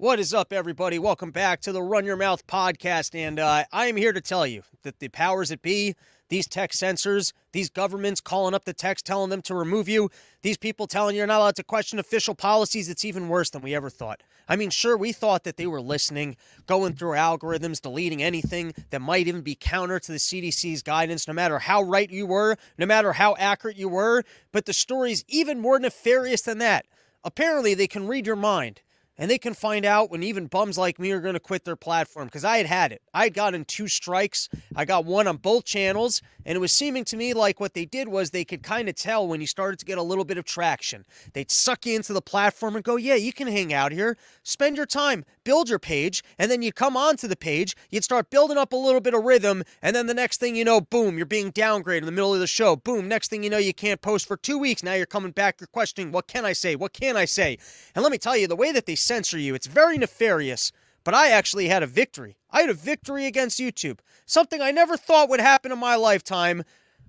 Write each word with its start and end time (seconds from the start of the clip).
What 0.00 0.18
is 0.18 0.32
up, 0.32 0.50
everybody? 0.50 0.98
Welcome 0.98 1.30
back 1.30 1.60
to 1.60 1.72
the 1.72 1.82
Run 1.82 2.06
Your 2.06 2.16
Mouth 2.16 2.46
podcast. 2.46 3.14
And 3.14 3.38
uh, 3.38 3.64
I 3.70 3.84
am 3.84 3.96
here 3.96 4.14
to 4.14 4.20
tell 4.22 4.46
you 4.46 4.62
that 4.82 4.98
the 4.98 5.08
powers 5.08 5.50
that 5.50 5.60
be, 5.60 5.94
these 6.30 6.48
tech 6.48 6.72
censors, 6.72 7.34
these 7.52 7.68
governments 7.68 8.22
calling 8.22 8.54
up 8.54 8.64
the 8.64 8.72
techs, 8.72 9.02
telling 9.02 9.28
them 9.28 9.42
to 9.42 9.54
remove 9.54 9.90
you, 9.90 10.08
these 10.40 10.56
people 10.56 10.86
telling 10.86 11.14
you 11.14 11.18
you're 11.18 11.26
not 11.26 11.40
allowed 11.40 11.56
to 11.56 11.62
question 11.62 11.98
official 11.98 12.34
policies, 12.34 12.88
it's 12.88 13.04
even 13.04 13.28
worse 13.28 13.50
than 13.50 13.60
we 13.60 13.74
ever 13.74 13.90
thought. 13.90 14.22
I 14.48 14.56
mean, 14.56 14.70
sure, 14.70 14.96
we 14.96 15.12
thought 15.12 15.44
that 15.44 15.58
they 15.58 15.66
were 15.66 15.82
listening, 15.82 16.38
going 16.66 16.94
through 16.94 17.16
algorithms, 17.16 17.82
deleting 17.82 18.22
anything 18.22 18.72
that 18.88 19.02
might 19.02 19.28
even 19.28 19.42
be 19.42 19.54
counter 19.54 20.00
to 20.00 20.12
the 20.12 20.16
CDC's 20.16 20.82
guidance, 20.82 21.28
no 21.28 21.34
matter 21.34 21.58
how 21.58 21.82
right 21.82 22.10
you 22.10 22.26
were, 22.26 22.56
no 22.78 22.86
matter 22.86 23.12
how 23.12 23.36
accurate 23.38 23.76
you 23.76 23.90
were. 23.90 24.24
But 24.50 24.64
the 24.64 24.72
story's 24.72 25.26
even 25.28 25.60
more 25.60 25.78
nefarious 25.78 26.40
than 26.40 26.56
that. 26.56 26.86
Apparently, 27.22 27.74
they 27.74 27.86
can 27.86 28.06
read 28.06 28.26
your 28.26 28.34
mind 28.34 28.80
and 29.20 29.30
they 29.30 29.38
can 29.38 29.52
find 29.52 29.84
out 29.84 30.10
when 30.10 30.22
even 30.22 30.46
bums 30.46 30.78
like 30.78 30.98
me 30.98 31.12
are 31.12 31.20
going 31.20 31.34
to 31.34 31.40
quit 31.40 31.66
their 31.66 31.76
platform 31.76 32.24
because 32.24 32.42
I 32.42 32.56
had 32.56 32.64
had 32.64 32.90
it. 32.90 33.02
I 33.12 33.24
had 33.24 33.34
gotten 33.34 33.66
two 33.66 33.86
strikes. 33.86 34.48
I 34.74 34.86
got 34.86 35.04
one 35.04 35.28
on 35.28 35.36
both 35.36 35.66
channels, 35.66 36.22
and 36.46 36.56
it 36.56 36.58
was 36.58 36.72
seeming 36.72 37.04
to 37.04 37.18
me 37.18 37.34
like 37.34 37.60
what 37.60 37.74
they 37.74 37.84
did 37.84 38.08
was 38.08 38.30
they 38.30 38.46
could 38.46 38.62
kind 38.62 38.88
of 38.88 38.94
tell 38.94 39.28
when 39.28 39.42
you 39.42 39.46
started 39.46 39.78
to 39.80 39.84
get 39.84 39.98
a 39.98 40.02
little 40.02 40.24
bit 40.24 40.38
of 40.38 40.46
traction. 40.46 41.04
They'd 41.34 41.50
suck 41.50 41.84
you 41.84 41.96
into 41.96 42.14
the 42.14 42.22
platform 42.22 42.76
and 42.76 42.84
go, 42.84 42.96
Yeah, 42.96 43.16
you 43.16 43.34
can 43.34 43.46
hang 43.46 43.74
out 43.74 43.92
here, 43.92 44.16
spend 44.42 44.78
your 44.78 44.86
time, 44.86 45.26
build 45.50 45.68
your 45.68 45.80
page, 45.80 46.22
and 46.38 46.48
then 46.48 46.62
you 46.62 46.72
come 46.72 46.96
onto 46.96 47.26
the 47.26 47.34
page, 47.34 47.74
you'd 47.90 48.04
start 48.04 48.30
building 48.30 48.56
up 48.56 48.72
a 48.72 48.76
little 48.76 49.00
bit 49.00 49.14
of 49.14 49.24
rhythm, 49.24 49.64
and 49.82 49.96
then 49.96 50.06
the 50.06 50.14
next 50.14 50.38
thing 50.38 50.54
you 50.54 50.64
know, 50.64 50.80
boom, 50.80 51.16
you're 51.16 51.26
being 51.26 51.50
downgraded 51.50 51.98
in 51.98 52.06
the 52.06 52.12
middle 52.12 52.32
of 52.32 52.38
the 52.38 52.46
show. 52.46 52.76
Boom, 52.76 53.08
next 53.08 53.30
thing 53.30 53.42
you 53.42 53.50
know, 53.50 53.58
you 53.58 53.74
can't 53.74 54.00
post 54.00 54.28
for 54.28 54.36
two 54.36 54.56
weeks. 54.56 54.84
Now 54.84 54.94
you're 54.94 55.06
coming 55.06 55.32
back, 55.32 55.56
you're 55.58 55.66
questioning, 55.66 56.12
What 56.12 56.28
can 56.28 56.44
I 56.44 56.52
say? 56.52 56.76
What 56.76 56.92
can 56.92 57.16
I 57.16 57.24
say? 57.24 57.58
And 57.96 58.04
let 58.04 58.12
me 58.12 58.18
tell 58.18 58.36
you, 58.36 58.46
the 58.46 58.54
way 58.54 58.70
that 58.70 58.86
they 58.86 58.94
censor 58.94 59.40
you. 59.40 59.56
It's 59.56 59.66
very 59.66 59.98
nefarious, 59.98 60.70
but 61.02 61.14
I 61.14 61.30
actually 61.30 61.66
had 61.66 61.82
a 61.82 61.88
victory. 61.88 62.36
I 62.52 62.60
had 62.60 62.70
a 62.70 62.74
victory 62.74 63.26
against 63.26 63.58
YouTube. 63.58 63.98
Something 64.26 64.62
I 64.62 64.70
never 64.70 64.96
thought 64.96 65.30
would 65.30 65.40
happen 65.40 65.72
in 65.72 65.80
my 65.80 65.96
lifetime. 65.96 66.62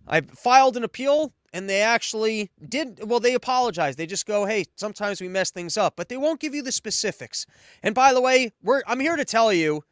I 0.08 0.22
filed 0.22 0.78
an 0.78 0.84
appeal 0.84 1.32
and 1.54 1.70
they 1.70 1.82
actually 1.82 2.50
did 2.68 3.00
well 3.04 3.20
they 3.20 3.34
apologize 3.34 3.96
they 3.96 4.06
just 4.06 4.26
go 4.26 4.46
hey 4.46 4.66
sometimes 4.76 5.22
we 5.22 5.28
mess 5.28 5.52
things 5.52 5.78
up 5.78 5.96
but 5.96 6.10
they 6.10 6.18
won't 6.18 6.40
give 6.40 6.56
you 6.56 6.62
the 6.62 6.72
specifics 6.72 7.46
and 7.84 7.96
by 7.96 8.14
the 8.14 8.22
way 8.22 8.52
we're 8.64 8.82
i'm 8.88 9.00
here 9.00 9.16
to 9.16 9.26
tell 9.26 9.52
you 9.52 9.84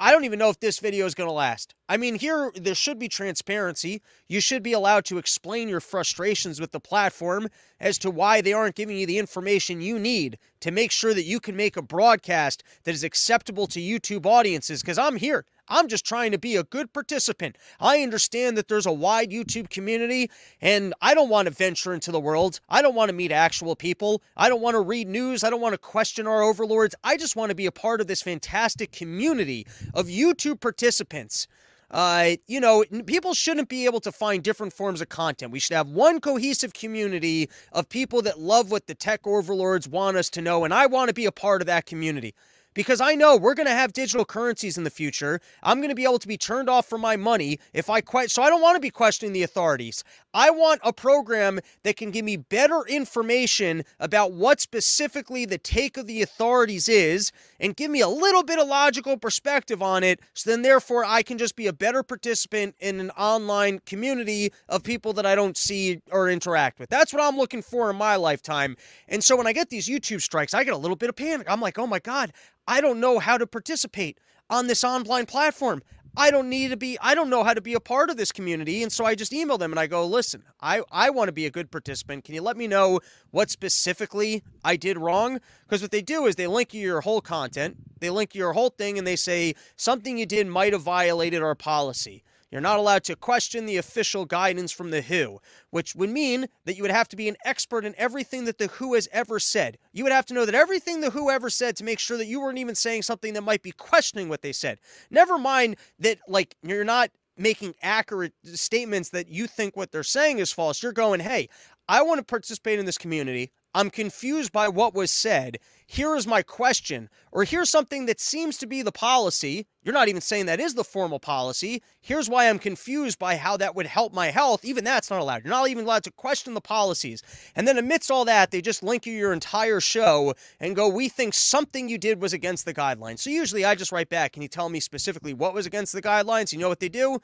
I 0.00 0.12
don't 0.12 0.24
even 0.24 0.38
know 0.38 0.48
if 0.48 0.60
this 0.60 0.78
video 0.78 1.04
is 1.04 1.14
going 1.14 1.28
to 1.28 1.34
last. 1.34 1.74
I 1.90 1.98
mean, 1.98 2.14
here 2.14 2.50
there 2.54 2.74
should 2.74 2.98
be 2.98 3.08
transparency. 3.08 4.00
You 4.28 4.40
should 4.40 4.62
be 4.62 4.72
allowed 4.72 5.04
to 5.06 5.18
explain 5.18 5.68
your 5.68 5.80
frustrations 5.80 6.58
with 6.58 6.72
the 6.72 6.80
platform 6.80 7.48
as 7.78 7.98
to 7.98 8.10
why 8.10 8.40
they 8.40 8.54
aren't 8.54 8.76
giving 8.76 8.96
you 8.96 9.06
the 9.06 9.18
information 9.18 9.82
you 9.82 9.98
need 9.98 10.38
to 10.60 10.70
make 10.70 10.90
sure 10.90 11.12
that 11.12 11.24
you 11.24 11.38
can 11.38 11.54
make 11.54 11.76
a 11.76 11.82
broadcast 11.82 12.62
that 12.84 12.94
is 12.94 13.04
acceptable 13.04 13.66
to 13.66 13.80
YouTube 13.80 14.24
audiences 14.24 14.80
because 14.80 14.96
I'm 14.98 15.16
here. 15.16 15.44
I'm 15.68 15.88
just 15.88 16.04
trying 16.04 16.32
to 16.32 16.38
be 16.38 16.56
a 16.56 16.64
good 16.64 16.92
participant. 16.92 17.56
I 17.80 18.00
understand 18.00 18.56
that 18.58 18.68
there's 18.68 18.86
a 18.86 18.92
wide 18.92 19.30
YouTube 19.30 19.70
community, 19.70 20.30
and 20.60 20.94
I 21.00 21.14
don't 21.14 21.30
want 21.30 21.48
to 21.48 21.54
venture 21.54 21.94
into 21.94 22.12
the 22.12 22.20
world. 22.20 22.60
I 22.68 22.82
don't 22.82 22.94
want 22.94 23.08
to 23.08 23.14
meet 23.14 23.32
actual 23.32 23.74
people. 23.76 24.22
I 24.36 24.48
don't 24.48 24.60
want 24.60 24.74
to 24.74 24.80
read 24.80 25.08
news. 25.08 25.42
I 25.42 25.50
don't 25.50 25.60
want 25.60 25.74
to 25.74 25.78
question 25.78 26.26
our 26.26 26.42
overlords. 26.42 26.94
I 27.02 27.16
just 27.16 27.36
want 27.36 27.50
to 27.50 27.54
be 27.54 27.66
a 27.66 27.72
part 27.72 28.00
of 28.00 28.06
this 28.06 28.22
fantastic 28.22 28.92
community 28.92 29.66
of 29.94 30.06
YouTube 30.06 30.60
participants. 30.60 31.46
Uh, 31.90 32.30
you 32.46 32.60
know, 32.60 32.84
people 33.06 33.34
shouldn't 33.34 33.68
be 33.68 33.84
able 33.84 34.00
to 34.00 34.10
find 34.10 34.42
different 34.42 34.72
forms 34.72 35.00
of 35.00 35.08
content. 35.08 35.52
We 35.52 35.60
should 35.60 35.76
have 35.76 35.88
one 35.88 36.20
cohesive 36.20 36.74
community 36.74 37.48
of 37.72 37.88
people 37.88 38.20
that 38.22 38.40
love 38.40 38.70
what 38.70 38.86
the 38.88 38.94
tech 38.94 39.26
overlords 39.26 39.86
want 39.86 40.16
us 40.16 40.28
to 40.30 40.42
know, 40.42 40.64
and 40.64 40.74
I 40.74 40.86
want 40.86 41.08
to 41.08 41.14
be 41.14 41.26
a 41.26 41.32
part 41.32 41.62
of 41.62 41.66
that 41.66 41.86
community 41.86 42.34
because 42.74 43.00
I 43.00 43.14
know 43.14 43.36
we're 43.36 43.54
going 43.54 43.66
to 43.66 43.72
have 43.72 43.92
digital 43.92 44.24
currencies 44.24 44.76
in 44.76 44.84
the 44.84 44.90
future. 44.90 45.40
I'm 45.62 45.78
going 45.78 45.88
to 45.88 45.94
be 45.94 46.04
able 46.04 46.18
to 46.18 46.28
be 46.28 46.36
turned 46.36 46.68
off 46.68 46.86
from 46.86 47.00
my 47.00 47.16
money 47.16 47.58
if 47.72 47.88
I 47.88 48.00
quit. 48.00 48.30
So 48.30 48.42
I 48.42 48.50
don't 48.50 48.60
want 48.60 48.76
to 48.76 48.80
be 48.80 48.90
questioning 48.90 49.32
the 49.32 49.42
authorities. 49.42 50.04
I 50.32 50.50
want 50.50 50.80
a 50.84 50.92
program 50.92 51.60
that 51.84 51.96
can 51.96 52.10
give 52.10 52.24
me 52.24 52.36
better 52.36 52.82
information 52.88 53.84
about 54.00 54.32
what 54.32 54.60
specifically 54.60 55.44
the 55.44 55.58
take 55.58 55.96
of 55.96 56.06
the 56.06 56.22
authorities 56.22 56.88
is 56.88 57.32
and 57.60 57.76
give 57.76 57.90
me 57.90 58.00
a 58.00 58.08
little 58.08 58.42
bit 58.42 58.58
of 58.58 58.66
logical 58.66 59.16
perspective 59.16 59.80
on 59.80 60.02
it. 60.02 60.20
So 60.34 60.50
then, 60.50 60.62
therefore, 60.62 61.04
I 61.04 61.22
can 61.22 61.38
just 61.38 61.56
be 61.56 61.66
a 61.66 61.72
better 61.72 62.02
participant 62.02 62.74
in 62.80 62.98
an 62.98 63.10
online 63.10 63.80
community 63.86 64.52
of 64.68 64.82
people 64.82 65.12
that 65.14 65.24
I 65.26 65.34
don't 65.34 65.56
see 65.56 66.00
or 66.10 66.28
interact 66.28 66.78
with. 66.80 66.90
That's 66.90 67.12
what 67.12 67.22
I'm 67.22 67.36
looking 67.36 67.62
for 67.62 67.90
in 67.90 67.96
my 67.96 68.16
lifetime. 68.16 68.76
And 69.08 69.22
so 69.22 69.36
when 69.36 69.46
I 69.46 69.52
get 69.52 69.70
these 69.70 69.88
YouTube 69.88 70.22
strikes, 70.22 70.52
I 70.52 70.64
get 70.64 70.74
a 70.74 70.78
little 70.78 70.96
bit 70.96 71.08
of 71.08 71.16
panic. 71.16 71.46
I'm 71.48 71.60
like, 71.60 71.78
oh 71.78 71.86
my 71.86 72.00
God, 72.00 72.32
I 72.66 72.80
don't 72.80 73.00
know 73.00 73.18
how 73.18 73.38
to 73.38 73.46
participate 73.46 74.18
on 74.50 74.66
this 74.66 74.84
online 74.84 75.26
platform. 75.26 75.82
I 76.16 76.30
don't 76.30 76.48
need 76.48 76.68
to 76.68 76.76
be, 76.76 76.96
I 77.00 77.16
don't 77.16 77.28
know 77.28 77.42
how 77.42 77.54
to 77.54 77.60
be 77.60 77.74
a 77.74 77.80
part 77.80 78.08
of 78.08 78.16
this 78.16 78.30
community. 78.30 78.84
And 78.84 78.92
so 78.92 79.04
I 79.04 79.16
just 79.16 79.32
email 79.32 79.58
them 79.58 79.72
and 79.72 79.80
I 79.80 79.88
go, 79.88 80.06
listen, 80.06 80.44
I, 80.60 80.82
I 80.92 81.10
want 81.10 81.26
to 81.28 81.32
be 81.32 81.44
a 81.46 81.50
good 81.50 81.72
participant. 81.72 82.24
Can 82.24 82.36
you 82.36 82.42
let 82.42 82.56
me 82.56 82.68
know 82.68 83.00
what 83.32 83.50
specifically 83.50 84.44
I 84.62 84.76
did 84.76 84.96
wrong? 84.96 85.40
Because 85.64 85.82
what 85.82 85.90
they 85.90 86.02
do 86.02 86.26
is 86.26 86.36
they 86.36 86.46
link 86.46 86.72
you 86.72 86.80
your 86.80 87.00
whole 87.00 87.20
content, 87.20 87.76
they 87.98 88.10
link 88.10 88.34
your 88.34 88.52
whole 88.52 88.70
thing, 88.70 88.96
and 88.96 89.06
they 89.06 89.16
say 89.16 89.54
something 89.76 90.16
you 90.16 90.26
did 90.26 90.46
might 90.46 90.72
have 90.72 90.82
violated 90.82 91.42
our 91.42 91.56
policy. 91.56 92.22
You're 92.54 92.60
not 92.60 92.78
allowed 92.78 93.02
to 93.04 93.16
question 93.16 93.66
the 93.66 93.78
official 93.78 94.26
guidance 94.26 94.70
from 94.70 94.92
the 94.92 95.02
WHO, 95.02 95.40
which 95.70 95.96
would 95.96 96.10
mean 96.10 96.46
that 96.66 96.76
you 96.76 96.82
would 96.82 96.92
have 96.92 97.08
to 97.08 97.16
be 97.16 97.28
an 97.28 97.36
expert 97.44 97.84
in 97.84 97.96
everything 97.98 98.44
that 98.44 98.58
the 98.58 98.68
WHO 98.68 98.94
has 98.94 99.08
ever 99.10 99.40
said. 99.40 99.76
You 99.92 100.04
would 100.04 100.12
have 100.12 100.26
to 100.26 100.34
know 100.34 100.46
that 100.46 100.54
everything 100.54 101.00
the 101.00 101.10
WHO 101.10 101.32
ever 101.32 101.50
said 101.50 101.74
to 101.74 101.84
make 101.84 101.98
sure 101.98 102.16
that 102.16 102.28
you 102.28 102.40
weren't 102.40 102.58
even 102.58 102.76
saying 102.76 103.02
something 103.02 103.34
that 103.34 103.42
might 103.42 103.64
be 103.64 103.72
questioning 103.72 104.28
what 104.28 104.42
they 104.42 104.52
said. 104.52 104.78
Never 105.10 105.36
mind 105.36 105.74
that, 105.98 106.18
like, 106.28 106.54
you're 106.62 106.84
not 106.84 107.10
making 107.36 107.74
accurate 107.82 108.34
statements 108.44 109.08
that 109.08 109.26
you 109.26 109.48
think 109.48 109.76
what 109.76 109.90
they're 109.90 110.04
saying 110.04 110.38
is 110.38 110.52
false. 110.52 110.80
You're 110.80 110.92
going, 110.92 111.18
hey, 111.18 111.48
I 111.88 112.02
want 112.02 112.18
to 112.18 112.24
participate 112.24 112.78
in 112.78 112.86
this 112.86 112.98
community. 112.98 113.50
I'm 113.74 113.90
confused 113.90 114.52
by 114.52 114.68
what 114.68 114.94
was 114.94 115.10
said. 115.10 115.58
Here 115.94 116.16
is 116.16 116.26
my 116.26 116.42
question. 116.42 117.08
Or 117.30 117.44
here's 117.44 117.70
something 117.70 118.06
that 118.06 118.18
seems 118.18 118.58
to 118.58 118.66
be 118.66 118.82
the 118.82 118.90
policy. 118.90 119.68
You're 119.84 119.94
not 119.94 120.08
even 120.08 120.20
saying 120.20 120.46
that 120.46 120.58
is 120.58 120.74
the 120.74 120.82
formal 120.82 121.20
policy. 121.20 121.84
Here's 122.00 122.28
why 122.28 122.48
I'm 122.48 122.58
confused 122.58 123.16
by 123.16 123.36
how 123.36 123.56
that 123.58 123.76
would 123.76 123.86
help 123.86 124.12
my 124.12 124.32
health. 124.32 124.64
Even 124.64 124.82
that's 124.82 125.08
not 125.08 125.20
allowed. 125.20 125.44
You're 125.44 125.52
not 125.52 125.68
even 125.68 125.84
allowed 125.84 126.02
to 126.02 126.10
question 126.10 126.54
the 126.54 126.60
policies. 126.60 127.22
And 127.54 127.68
then 127.68 127.78
amidst 127.78 128.10
all 128.10 128.24
that, 128.24 128.50
they 128.50 128.60
just 128.60 128.82
link 128.82 129.06
you 129.06 129.12
your 129.12 129.32
entire 129.32 129.78
show 129.78 130.34
and 130.58 130.74
go, 130.74 130.88
We 130.88 131.08
think 131.08 131.32
something 131.32 131.88
you 131.88 131.96
did 131.96 132.20
was 132.20 132.32
against 132.32 132.64
the 132.64 132.74
guidelines. 132.74 133.20
So 133.20 133.30
usually 133.30 133.64
I 133.64 133.76
just 133.76 133.92
write 133.92 134.08
back, 134.08 134.32
Can 134.32 134.42
you 134.42 134.48
tell 134.48 134.70
me 134.70 134.80
specifically 134.80 135.32
what 135.32 135.54
was 135.54 135.64
against 135.64 135.92
the 135.92 136.02
guidelines? 136.02 136.52
You 136.52 136.58
know 136.58 136.68
what 136.68 136.80
they 136.80 136.88
do? 136.88 137.20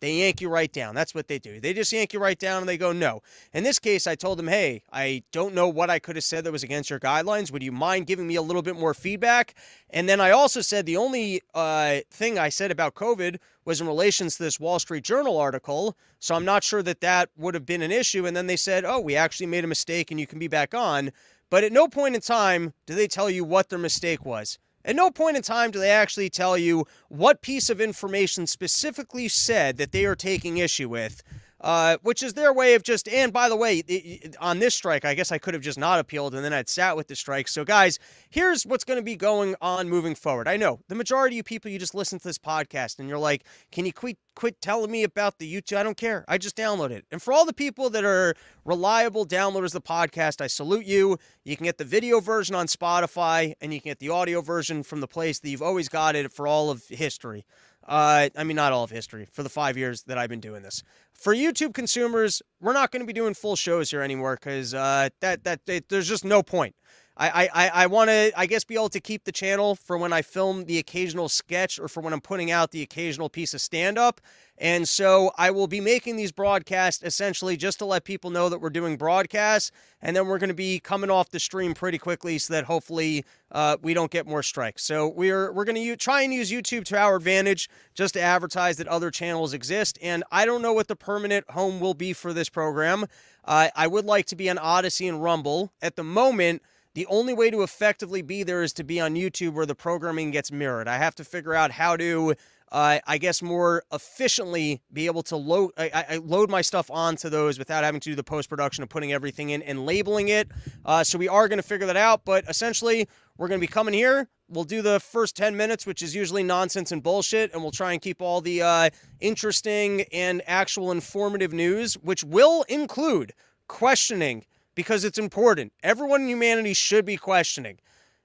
They 0.00 0.18
yank 0.18 0.40
you 0.40 0.48
right 0.48 0.72
down. 0.72 0.94
That's 0.94 1.14
what 1.14 1.26
they 1.26 1.38
do. 1.38 1.58
They 1.60 1.72
just 1.72 1.92
yank 1.92 2.12
you 2.12 2.20
right 2.20 2.38
down 2.38 2.60
and 2.60 2.68
they 2.68 2.78
go, 2.78 2.92
no. 2.92 3.20
In 3.52 3.64
this 3.64 3.78
case, 3.78 4.06
I 4.06 4.14
told 4.14 4.38
them, 4.38 4.46
hey, 4.46 4.82
I 4.92 5.24
don't 5.32 5.54
know 5.54 5.68
what 5.68 5.90
I 5.90 5.98
could 5.98 6.14
have 6.14 6.24
said 6.24 6.44
that 6.44 6.52
was 6.52 6.62
against 6.62 6.88
your 6.88 7.00
guidelines. 7.00 7.50
Would 7.50 7.62
you 7.62 7.72
mind 7.72 8.06
giving 8.06 8.26
me 8.26 8.36
a 8.36 8.42
little 8.42 8.62
bit 8.62 8.76
more 8.76 8.94
feedback? 8.94 9.54
And 9.90 10.08
then 10.08 10.20
I 10.20 10.30
also 10.30 10.60
said 10.60 10.86
the 10.86 10.96
only 10.96 11.42
uh, 11.52 11.98
thing 12.10 12.38
I 12.38 12.48
said 12.48 12.70
about 12.70 12.94
COVID 12.94 13.38
was 13.64 13.80
in 13.80 13.86
relation 13.86 14.28
to 14.28 14.38
this 14.38 14.60
Wall 14.60 14.78
Street 14.78 15.02
Journal 15.02 15.36
article. 15.36 15.96
So 16.20 16.34
I'm 16.34 16.44
not 16.44 16.62
sure 16.62 16.82
that 16.82 17.00
that 17.00 17.30
would 17.36 17.54
have 17.54 17.66
been 17.66 17.82
an 17.82 17.90
issue. 17.90 18.24
And 18.24 18.36
then 18.36 18.46
they 18.46 18.56
said, 18.56 18.84
oh, 18.84 19.00
we 19.00 19.16
actually 19.16 19.46
made 19.46 19.64
a 19.64 19.68
mistake 19.68 20.10
and 20.10 20.20
you 20.20 20.26
can 20.26 20.38
be 20.38 20.48
back 20.48 20.74
on. 20.74 21.10
But 21.50 21.64
at 21.64 21.72
no 21.72 21.88
point 21.88 22.14
in 22.14 22.20
time 22.20 22.72
do 22.86 22.94
they 22.94 23.08
tell 23.08 23.28
you 23.28 23.44
what 23.44 23.68
their 23.68 23.78
mistake 23.78 24.24
was. 24.24 24.58
At 24.88 24.96
no 24.96 25.10
point 25.10 25.36
in 25.36 25.42
time 25.42 25.70
do 25.70 25.78
they 25.78 25.90
actually 25.90 26.30
tell 26.30 26.56
you 26.56 26.86
what 27.10 27.42
piece 27.42 27.68
of 27.68 27.78
information 27.78 28.46
specifically 28.46 29.28
said 29.28 29.76
that 29.76 29.92
they 29.92 30.06
are 30.06 30.16
taking 30.16 30.56
issue 30.56 30.88
with 30.88 31.22
uh, 31.60 31.96
which 32.02 32.22
is 32.22 32.34
their 32.34 32.52
way 32.52 32.74
of 32.74 32.82
just. 32.82 33.08
And 33.08 33.32
by 33.32 33.48
the 33.48 33.56
way, 33.56 33.78
it, 33.86 34.36
on 34.40 34.58
this 34.58 34.74
strike, 34.74 35.04
I 35.04 35.14
guess 35.14 35.32
I 35.32 35.38
could 35.38 35.54
have 35.54 35.62
just 35.62 35.78
not 35.78 35.98
appealed 35.98 36.34
and 36.34 36.44
then 36.44 36.52
I'd 36.52 36.68
sat 36.68 36.96
with 36.96 37.08
the 37.08 37.16
strike. 37.16 37.48
So, 37.48 37.64
guys, 37.64 37.98
here's 38.30 38.64
what's 38.64 38.84
going 38.84 38.98
to 38.98 39.04
be 39.04 39.16
going 39.16 39.56
on 39.60 39.88
moving 39.88 40.14
forward. 40.14 40.48
I 40.48 40.56
know 40.56 40.80
the 40.88 40.94
majority 40.94 41.38
of 41.38 41.46
people, 41.46 41.70
you 41.70 41.78
just 41.78 41.94
listen 41.94 42.18
to 42.18 42.24
this 42.24 42.38
podcast 42.38 42.98
and 42.98 43.08
you're 43.08 43.18
like, 43.18 43.44
can 43.72 43.86
you 43.86 43.92
quit, 43.92 44.18
quit 44.34 44.60
telling 44.60 44.90
me 44.90 45.02
about 45.02 45.38
the 45.38 45.52
YouTube? 45.52 45.76
I 45.76 45.82
don't 45.82 45.96
care. 45.96 46.24
I 46.28 46.38
just 46.38 46.56
download 46.56 46.90
it. 46.90 47.04
And 47.10 47.20
for 47.20 47.32
all 47.32 47.44
the 47.44 47.52
people 47.52 47.90
that 47.90 48.04
are 48.04 48.34
reliable 48.64 49.26
downloaders 49.26 49.66
of 49.66 49.72
the 49.72 49.80
podcast, 49.82 50.40
I 50.40 50.46
salute 50.46 50.86
you. 50.86 51.18
You 51.44 51.56
can 51.56 51.64
get 51.64 51.78
the 51.78 51.84
video 51.84 52.20
version 52.20 52.54
on 52.54 52.66
Spotify 52.66 53.54
and 53.60 53.74
you 53.74 53.80
can 53.80 53.90
get 53.90 53.98
the 53.98 54.10
audio 54.10 54.40
version 54.40 54.82
from 54.82 55.00
the 55.00 55.08
place 55.08 55.40
that 55.40 55.48
you've 55.48 55.62
always 55.62 55.88
got 55.88 56.14
it 56.14 56.32
for 56.32 56.46
all 56.46 56.70
of 56.70 56.86
history. 56.88 57.44
Uh, 57.88 58.28
I 58.36 58.44
mean, 58.44 58.56
not 58.56 58.72
all 58.72 58.84
of 58.84 58.90
history, 58.90 59.26
for 59.32 59.42
the 59.42 59.48
five 59.48 59.78
years 59.78 60.02
that 60.04 60.18
I've 60.18 60.28
been 60.28 60.40
doing 60.40 60.62
this. 60.62 60.82
For 61.14 61.34
YouTube 61.34 61.72
consumers, 61.72 62.42
we're 62.60 62.74
not 62.74 62.92
going 62.92 63.00
to 63.00 63.06
be 63.06 63.14
doing 63.14 63.32
full 63.32 63.56
shows 63.56 63.90
here 63.90 64.02
anymore 64.02 64.36
because 64.38 64.74
uh, 64.74 65.08
that, 65.20 65.44
that, 65.44 65.64
that 65.64 65.88
there's 65.88 66.06
just 66.08 66.24
no 66.24 66.42
point. 66.42 66.76
I, 67.18 67.48
I, 67.52 67.68
I 67.68 67.86
want 67.86 68.10
to, 68.10 68.32
I 68.36 68.46
guess, 68.46 68.62
be 68.62 68.76
able 68.76 68.90
to 68.90 69.00
keep 69.00 69.24
the 69.24 69.32
channel 69.32 69.74
for 69.74 69.98
when 69.98 70.12
I 70.12 70.22
film 70.22 70.66
the 70.66 70.78
occasional 70.78 71.28
sketch 71.28 71.80
or 71.80 71.88
for 71.88 72.00
when 72.00 72.12
I'm 72.12 72.20
putting 72.20 72.52
out 72.52 72.70
the 72.70 72.80
occasional 72.80 73.28
piece 73.28 73.54
of 73.54 73.60
stand 73.60 73.98
up. 73.98 74.20
And 74.56 74.88
so 74.88 75.32
I 75.36 75.50
will 75.50 75.66
be 75.66 75.80
making 75.80 76.16
these 76.16 76.32
broadcasts 76.32 77.02
essentially 77.02 77.56
just 77.56 77.78
to 77.78 77.84
let 77.84 78.04
people 78.04 78.30
know 78.30 78.48
that 78.48 78.60
we're 78.60 78.70
doing 78.70 78.96
broadcasts. 78.96 79.72
And 80.00 80.14
then 80.14 80.26
we're 80.28 80.38
going 80.38 80.48
to 80.48 80.54
be 80.54 80.78
coming 80.78 81.10
off 81.10 81.30
the 81.30 81.40
stream 81.40 81.74
pretty 81.74 81.98
quickly 81.98 82.38
so 82.38 82.54
that 82.54 82.64
hopefully 82.64 83.24
uh, 83.50 83.78
we 83.82 83.94
don't 83.94 84.10
get 84.10 84.26
more 84.26 84.42
strikes. 84.42 84.84
So 84.84 85.08
we're 85.08 85.52
we're 85.52 85.64
going 85.64 85.76
to 85.76 85.96
try 85.96 86.22
and 86.22 86.32
use 86.32 86.52
YouTube 86.52 86.84
to 86.86 86.98
our 86.98 87.16
advantage 87.16 87.68
just 87.94 88.14
to 88.14 88.20
advertise 88.20 88.76
that 88.76 88.86
other 88.86 89.10
channels 89.10 89.52
exist. 89.52 89.98
And 90.00 90.22
I 90.30 90.44
don't 90.44 90.62
know 90.62 90.72
what 90.72 90.86
the 90.86 90.96
permanent 90.96 91.50
home 91.50 91.80
will 91.80 91.94
be 91.94 92.12
for 92.12 92.32
this 92.32 92.48
program. 92.48 93.06
Uh, 93.44 93.68
I 93.74 93.88
would 93.88 94.04
like 94.04 94.26
to 94.26 94.36
be 94.36 94.48
on 94.50 94.58
Odysee 94.58 95.08
and 95.08 95.22
Rumble. 95.22 95.72
At 95.82 95.96
the 95.96 96.04
moment, 96.04 96.62
the 96.98 97.06
only 97.06 97.32
way 97.32 97.48
to 97.48 97.62
effectively 97.62 98.22
be 98.22 98.42
there 98.42 98.60
is 98.60 98.72
to 98.72 98.82
be 98.82 98.98
on 98.98 99.14
YouTube 99.14 99.52
where 99.52 99.66
the 99.66 99.74
programming 99.76 100.32
gets 100.32 100.50
mirrored. 100.50 100.88
I 100.88 100.96
have 100.96 101.14
to 101.14 101.24
figure 101.24 101.54
out 101.54 101.70
how 101.70 101.96
to, 101.96 102.34
uh, 102.72 102.98
I 103.06 103.18
guess, 103.18 103.40
more 103.40 103.84
efficiently 103.92 104.82
be 104.92 105.06
able 105.06 105.22
to 105.22 105.36
load 105.36 105.70
I, 105.78 106.06
I 106.08 106.16
load 106.16 106.50
my 106.50 106.60
stuff 106.60 106.90
onto 106.90 107.28
those 107.28 107.56
without 107.56 107.84
having 107.84 108.00
to 108.00 108.10
do 108.10 108.16
the 108.16 108.24
post 108.24 108.48
production 108.48 108.82
of 108.82 108.88
putting 108.88 109.12
everything 109.12 109.50
in 109.50 109.62
and 109.62 109.86
labeling 109.86 110.26
it. 110.26 110.50
Uh, 110.84 111.04
so 111.04 111.18
we 111.18 111.28
are 111.28 111.46
going 111.46 111.60
to 111.60 111.62
figure 111.62 111.86
that 111.86 111.96
out. 111.96 112.24
But 112.24 112.42
essentially, 112.48 113.06
we're 113.36 113.46
going 113.46 113.60
to 113.60 113.64
be 113.64 113.72
coming 113.72 113.94
here. 113.94 114.28
We'll 114.48 114.64
do 114.64 114.82
the 114.82 114.98
first 114.98 115.36
10 115.36 115.56
minutes, 115.56 115.86
which 115.86 116.02
is 116.02 116.16
usually 116.16 116.42
nonsense 116.42 116.90
and 116.90 117.00
bullshit, 117.00 117.52
and 117.52 117.62
we'll 117.62 117.70
try 117.70 117.92
and 117.92 118.02
keep 118.02 118.20
all 118.20 118.40
the 118.40 118.62
uh, 118.62 118.90
interesting 119.20 120.02
and 120.12 120.42
actual 120.48 120.90
informative 120.90 121.52
news, 121.52 121.94
which 121.94 122.24
will 122.24 122.64
include 122.64 123.34
questioning 123.68 124.46
because 124.78 125.02
it's 125.04 125.18
important. 125.18 125.72
Everyone 125.82 126.22
in 126.22 126.28
humanity 126.28 126.72
should 126.72 127.04
be 127.04 127.16
questioning. 127.16 127.78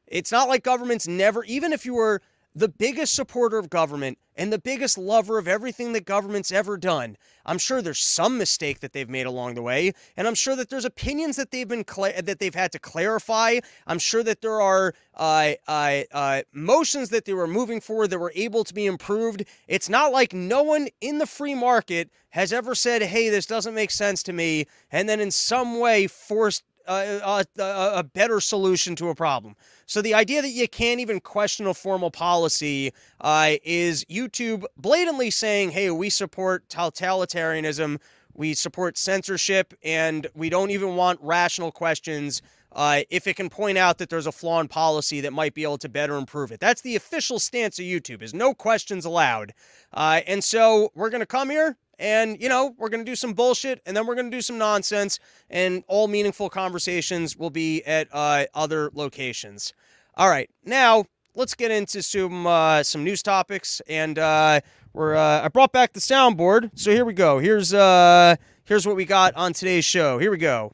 It's 0.05 0.31
not 0.31 0.47
like 0.47 0.61
governments 0.63 1.07
never, 1.07 1.44
even 1.45 1.73
if 1.73 1.83
you 1.83 1.95
were 1.95 2.21
the 2.55 2.67
biggest 2.67 3.13
supporter 3.13 3.57
of 3.57 3.69
government 3.69 4.17
and 4.35 4.51
the 4.51 4.59
biggest 4.59 4.97
lover 4.97 5.38
of 5.38 5.47
everything 5.47 5.94
that 5.94 6.05
government's 6.05 6.51
ever 6.51 6.77
done. 6.77 7.17
I'm 7.45 7.57
sure 7.57 7.81
there's 7.81 8.00
some 8.00 8.38
mistake 8.38 8.79
that 8.79 8.94
they've 8.94 9.09
made 9.09 9.25
along 9.25 9.55
the 9.55 9.61
way, 9.61 9.94
and 10.15 10.27
I'm 10.27 10.35
sure 10.35 10.55
that 10.55 10.69
there's 10.69 10.85
opinions 10.85 11.35
that 11.35 11.51
they've 11.51 11.67
been 11.67 11.83
cla- 11.83 12.21
that 12.21 12.39
they've 12.39 12.55
had 12.55 12.71
to 12.71 12.79
clarify. 12.79 13.59
I'm 13.85 14.00
sure 14.00 14.23
that 14.23 14.41
there 14.41 14.61
are 14.61 14.94
uh, 15.15 15.53
uh, 15.67 16.01
uh, 16.11 16.41
motions 16.53 17.09
that 17.09 17.25
they 17.25 17.33
were 17.33 17.47
moving 17.47 17.81
forward 17.81 18.09
that 18.09 18.19
were 18.19 18.31
able 18.35 18.63
to 18.63 18.73
be 18.73 18.85
improved. 18.85 19.44
It's 19.67 19.89
not 19.89 20.11
like 20.11 20.33
no 20.33 20.63
one 20.63 20.88
in 21.01 21.17
the 21.17 21.27
free 21.27 21.55
market 21.55 22.09
has 22.29 22.53
ever 22.53 22.75
said, 22.75 23.01
"Hey, 23.03 23.29
this 23.29 23.45
doesn't 23.45 23.75
make 23.75 23.91
sense 23.91 24.23
to 24.23 24.33
me," 24.33 24.65
and 24.91 25.09
then 25.09 25.19
in 25.19 25.31
some 25.31 25.79
way 25.79 26.07
forced 26.07 26.63
a, 26.88 27.45
a, 27.57 28.00
a, 28.00 28.03
better 28.03 28.39
solution 28.39 28.95
to 28.97 29.09
a 29.09 29.15
problem. 29.15 29.56
So 29.85 30.01
the 30.01 30.13
idea 30.13 30.41
that 30.41 30.50
you 30.50 30.68
can't 30.68 31.00
even 31.00 31.19
question 31.19 31.68
a 31.68 31.74
formal 31.74 32.12
policy 32.12 32.91
uh, 33.21 33.53
is 33.63 34.06
YouTube 34.06 34.65
blatantly 34.77 35.30
saying, 35.30 35.71
"Hey, 35.71 35.89
we 35.91 36.09
support 36.09 36.68
totalitarianism, 36.69 38.00
we 38.33 38.53
support 38.53 38.97
censorship, 38.97 39.74
and 39.83 40.27
we 40.33 40.50
don't 40.50 40.71
even 40.71 40.95
want 40.95 41.19
rational 41.21 41.71
questions." 41.71 42.41
Uh, 42.75 43.01
if 43.12 43.27
it 43.27 43.36
can 43.36 43.51
point 43.51 43.77
out 43.77 44.00
that 44.00 44.09
there's 44.09 44.25
a 44.25 44.31
flaw 44.31 44.59
in 44.59 44.68
policy 44.68 45.21
that 45.21 45.31
might 45.31 45.53
be 45.53 45.62
able 45.62 45.77
to 45.77 45.88
better 45.88 46.15
improve 46.15 46.51
it. 46.51 46.59
That's 46.59 46.81
the 46.81 46.95
official 46.95 47.38
stance 47.38 47.77
of 47.77 47.86
YouTube 47.86 48.24
is 48.24 48.33
no 48.33 48.56
questions 48.56 49.06
allowed. 49.06 49.53
Uh, 49.94 50.21
and 50.25 50.44
so 50.44 50.91
we're 50.95 51.12
going 51.12 51.21
to 51.21 51.27
come 51.27 51.51
here 51.51 51.77
and, 52.03 52.39
you 52.41 52.50
know, 52.50 52.75
we're 52.77 52.89
going 52.89 53.03
to 53.03 53.09
do 53.09 53.15
some 53.15 53.31
bullshit 53.31 53.81
and 53.85 53.95
then 53.95 54.05
we're 54.05 54.15
going 54.15 54.29
to 54.29 54.38
do 54.38 54.41
some 54.41 54.57
nonsense. 54.57 55.19
And 55.50 55.85
all 55.88 56.09
meaningful 56.09 56.50
conversations 56.50 57.38
will 57.38 57.50
be 57.50 57.81
at 57.83 58.09
uh, 58.11 58.45
other 58.53 58.91
locations. 58.94 59.73
All 60.15 60.29
right. 60.29 60.50
Now, 60.65 61.05
let's 61.33 61.55
get 61.55 61.71
into 61.71 62.03
some 62.03 62.45
uh, 62.45 62.83
some 62.83 63.05
news 63.05 63.23
topics. 63.23 63.81
And 63.88 64.19
uh, 64.19 64.59
we're 64.91 65.15
uh, 65.15 65.45
I 65.45 65.47
brought 65.47 65.71
back 65.71 65.94
the 65.94 66.01
soundboard. 66.01 66.71
So 66.75 66.91
here 66.91 67.05
we 67.05 67.13
go. 67.13 67.39
Here's 67.39 67.73
uh, 67.73 68.35
here's 68.65 68.85
what 68.85 68.97
we 68.97 69.05
got 69.05 69.33
on 69.35 69.53
today's 69.53 69.85
show. 69.85 70.19
Here 70.19 70.29
we 70.29 70.38
go. 70.38 70.73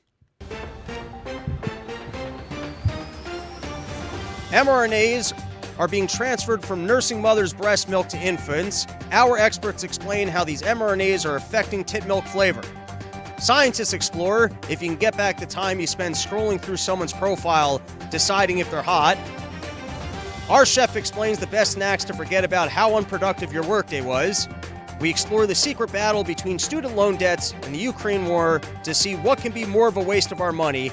mRNAs 4.49 5.48
are 5.79 5.87
being 5.87 6.05
transferred 6.05 6.63
from 6.63 6.85
nursing 6.85 7.21
mothers' 7.21 7.53
breast 7.53 7.89
milk 7.89 8.07
to 8.09 8.17
infants. 8.17 8.85
Our 9.11 9.37
experts 9.37 9.83
explain 9.83 10.27
how 10.27 10.43
these 10.43 10.61
mRNAs 10.61 11.27
are 11.27 11.37
affecting 11.37 11.83
tit 11.83 12.05
milk 12.05 12.25
flavor. 12.25 12.61
Scientists 13.39 13.93
explore 13.93 14.51
if 14.69 14.81
you 14.81 14.89
can 14.89 14.97
get 14.97 15.15
back 15.15 15.39
the 15.39 15.45
time 15.45 15.79
you 15.79 15.87
spend 15.87 16.13
scrolling 16.13 16.59
through 16.59 16.75
someone's 16.75 17.13
profile 17.13 17.81
deciding 18.11 18.59
if 18.59 18.69
they're 18.69 18.81
hot. 18.81 19.17
Our 20.49 20.65
chef 20.65 20.97
explains 20.97 21.39
the 21.39 21.47
best 21.47 21.73
snacks 21.73 22.03
to 22.05 22.13
forget 22.13 22.43
about 22.43 22.69
how 22.69 22.97
unproductive 22.97 23.53
your 23.53 23.63
workday 23.63 24.01
was. 24.01 24.49
We 24.99 25.09
explore 25.09 25.47
the 25.47 25.55
secret 25.55 25.93
battle 25.93 26.25
between 26.25 26.59
student 26.59 26.97
loan 26.97 27.15
debts 27.15 27.53
and 27.63 27.73
the 27.73 27.79
Ukraine 27.79 28.25
war 28.25 28.59
to 28.83 28.93
see 28.93 29.15
what 29.15 29.37
can 29.37 29.53
be 29.53 29.63
more 29.63 29.87
of 29.87 29.95
a 29.95 30.01
waste 30.01 30.33
of 30.33 30.41
our 30.41 30.51
money. 30.51 30.91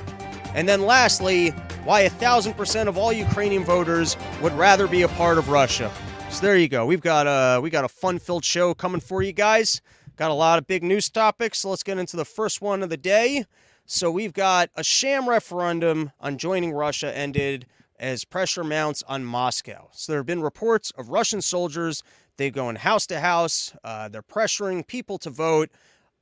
And 0.55 0.69
then 0.69 0.83
lastly, 0.83 1.53
why 1.87 2.01
a 2.01 2.11
thousand 2.11 2.55
percent 2.55 2.89
of 2.89 2.99
all 2.99 3.13
Ukrainian 3.13 3.65
voters 3.65 4.17
would 4.43 4.53
rather 4.55 4.89
be 4.89 5.03
a 5.03 5.09
part 5.09 5.39
of 5.39 5.49
Russia. 5.49 5.89
So 6.31 6.45
there 6.45 6.57
you 6.57 6.69
go. 6.69 6.85
We've 6.85 7.01
got 7.01 7.29
a 7.29 7.61
we 7.61 7.71
got 7.71 7.85
a 7.85 7.89
fun-filled 7.89 8.45
show 8.45 8.75
coming 8.75 9.01
for 9.01 9.23
you 9.23 9.33
guys. 9.33 9.81
Got 10.17 10.33
a 10.33 10.35
lot 10.35 10.59
of 10.59 10.67
big 10.67 10.83
news 10.83 11.09
topics. 11.09 11.61
So 11.61 11.71
let's 11.71 11.85
get 11.85 11.97
into 11.97 12.17
the 12.17 12.25
first 12.25 12.61
one 12.61 12.83
of 12.83 12.91
the 12.91 12.97
day. 12.97 13.45
So 13.85 14.11
we've 14.11 14.33
got 14.33 14.69
a 14.75 14.83
sham 14.83 15.29
referendum 15.29 16.11
on 16.19 16.39
joining 16.39 16.73
Russia 16.73 17.17
ended 17.17 17.67
as 18.01 18.25
pressure 18.25 18.65
mounts 18.65 19.05
on 19.07 19.25
Moscow. 19.25 19.89
So 19.93 20.11
there 20.11 20.19
have 20.19 20.27
been 20.27 20.43
reports 20.43 20.91
of 20.99 21.11
Russian 21.11 21.41
soldiers. 21.41 22.03
They 22.37 22.51
go 22.51 22.69
in 22.69 22.77
house 22.77 23.07
to 23.07 23.21
house. 23.21 23.75
Uh, 23.85 24.09
they're 24.09 24.23
pressuring 24.23 24.85
people 24.85 25.19
to 25.19 25.31
vote. 25.31 25.71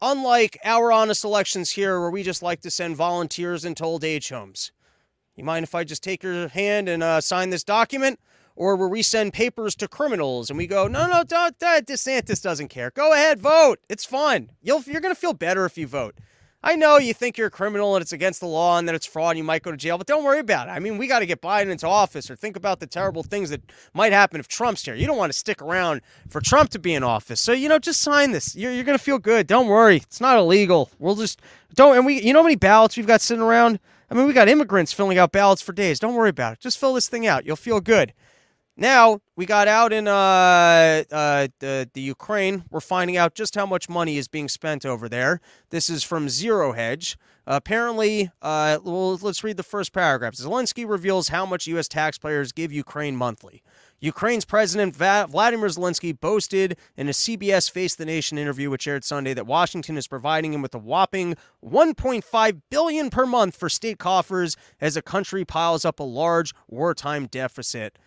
Unlike 0.02 0.58
our 0.62 0.92
honest 0.92 1.24
elections 1.24 1.70
here, 1.70 1.98
where 1.98 2.10
we 2.10 2.22
just 2.22 2.42
like 2.42 2.60
to 2.60 2.70
send 2.70 2.96
volunteers 2.96 3.64
into 3.64 3.82
old 3.82 4.04
age 4.04 4.28
homes. 4.28 4.70
You 5.36 5.44
mind 5.44 5.64
if 5.64 5.74
I 5.74 5.84
just 5.84 6.02
take 6.02 6.22
your 6.22 6.48
hand 6.48 6.88
and 6.88 7.02
uh, 7.02 7.20
sign 7.20 7.50
this 7.50 7.64
document? 7.64 8.20
Or 8.56 8.76
where 8.76 8.86
we 8.86 9.02
send 9.02 9.32
papers 9.32 9.74
to 9.76 9.88
criminals 9.88 10.48
and 10.48 10.56
we 10.56 10.68
go, 10.68 10.86
no, 10.86 11.08
no, 11.08 11.24
don't, 11.24 11.58
DeSantis 11.58 12.40
doesn't 12.40 12.68
care. 12.68 12.92
Go 12.92 13.12
ahead, 13.12 13.40
vote. 13.40 13.80
It's 13.88 14.04
fun. 14.04 14.52
You'll, 14.62 14.80
you're 14.82 15.00
going 15.00 15.12
to 15.12 15.20
feel 15.20 15.32
better 15.32 15.64
if 15.64 15.76
you 15.76 15.88
vote. 15.88 16.14
I 16.62 16.76
know 16.76 16.96
you 16.96 17.12
think 17.12 17.36
you're 17.36 17.48
a 17.48 17.50
criminal 17.50 17.94
and 17.94 18.00
it's 18.00 18.12
against 18.12 18.40
the 18.40 18.46
law 18.46 18.78
and 18.78 18.88
that 18.88 18.94
it's 18.94 19.04
fraud 19.04 19.32
and 19.32 19.38
you 19.38 19.44
might 19.44 19.62
go 19.62 19.70
to 19.70 19.76
jail, 19.76 19.98
but 19.98 20.06
don't 20.06 20.24
worry 20.24 20.38
about 20.38 20.68
it. 20.68 20.70
I 20.70 20.78
mean, 20.78 20.96
we 20.98 21.08
got 21.08 21.18
to 21.18 21.26
get 21.26 21.42
Biden 21.42 21.68
into 21.68 21.86
office 21.86 22.30
or 22.30 22.36
think 22.36 22.56
about 22.56 22.80
the 22.80 22.86
terrible 22.86 23.22
things 23.22 23.50
that 23.50 23.60
might 23.92 24.12
happen 24.12 24.38
if 24.40 24.46
Trump's 24.48 24.82
here. 24.84 24.94
You 24.94 25.06
don't 25.06 25.18
want 25.18 25.32
to 25.32 25.38
stick 25.38 25.60
around 25.60 26.00
for 26.30 26.40
Trump 26.40 26.70
to 26.70 26.78
be 26.78 26.94
in 26.94 27.02
office. 27.02 27.40
So, 27.40 27.52
you 27.52 27.68
know, 27.68 27.80
just 27.80 28.00
sign 28.00 28.30
this. 28.30 28.54
You're, 28.54 28.72
you're 28.72 28.84
going 28.84 28.96
to 28.96 29.04
feel 29.04 29.18
good. 29.18 29.46
Don't 29.46 29.66
worry. 29.66 29.96
It's 29.96 30.22
not 30.22 30.38
illegal. 30.38 30.90
We'll 30.98 31.16
just 31.16 31.42
don't. 31.74 31.96
And 31.96 32.06
we, 32.06 32.22
you 32.22 32.32
know 32.32 32.38
how 32.38 32.44
many 32.44 32.56
ballots 32.56 32.96
we've 32.96 33.06
got 33.06 33.20
sitting 33.20 33.42
around? 33.42 33.80
I 34.10 34.14
mean, 34.14 34.26
we 34.26 34.32
got 34.32 34.48
immigrants 34.48 34.92
filling 34.92 35.18
out 35.18 35.32
ballots 35.32 35.62
for 35.62 35.72
days. 35.72 35.98
Don't 35.98 36.14
worry 36.14 36.30
about 36.30 36.54
it. 36.54 36.60
Just 36.60 36.78
fill 36.78 36.94
this 36.94 37.08
thing 37.08 37.26
out. 37.26 37.44
You'll 37.46 37.56
feel 37.56 37.80
good. 37.80 38.12
Now 38.76 39.20
we 39.36 39.46
got 39.46 39.68
out 39.68 39.92
in 39.92 40.08
uh, 40.08 41.04
uh, 41.10 41.48
the 41.60 41.88
the 41.92 42.00
Ukraine. 42.00 42.64
We're 42.70 42.80
finding 42.80 43.16
out 43.16 43.34
just 43.34 43.54
how 43.54 43.66
much 43.66 43.88
money 43.88 44.16
is 44.16 44.26
being 44.26 44.48
spent 44.48 44.84
over 44.84 45.08
there. 45.08 45.40
This 45.70 45.88
is 45.88 46.02
from 46.02 46.28
Zero 46.28 46.72
Hedge. 46.72 47.16
Uh, 47.46 47.54
apparently, 47.56 48.30
well, 48.42 49.18
let's 49.22 49.44
read 49.44 49.58
the 49.58 49.62
first 49.62 49.92
paragraph. 49.92 50.34
Zelensky 50.34 50.88
reveals 50.88 51.28
how 51.28 51.46
much 51.46 51.66
U.S. 51.68 51.86
taxpayers 51.86 52.52
give 52.52 52.72
Ukraine 52.72 53.16
monthly. 53.16 53.62
Ukraine's 54.00 54.44
President 54.44 54.94
Vladimir 54.94 55.68
Zelensky 55.68 56.18
boasted 56.18 56.76
in 56.96 57.08
a 57.08 57.12
CBS 57.12 57.70
Face 57.70 57.94
the 57.94 58.04
Nation 58.04 58.36
interview, 58.36 58.70
which 58.70 58.86
aired 58.86 59.04
Sunday, 59.04 59.34
that 59.34 59.46
Washington 59.46 59.96
is 59.96 60.06
providing 60.06 60.52
him 60.52 60.62
with 60.62 60.74
a 60.74 60.78
whopping 60.78 61.36
1.5 61.64 62.60
billion 62.70 63.10
per 63.10 63.26
month 63.26 63.56
for 63.56 63.68
state 63.68 63.98
coffers 63.98 64.56
as 64.80 64.94
the 64.94 65.02
country 65.02 65.44
piles 65.44 65.84
up 65.84 66.00
a 66.00 66.04
large 66.04 66.52
wartime 66.68 67.26
deficit. 67.26 67.98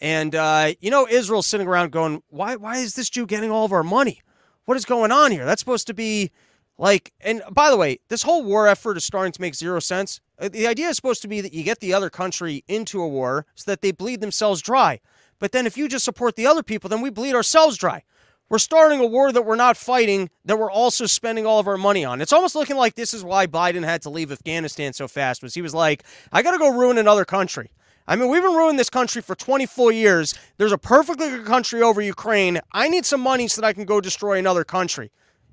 And 0.00 0.34
uh, 0.34 0.72
you 0.80 0.90
know, 0.90 1.06
Israel's 1.08 1.46
sitting 1.46 1.66
around 1.66 1.92
going, 1.92 2.22
"Why? 2.28 2.56
Why 2.56 2.76
is 2.76 2.94
this 2.94 3.08
Jew 3.08 3.26
getting 3.26 3.50
all 3.50 3.64
of 3.64 3.72
our 3.72 3.82
money? 3.82 4.20
What 4.66 4.76
is 4.76 4.84
going 4.84 5.12
on 5.12 5.32
here? 5.32 5.44
That's 5.44 5.60
supposed 5.60 5.86
to 5.86 5.94
be." 5.94 6.30
Like, 6.78 7.14
and 7.22 7.42
by 7.50 7.70
the 7.70 7.76
way, 7.78 8.00
this 8.08 8.22
whole 8.22 8.44
war 8.44 8.68
effort 8.68 8.98
is 8.98 9.04
starting 9.04 9.32
to 9.32 9.40
make 9.40 9.54
zero 9.54 9.80
sense. 9.80 10.20
Uh, 10.38 10.50
the 10.50 10.66
idea 10.66 10.88
is 10.88 10.96
supposed 10.96 11.22
to 11.22 11.28
be 11.28 11.40
that 11.40 11.54
you 11.54 11.62
get 11.62 11.80
the 11.80 11.94
other 11.94 12.10
country 12.10 12.64
into 12.68 13.00
a 13.00 13.08
war 13.08 13.46
so 13.54 13.70
that 13.70 13.80
they 13.80 13.92
bleed 13.92 14.20
themselves 14.20 14.60
dry. 14.60 15.00
But 15.38 15.52
then 15.52 15.66
if 15.66 15.76
you 15.76 15.88
just 15.88 16.04
support 16.04 16.36
the 16.36 16.46
other 16.46 16.62
people, 16.62 16.88
then 16.88 17.00
we 17.00 17.10
bleed 17.10 17.34
ourselves 17.34 17.76
dry. 17.76 18.02
We're 18.48 18.58
starting 18.58 19.00
a 19.00 19.06
war 19.06 19.32
that 19.32 19.42
we're 19.42 19.56
not 19.56 19.76
fighting, 19.76 20.30
that 20.44 20.58
we're 20.58 20.70
also 20.70 21.06
spending 21.06 21.46
all 21.46 21.58
of 21.58 21.66
our 21.66 21.76
money 21.76 22.04
on. 22.04 22.20
It's 22.20 22.32
almost 22.32 22.54
looking 22.54 22.76
like 22.76 22.94
this 22.94 23.12
is 23.12 23.24
why 23.24 23.48
Biden 23.48 23.84
had 23.84 24.02
to 24.02 24.10
leave 24.10 24.30
Afghanistan 24.30 24.92
so 24.92 25.08
fast, 25.08 25.42
was 25.42 25.54
he 25.54 25.62
was 25.62 25.74
like, 25.74 26.04
I 26.32 26.42
got 26.42 26.52
to 26.52 26.58
go 26.58 26.68
ruin 26.68 26.96
another 26.96 27.24
country. 27.24 27.72
I 28.06 28.14
mean, 28.14 28.28
we've 28.30 28.42
been 28.42 28.54
ruining 28.54 28.76
this 28.76 28.90
country 28.90 29.20
for 29.20 29.34
24 29.34 29.90
years. 29.90 30.34
There's 30.58 30.70
a 30.70 30.78
perfectly 30.78 31.28
good 31.28 31.44
country 31.44 31.82
over 31.82 32.00
Ukraine. 32.00 32.60
I 32.70 32.88
need 32.88 33.04
some 33.04 33.20
money 33.20 33.48
so 33.48 33.60
that 33.60 33.66
I 33.66 33.72
can 33.72 33.84
go 33.84 34.00
destroy 34.00 34.38
another 34.38 34.62
country. 34.62 35.10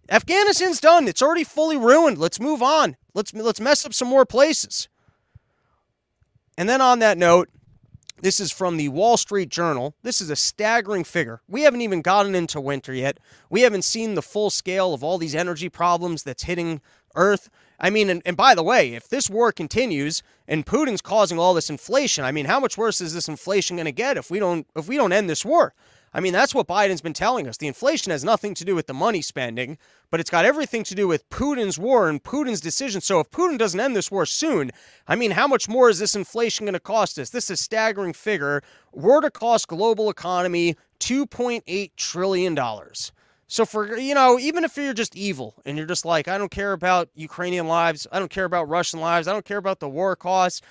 Afghanistan's 0.07 0.79
done. 0.79 1.07
It's 1.07 1.21
already 1.21 1.43
fully 1.43 1.77
ruined. 1.77 2.19
Let's 2.19 2.39
move 2.39 2.61
on. 2.61 2.95
Let's 3.15 3.33
let's 3.33 3.59
mess 3.59 3.85
up 3.85 3.93
some 3.93 4.07
more 4.07 4.25
places. 4.25 4.87
And 6.57 6.69
then 6.69 6.81
on 6.81 6.99
that 6.99 7.17
note, 7.17 7.49
this 8.23 8.39
is 8.39 8.53
from 8.53 8.77
the 8.77 8.87
Wall 8.87 9.17
Street 9.17 9.49
Journal. 9.49 9.95
This 10.01 10.21
is 10.21 10.29
a 10.29 10.37
staggering 10.37 11.03
figure. 11.03 11.41
We 11.49 11.63
haven't 11.63 11.81
even 11.81 12.01
gotten 12.01 12.35
into 12.35 12.61
winter 12.61 12.93
yet. 12.93 13.17
We 13.49 13.63
haven't 13.63 13.81
seen 13.81 14.15
the 14.15 14.21
full 14.21 14.49
scale 14.49 14.93
of 14.93 15.03
all 15.03 15.17
these 15.17 15.35
energy 15.35 15.67
problems 15.67 16.23
that's 16.23 16.43
hitting 16.43 16.79
Earth. 17.15 17.49
I 17.81 17.89
mean, 17.89 18.09
and, 18.09 18.21
and 18.25 18.37
by 18.37 18.55
the 18.55 18.63
way, 18.63 18.93
if 18.93 19.09
this 19.09 19.29
war 19.29 19.51
continues 19.51 20.23
and 20.47 20.65
Putin's 20.65 21.01
causing 21.01 21.37
all 21.37 21.53
this 21.53 21.69
inflation, 21.69 22.23
I 22.23 22.31
mean, 22.31 22.45
how 22.45 22.61
much 22.61 22.77
worse 22.77 23.01
is 23.01 23.13
this 23.13 23.27
inflation 23.27 23.75
going 23.75 23.87
to 23.87 23.91
get 23.91 24.15
if 24.15 24.31
we 24.31 24.39
don't 24.39 24.65
if 24.73 24.87
we 24.87 24.95
don't 24.95 25.11
end 25.11 25.29
this 25.29 25.43
war? 25.43 25.73
I 26.13 26.19
mean, 26.19 26.33
that's 26.33 26.53
what 26.53 26.67
Biden's 26.67 27.01
been 27.01 27.13
telling 27.13 27.47
us. 27.47 27.57
The 27.57 27.67
inflation 27.67 28.11
has 28.11 28.23
nothing 28.23 28.53
to 28.55 28.65
do 28.65 28.75
with 28.75 28.85
the 28.85 28.93
money 28.93 29.21
spending, 29.21 29.79
but 30.11 30.19
it's 30.19 30.29
got 30.29 30.45
everything 30.45 30.83
to 30.83 30.95
do 30.95 31.07
with 31.07 31.27
Putin's 31.29 31.79
war 31.79 32.07
and 32.07 32.23
Putin's 32.23 32.61
decision. 32.61 33.01
So 33.01 33.19
if 33.19 33.31
Putin 33.31 33.57
doesn't 33.57 33.79
end 33.79 33.95
this 33.95 34.11
war 34.11 34.25
soon, 34.27 34.71
I 35.07 35.15
mean, 35.15 35.31
how 35.31 35.47
much 35.47 35.67
more 35.67 35.89
is 35.89 35.97
this 35.97 36.15
inflation 36.15 36.65
going 36.65 36.73
to 36.73 36.79
cost 36.79 37.17
us? 37.17 37.31
This 37.31 37.45
is 37.45 37.59
a 37.59 37.63
staggering 37.63 38.13
figure. 38.13 38.61
War 38.91 39.21
to 39.21 39.31
cost 39.31 39.67
global 39.67 40.09
economy 40.09 40.75
$2.8 40.99 41.91
trillion. 41.97 42.59
So 43.47 43.65
for 43.65 43.97
you 43.97 44.15
know, 44.15 44.39
even 44.39 44.63
if 44.63 44.77
you're 44.77 44.93
just 44.93 45.15
evil 45.15 45.55
and 45.65 45.77
you're 45.77 45.85
just 45.85 46.05
like, 46.05 46.27
I 46.27 46.37
don't 46.37 46.51
care 46.51 46.73
about 46.73 47.09
Ukrainian 47.15 47.67
lives, 47.67 48.07
I 48.11 48.19
don't 48.19 48.31
care 48.31 48.45
about 48.45 48.69
Russian 48.69 48.99
lives, 48.99 49.27
I 49.27 49.33
don't 49.33 49.45
care 49.45 49.57
about 49.57 49.79
the 49.79 49.89
war 49.89 50.15
costs, 50.15 50.61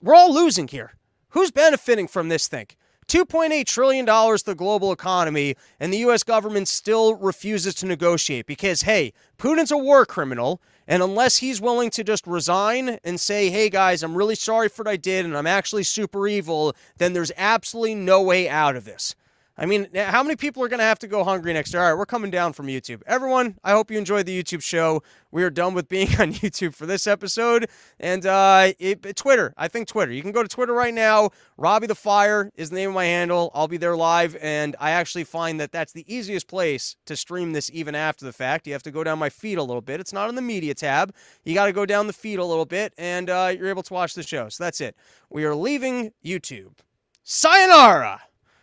we're 0.00 0.14
all 0.14 0.32
losing 0.32 0.68
here. 0.68 0.94
Who's 1.30 1.50
benefiting 1.50 2.08
from 2.08 2.28
this 2.28 2.48
thing? 2.48 2.68
$2.8 3.08 3.64
trillion 3.66 4.06
to 4.06 4.42
the 4.44 4.54
global 4.54 4.92
economy, 4.92 5.54
and 5.78 5.92
the 5.92 5.98
U.S. 5.98 6.22
government 6.22 6.68
still 6.68 7.14
refuses 7.14 7.74
to 7.76 7.86
negotiate 7.86 8.46
because, 8.46 8.82
hey, 8.82 9.12
Putin's 9.38 9.70
a 9.70 9.78
war 9.78 10.04
criminal. 10.04 10.60
And 10.88 11.02
unless 11.02 11.38
he's 11.38 11.60
willing 11.60 11.90
to 11.90 12.04
just 12.04 12.26
resign 12.28 13.00
and 13.02 13.18
say, 13.18 13.50
hey 13.50 13.68
guys, 13.68 14.04
I'm 14.04 14.16
really 14.16 14.36
sorry 14.36 14.68
for 14.68 14.84
what 14.84 14.92
I 14.92 14.96
did 14.96 15.24
and 15.24 15.36
I'm 15.36 15.46
actually 15.46 15.82
super 15.82 16.28
evil, 16.28 16.76
then 16.98 17.12
there's 17.12 17.32
absolutely 17.36 17.96
no 17.96 18.22
way 18.22 18.48
out 18.48 18.76
of 18.76 18.84
this. 18.84 19.16
I 19.58 19.64
mean, 19.64 19.88
how 19.94 20.22
many 20.22 20.36
people 20.36 20.62
are 20.62 20.68
going 20.68 20.80
to 20.80 20.84
have 20.84 20.98
to 20.98 21.06
go 21.06 21.24
hungry 21.24 21.54
next 21.54 21.72
year? 21.72 21.82
All 21.82 21.88
right, 21.88 21.98
we're 21.98 22.04
coming 22.04 22.30
down 22.30 22.52
from 22.52 22.66
YouTube. 22.66 23.00
Everyone, 23.06 23.58
I 23.64 23.72
hope 23.72 23.90
you 23.90 23.96
enjoyed 23.96 24.26
the 24.26 24.42
YouTube 24.42 24.62
show. 24.62 25.02
We 25.30 25.42
are 25.44 25.50
done 25.50 25.72
with 25.72 25.88
being 25.96 26.08
on 26.20 26.34
YouTube 26.34 26.74
for 26.74 26.84
this 26.84 27.06
episode. 27.06 27.70
And 27.98 28.26
uh, 28.26 28.72
it, 28.78 29.16
Twitter, 29.16 29.54
I 29.56 29.68
think 29.68 29.88
Twitter. 29.88 30.12
You 30.12 30.20
can 30.20 30.32
go 30.32 30.42
to 30.42 30.48
Twitter 30.48 30.74
right 30.74 30.92
now. 30.92 31.30
Robbie 31.56 31.86
the 31.86 31.94
Fire 31.94 32.52
is 32.54 32.68
the 32.68 32.76
name 32.76 32.90
of 32.90 32.94
my 32.94 33.06
handle. 33.06 33.50
I'll 33.54 33.66
be 33.66 33.78
there 33.78 33.96
live. 33.96 34.36
And 34.42 34.76
I 34.78 34.90
actually 34.90 35.24
find 35.24 35.58
that 35.58 35.72
that's 35.72 35.92
the 35.92 36.04
easiest 36.12 36.48
place 36.48 36.96
to 37.06 37.16
stream 37.16 37.54
this 37.54 37.70
even 37.72 37.94
after 37.94 38.26
the 38.26 38.34
fact. 38.34 38.66
You 38.66 38.74
have 38.74 38.82
to 38.82 38.90
go 38.90 39.04
down 39.04 39.18
my 39.18 39.30
feed 39.30 39.56
a 39.56 39.62
little 39.62 39.80
bit. 39.80 40.00
It's 40.00 40.12
not 40.12 40.28
in 40.28 40.34
the 40.34 40.42
media 40.42 40.74
tab. 40.74 41.14
You 41.44 41.54
got 41.54 41.66
to 41.66 41.72
go 41.72 41.86
down 41.86 42.08
the 42.08 42.12
feed 42.12 42.38
a 42.38 42.44
little 42.44 42.66
bit, 42.66 42.92
and 42.98 43.30
uh, 43.30 43.54
you're 43.56 43.68
able 43.68 43.82
to 43.84 43.94
watch 43.94 44.12
the 44.12 44.22
show. 44.22 44.50
So 44.50 44.64
that's 44.64 44.82
it. 44.82 44.96
We 45.30 45.44
are 45.44 45.54
leaving 45.54 46.12
YouTube. 46.22 46.74
Sayonara! 47.22 48.20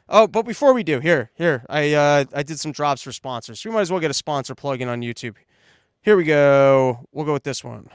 Oh, 0.09 0.27
but 0.27 0.43
before 0.43 0.73
we 0.73 0.83
do, 0.83 0.99
here, 0.99 1.31
here, 1.35 1.65
I 1.69 1.93
uh, 1.93 2.25
I 2.33 2.43
did 2.43 2.59
some 2.59 2.71
drops 2.71 3.01
for 3.01 3.11
sponsors. 3.11 3.63
We 3.63 3.71
might 3.71 3.81
as 3.81 3.91
well 3.91 4.01
get 4.01 4.11
a 4.11 4.15
sponsor 4.15 4.53
plug 4.53 4.81
in 4.81 4.89
on 4.89 5.01
YouTube. 5.01 5.35
Here 6.01 6.17
we 6.17 6.25
go. 6.25 7.07
We'll 7.11 7.25
go 7.25 7.33
with 7.33 7.43
this 7.43 7.63
one. 7.63 7.89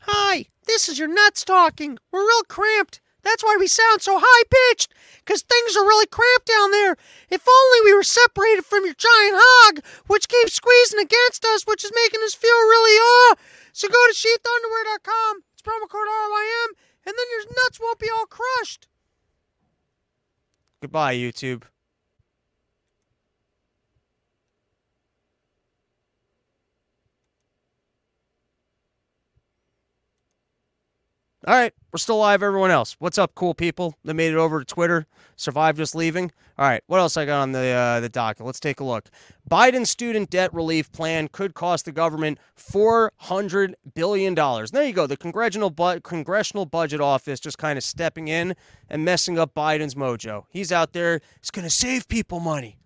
Hi, 0.00 0.46
this 0.66 0.88
is 0.88 0.98
your 0.98 1.08
nuts 1.08 1.44
talking. 1.44 1.96
We're 2.10 2.26
real 2.26 2.42
cramped. 2.48 3.00
That's 3.22 3.42
why 3.44 3.56
we 3.58 3.68
sound 3.68 4.02
so 4.02 4.18
high 4.20 4.44
pitched, 4.50 4.92
because 5.24 5.42
things 5.42 5.76
are 5.76 5.86
really 5.86 6.06
cramped 6.06 6.46
down 6.46 6.72
there. 6.72 6.96
If 7.30 7.46
only 7.48 7.80
we 7.84 7.94
were 7.94 8.02
separated 8.02 8.66
from 8.66 8.84
your 8.84 8.98
giant 8.98 9.38
hog, 9.38 9.80
which 10.08 10.28
keeps 10.28 10.54
squeezing 10.54 10.98
against 10.98 11.44
us, 11.44 11.62
which 11.62 11.84
is 11.84 11.92
making 11.94 12.20
us 12.24 12.34
feel 12.34 12.50
really 12.50 12.98
ah. 13.00 13.34
So 13.72 13.88
go 13.88 13.94
to 13.94 14.12
sheathunderwear.com. 14.12 15.44
It's 15.54 15.62
promo 15.62 15.88
code 15.88 16.10
RYM, 16.10 16.74
and 17.06 17.14
then 17.14 17.26
your 17.30 17.46
nuts 17.62 17.78
won't 17.80 18.00
be 18.00 18.10
all 18.10 18.26
crushed. 18.26 18.88
Goodbye, 20.82 21.14
YouTube. 21.14 21.62
All 31.46 31.54
right, 31.54 31.72
we're 31.92 31.98
still 31.98 32.18
live, 32.18 32.42
everyone 32.42 32.72
else. 32.72 32.96
What's 32.98 33.16
up, 33.16 33.36
cool 33.36 33.54
people 33.54 33.96
that 34.04 34.14
made 34.14 34.32
it 34.32 34.36
over 34.36 34.58
to 34.58 34.64
Twitter, 34.64 35.06
survived 35.36 35.78
just 35.78 35.94
leaving? 35.94 36.32
All 36.58 36.66
right, 36.66 36.82
what 36.86 36.98
else 36.98 37.16
I 37.16 37.24
got 37.24 37.40
on 37.40 37.52
the 37.52 37.68
uh, 37.68 38.00
the 38.00 38.08
docket? 38.08 38.44
Let's 38.44 38.60
take 38.60 38.80
a 38.80 38.84
look. 38.84 39.08
Biden's 39.50 39.90
student 39.90 40.30
debt 40.30 40.52
relief 40.52 40.92
plan 40.92 41.28
could 41.28 41.54
cost 41.54 41.84
the 41.84 41.92
government 41.92 42.38
$400 42.56 43.74
billion. 43.94 44.34
There 44.34 44.84
you 44.84 44.92
go. 44.92 45.06
The 45.06 45.16
Congressional, 45.16 45.70
bu- 45.70 46.00
Congressional 46.00 46.66
Budget 46.66 47.00
Office 47.00 47.40
just 47.40 47.58
kind 47.58 47.76
of 47.76 47.84
stepping 47.84 48.28
in 48.28 48.54
and 48.88 49.04
messing 49.04 49.38
up 49.38 49.54
Biden's 49.54 49.94
mojo. 49.94 50.44
He's 50.50 50.70
out 50.70 50.92
there, 50.92 51.20
It's 51.38 51.50
going 51.50 51.64
to 51.64 51.70
save 51.70 52.08
people 52.08 52.40
money. 52.40 52.78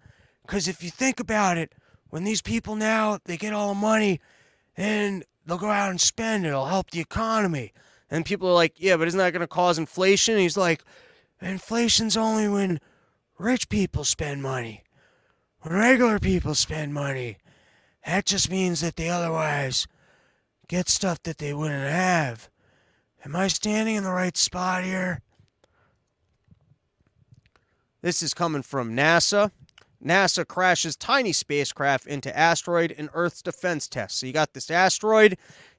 Because 0.46 0.68
if 0.68 0.82
you 0.82 0.90
think 0.90 1.18
about 1.20 1.58
it, 1.58 1.74
when 2.08 2.24
these 2.24 2.40
people 2.40 2.76
now, 2.76 3.18
they 3.24 3.36
get 3.36 3.52
all 3.52 3.68
the 3.68 3.74
money 3.74 4.20
and 4.76 5.24
they'll 5.44 5.58
go 5.58 5.70
out 5.70 5.90
and 5.90 6.00
spend 6.00 6.44
it, 6.44 6.48
it'll 6.48 6.66
help 6.66 6.90
the 6.90 7.00
economy. 7.00 7.72
And 8.10 8.24
people 8.24 8.48
are 8.48 8.54
like, 8.54 8.74
yeah, 8.76 8.96
but 8.96 9.08
isn't 9.08 9.18
that 9.18 9.32
going 9.32 9.40
to 9.40 9.48
cause 9.48 9.78
inflation? 9.78 10.34
And 10.34 10.42
he's 10.42 10.56
like, 10.56 10.84
inflation's 11.40 12.16
only 12.16 12.48
when 12.48 12.80
rich 13.38 13.68
people 13.68 14.04
spend 14.04 14.42
money. 14.42 14.82
When 15.60 15.74
regular 15.74 16.18
people 16.18 16.54
spend 16.54 16.94
money, 16.94 17.38
that 18.06 18.24
just 18.24 18.50
means 18.50 18.80
that 18.80 18.96
they 18.96 19.08
otherwise 19.08 19.86
get 20.68 20.88
stuff 20.88 21.22
that 21.24 21.38
they 21.38 21.52
wouldn't 21.52 21.90
have. 21.90 22.48
Am 23.24 23.34
I 23.34 23.48
standing 23.48 23.96
in 23.96 24.04
the 24.04 24.10
right 24.10 24.36
spot 24.36 24.84
here? 24.84 25.22
This 28.02 28.22
is 28.22 28.34
coming 28.34 28.62
from 28.62 28.96
NASA. 28.96 29.50
NASA 30.04 30.46
crashes 30.46 30.94
tiny 30.94 31.32
spacecraft 31.32 32.06
into 32.06 32.36
asteroid 32.36 32.92
in 32.92 33.10
Earth's 33.12 33.42
defense 33.42 33.88
test. 33.88 34.18
So 34.18 34.26
you 34.26 34.32
got 34.32 34.54
this 34.54 34.70
asteroid 34.70 35.36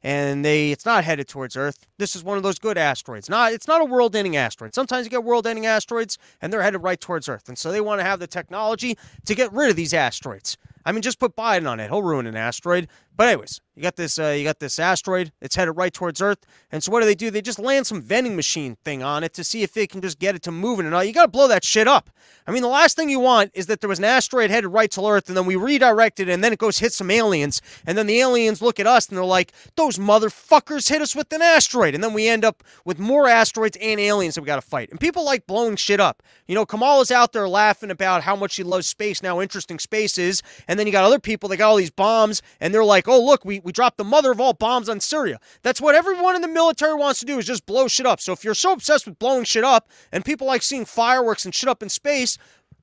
and 0.07 0.45
they 0.45 0.71
it's 0.71 0.85
not 0.85 1.03
headed 1.03 1.27
towards 1.27 1.57
Earth. 1.57 1.85
This 1.97 2.15
is 2.15 2.23
one 2.23 2.37
of 2.37 2.43
those 2.43 2.59
good 2.59 2.77
asteroids. 2.77 3.29
Not 3.29 3.51
it's 3.51 3.67
not 3.67 3.81
a 3.81 3.85
world-ending 3.85 4.37
asteroid. 4.37 4.73
Sometimes 4.73 5.05
you 5.05 5.09
get 5.09 5.25
world-ending 5.25 5.65
asteroids 5.65 6.17
and 6.41 6.51
they're 6.51 6.61
headed 6.61 6.81
right 6.81 6.99
towards 6.99 7.27
Earth. 7.27 7.49
And 7.49 7.57
so 7.57 7.73
they 7.73 7.81
want 7.81 7.99
to 7.99 8.05
have 8.05 8.21
the 8.21 8.27
technology 8.27 8.97
to 9.25 9.35
get 9.35 9.51
rid 9.51 9.69
of 9.69 9.75
these 9.75 9.93
asteroids. 9.93 10.57
I 10.85 10.93
mean, 10.93 11.01
just 11.01 11.19
put 11.19 11.35
Biden 11.35 11.69
on 11.69 11.81
it; 11.81 11.89
he'll 11.89 12.01
ruin 12.01 12.25
an 12.25 12.37
asteroid. 12.37 12.87
But 13.17 13.29
anyways, 13.29 13.61
you 13.75 13.81
got 13.81 13.95
this. 13.95 14.19
Uh, 14.19 14.35
you 14.37 14.43
got 14.43 14.59
this 14.59 14.77
asteroid. 14.77 15.31
It's 15.41 15.55
headed 15.55 15.75
right 15.75 15.91
towards 15.91 16.21
Earth. 16.21 16.45
And 16.71 16.83
so 16.83 16.91
what 16.91 17.01
do 17.01 17.07
they 17.07 17.15
do? 17.15 17.31
They 17.31 17.41
just 17.41 17.57
land 17.57 17.87
some 17.87 17.99
vending 17.99 18.35
machine 18.35 18.77
thing 18.85 19.01
on 19.01 19.23
it 19.23 19.33
to 19.33 19.43
see 19.43 19.63
if 19.63 19.73
they 19.73 19.87
can 19.87 20.01
just 20.01 20.19
get 20.19 20.35
it 20.35 20.43
to 20.43 20.51
moving. 20.51 20.85
And 20.85 20.93
all 20.93 21.03
you 21.03 21.13
got 21.13 21.23
to 21.23 21.27
blow 21.27 21.47
that 21.47 21.65
shit 21.65 21.87
up. 21.87 22.11
I 22.45 22.51
mean, 22.51 22.61
the 22.61 22.69
last 22.69 22.95
thing 22.95 23.09
you 23.09 23.19
want 23.19 23.51
is 23.55 23.65
that 23.65 23.81
there 23.81 23.89
was 23.89 23.97
an 23.97 24.05
asteroid 24.05 24.51
headed 24.51 24.71
right 24.71 24.89
to 24.91 25.05
Earth, 25.05 25.27
and 25.27 25.35
then 25.35 25.47
we 25.47 25.55
redirect 25.55 26.19
it, 26.19 26.29
and 26.29 26.43
then 26.43 26.53
it 26.53 26.59
goes 26.59 26.77
hit 26.77 26.93
some 26.93 27.09
aliens, 27.09 27.61
and 27.85 27.97
then 27.97 28.05
the 28.05 28.19
aliens 28.19 28.61
look 28.61 28.79
at 28.79 28.87
us 28.87 29.09
and 29.09 29.17
they're 29.17 29.25
like, 29.25 29.51
"Those 29.75 29.96
motherfuckers 29.97 30.89
hit 30.89 31.01
us 31.01 31.15
with 31.15 31.31
an 31.33 31.41
asteroid," 31.41 31.95
and 31.95 32.03
then 32.03 32.13
we 32.13 32.27
end 32.27 32.45
up 32.45 32.63
with 32.85 32.99
more 32.99 33.27
asteroids 33.27 33.77
and 33.81 33.99
aliens 33.99 34.35
that 34.35 34.41
we 34.41 34.47
got 34.47 34.55
to 34.55 34.61
fight. 34.61 34.89
And 34.89 34.99
people 34.99 35.23
like 35.23 35.47
blowing 35.47 35.75
shit 35.75 35.99
up. 35.99 36.23
You 36.47 36.55
know, 36.55 36.65
Kamala's 36.65 37.11
out 37.11 37.33
there 37.33 37.47
laughing 37.47 37.91
about 37.91 38.23
how 38.23 38.35
much 38.35 38.53
she 38.53 38.63
loves 38.63 38.87
space, 38.87 39.21
now 39.21 39.41
interesting 39.41 39.79
space 39.79 40.17
is, 40.17 40.41
and 40.67 40.79
then 40.79 40.87
you 40.87 40.91
got 40.91 41.03
other 41.03 41.19
people 41.19 41.49
that 41.49 41.57
got 41.57 41.69
all 41.69 41.75
these 41.75 41.89
bombs, 41.91 42.41
and 42.59 42.73
they're 42.73 42.83
like, 42.83 43.07
"Oh, 43.07 43.23
look, 43.23 43.43
we 43.45 43.59
we 43.59 43.71
dropped 43.71 43.97
the 43.97 44.03
mother 44.03 44.31
of 44.31 44.39
all 44.39 44.53
bombs 44.53 44.89
on 44.89 44.99
Syria. 44.99 45.39
That's 45.63 45.81
what 45.81 45.95
everyone 45.95 46.35
in 46.35 46.41
the 46.41 46.47
military 46.47 46.95
wants 46.95 47.19
to 47.19 47.25
do 47.25 47.37
is 47.37 47.45
just 47.45 47.65
blow 47.65 47.87
shit 47.87 48.05
up. 48.05 48.21
So 48.21 48.31
if 48.33 48.43
you're 48.43 48.53
so 48.53 48.73
obsessed 48.73 49.05
with 49.05 49.19
blowing 49.19 49.43
shit 49.43 49.63
up 49.63 49.89
and 50.11 50.23
people 50.23 50.47
like 50.47 50.63
seeing 50.63 50.85
fireworks 50.85 51.45
and 51.45 51.53
shit 51.53 51.69
up 51.69 51.83
in 51.83 51.89
space, 51.89 52.37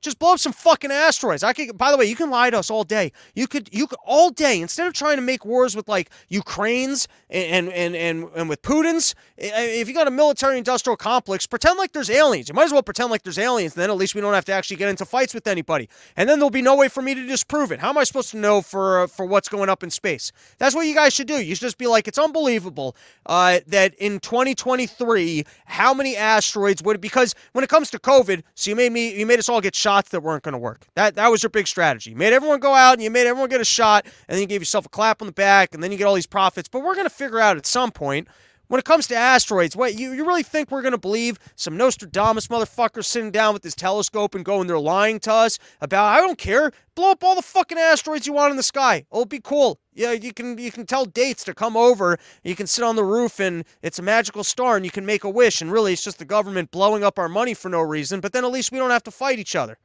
just 0.05 0.19
blow 0.19 0.33
up 0.33 0.39
some 0.39 0.53
fucking 0.53 0.91
asteroids. 0.91 1.43
I 1.43 1.51
could. 1.51 1.77
By 1.77 1.91
the 1.91 1.97
way, 1.97 2.05
you 2.05 2.15
can 2.15 2.29
lie 2.29 2.49
to 2.49 2.57
us 2.57 2.71
all 2.71 2.83
day. 2.83 3.11
You 3.33 3.47
could. 3.47 3.69
You 3.73 3.87
could 3.87 3.99
all 4.05 4.29
day 4.29 4.61
instead 4.61 4.87
of 4.87 4.93
trying 4.93 5.17
to 5.17 5.21
make 5.21 5.43
wars 5.45 5.75
with 5.75 5.89
like 5.89 6.09
Ukraine's 6.29 7.07
and 7.35 7.69
and 7.69 7.95
and 7.95 8.29
and 8.35 8.49
with 8.49 8.61
Putin's. 8.61 9.13
If 9.37 9.89
you 9.89 9.93
got 9.93 10.07
a 10.07 10.11
military-industrial 10.11 10.95
complex, 10.95 11.45
pretend 11.45 11.77
like 11.77 11.91
there's 11.91 12.09
aliens. 12.09 12.47
You 12.47 12.55
might 12.55 12.63
as 12.63 12.71
well 12.71 12.81
pretend 12.81 13.11
like 13.11 13.23
there's 13.23 13.37
aliens. 13.37 13.73
Then 13.73 13.89
at 13.89 13.97
least 13.97 14.15
we 14.15 14.21
don't 14.21 14.33
have 14.33 14.45
to 14.45 14.53
actually 14.53 14.77
get 14.77 14.87
into 14.87 15.03
fights 15.03 15.33
with 15.33 15.45
anybody. 15.45 15.89
And 16.15 16.29
then 16.29 16.39
there'll 16.39 16.49
be 16.49 16.61
no 16.61 16.75
way 16.75 16.87
for 16.87 17.01
me 17.01 17.13
to 17.13 17.25
disprove 17.25 17.71
it. 17.73 17.79
How 17.79 17.89
am 17.89 17.97
I 17.97 18.05
supposed 18.05 18.31
to 18.31 18.37
know 18.37 18.61
for 18.61 19.03
uh, 19.03 19.07
for 19.07 19.25
what's 19.25 19.49
going 19.49 19.69
up 19.69 19.83
in 19.83 19.89
space? 19.89 20.31
That's 20.57 20.73
what 20.73 20.87
you 20.87 20.95
guys 20.95 21.13
should 21.13 21.27
do. 21.27 21.41
You 21.41 21.55
should 21.55 21.61
just 21.61 21.77
be 21.77 21.87
like, 21.87 22.07
it's 22.07 22.17
unbelievable 22.17 22.95
uh, 23.25 23.59
that 23.67 23.93
in 23.95 24.19
2023, 24.19 25.45
how 25.65 25.93
many 25.93 26.15
asteroids 26.15 26.81
would 26.83 27.01
because 27.01 27.35
when 27.51 27.63
it 27.63 27.69
comes 27.69 27.91
to 27.91 27.99
COVID, 27.99 28.43
so 28.53 28.69
you 28.69 28.75
made 28.75 28.91
me 28.91 29.17
you 29.17 29.25
made 29.25 29.39
us 29.39 29.49
all 29.49 29.59
get 29.59 29.75
shots 29.75 30.09
that 30.11 30.21
weren't 30.21 30.43
going 30.43 30.53
to 30.53 30.57
work. 30.57 30.85
That 30.95 31.15
that 31.15 31.29
was 31.29 31.43
your 31.43 31.49
big 31.49 31.67
strategy. 31.67 32.11
You 32.11 32.15
made 32.15 32.31
everyone 32.31 32.59
go 32.59 32.73
out 32.73 32.93
and 32.93 33.03
you 33.03 33.11
made 33.11 33.27
everyone 33.27 33.49
get 33.49 33.59
a 33.61 33.65
shot, 33.65 34.05
and 34.05 34.35
then 34.35 34.39
you 34.39 34.47
gave 34.47 34.61
yourself 34.61 34.85
a 34.85 34.89
clap 34.89 35.21
on 35.21 35.25
the 35.27 35.33
back, 35.33 35.73
and 35.73 35.83
then 35.83 35.91
you 35.91 35.97
get 35.97 36.05
all 36.05 36.15
these 36.15 36.25
profits. 36.25 36.69
But 36.69 36.83
we're 36.83 36.95
going 36.95 37.07
to 37.07 37.13
figure 37.25 37.39
out 37.39 37.57
at 37.57 37.65
some 37.65 37.91
point 37.91 38.27
When 38.67 38.79
it 38.79 38.85
comes 38.85 39.05
to 39.07 39.15
asteroids, 39.15 39.75
what 39.75 39.93
you, 39.93 40.11
you 40.13 40.25
really 40.25 40.41
think 40.41 40.71
we're 40.71 40.81
going 40.81 40.91
to 40.93 40.97
believe 40.97 41.37
some 41.55 41.77
Nostradamus 41.77 42.47
motherfucker 42.47 43.05
sitting 43.05 43.29
down 43.29 43.53
with 43.53 43.63
his 43.63 43.75
telescope 43.75 44.33
and 44.33 44.43
going, 44.43 44.67
they're 44.67 44.79
lying 44.79 45.19
to 45.21 45.33
us 45.33 45.59
about, 45.81 46.05
I 46.05 46.19
don't 46.19 46.37
care, 46.37 46.71
blow 46.95 47.11
up 47.11 47.23
all 47.23 47.35
the 47.35 47.43
fucking 47.43 47.77
asteroids 47.77 48.25
you 48.25 48.33
want 48.33 48.51
in 48.51 48.57
the 48.57 48.63
sky. 48.63 49.05
It'll 49.11 49.25
be 49.25 49.39
cool. 49.39 49.79
Yeah, 49.93 50.13
you 50.13 50.33
can 50.33 50.57
you 50.57 50.71
can 50.71 50.85
tell 50.85 51.05
dates 51.05 51.43
to 51.45 51.53
come 51.53 51.77
over. 51.77 52.17
You 52.43 52.55
can 52.55 52.67
sit 52.67 52.83
on 52.83 52.95
the 52.95 53.03
roof 53.03 53.39
and 53.39 53.65
it's 53.81 53.99
a 53.99 54.01
magical 54.01 54.43
star 54.43 54.75
and 54.75 54.83
you 54.83 54.91
can 54.91 55.05
make 55.05 55.23
a 55.23 55.29
wish. 55.29 55.61
And 55.61 55.71
really, 55.71 55.93
it's 55.93 56.03
just 56.03 56.19
the 56.19 56.25
government 56.25 56.71
blowing 56.71 57.03
up 57.03 57.19
our 57.19 57.29
money 57.29 57.53
for 57.53 57.69
no 57.69 57.81
reason. 57.81 58.19
But 58.19 58.33
then 58.33 58.43
at 58.43 58.51
least 58.51 58.71
we 58.71 58.79
don't 58.79 58.89
have 58.89 59.03
to 59.03 59.11
fight 59.11 59.39
each 59.39 59.55
other. 59.55 59.77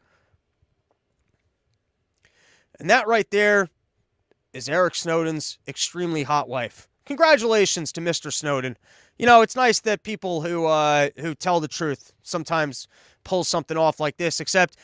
And 2.80 2.88
that 2.88 3.06
right 3.06 3.30
there 3.30 3.68
is 4.52 4.68
Eric 4.68 4.94
Snowden's 4.94 5.58
extremely 5.68 6.24
hot 6.24 6.48
wife 6.48 6.88
congratulations 7.10 7.90
to 7.90 8.00
Mr. 8.00 8.32
Snowden. 8.32 8.76
You 9.18 9.26
know, 9.26 9.42
it's 9.42 9.56
nice 9.56 9.80
that 9.80 10.04
people 10.04 10.42
who 10.42 10.66
uh, 10.66 11.08
who 11.18 11.34
tell 11.34 11.58
the 11.58 11.66
truth 11.66 12.12
sometimes 12.22 12.86
pull 13.24 13.42
something 13.42 13.76
off 13.76 13.98
like 13.98 14.16
this. 14.16 14.38
Except 14.38 14.76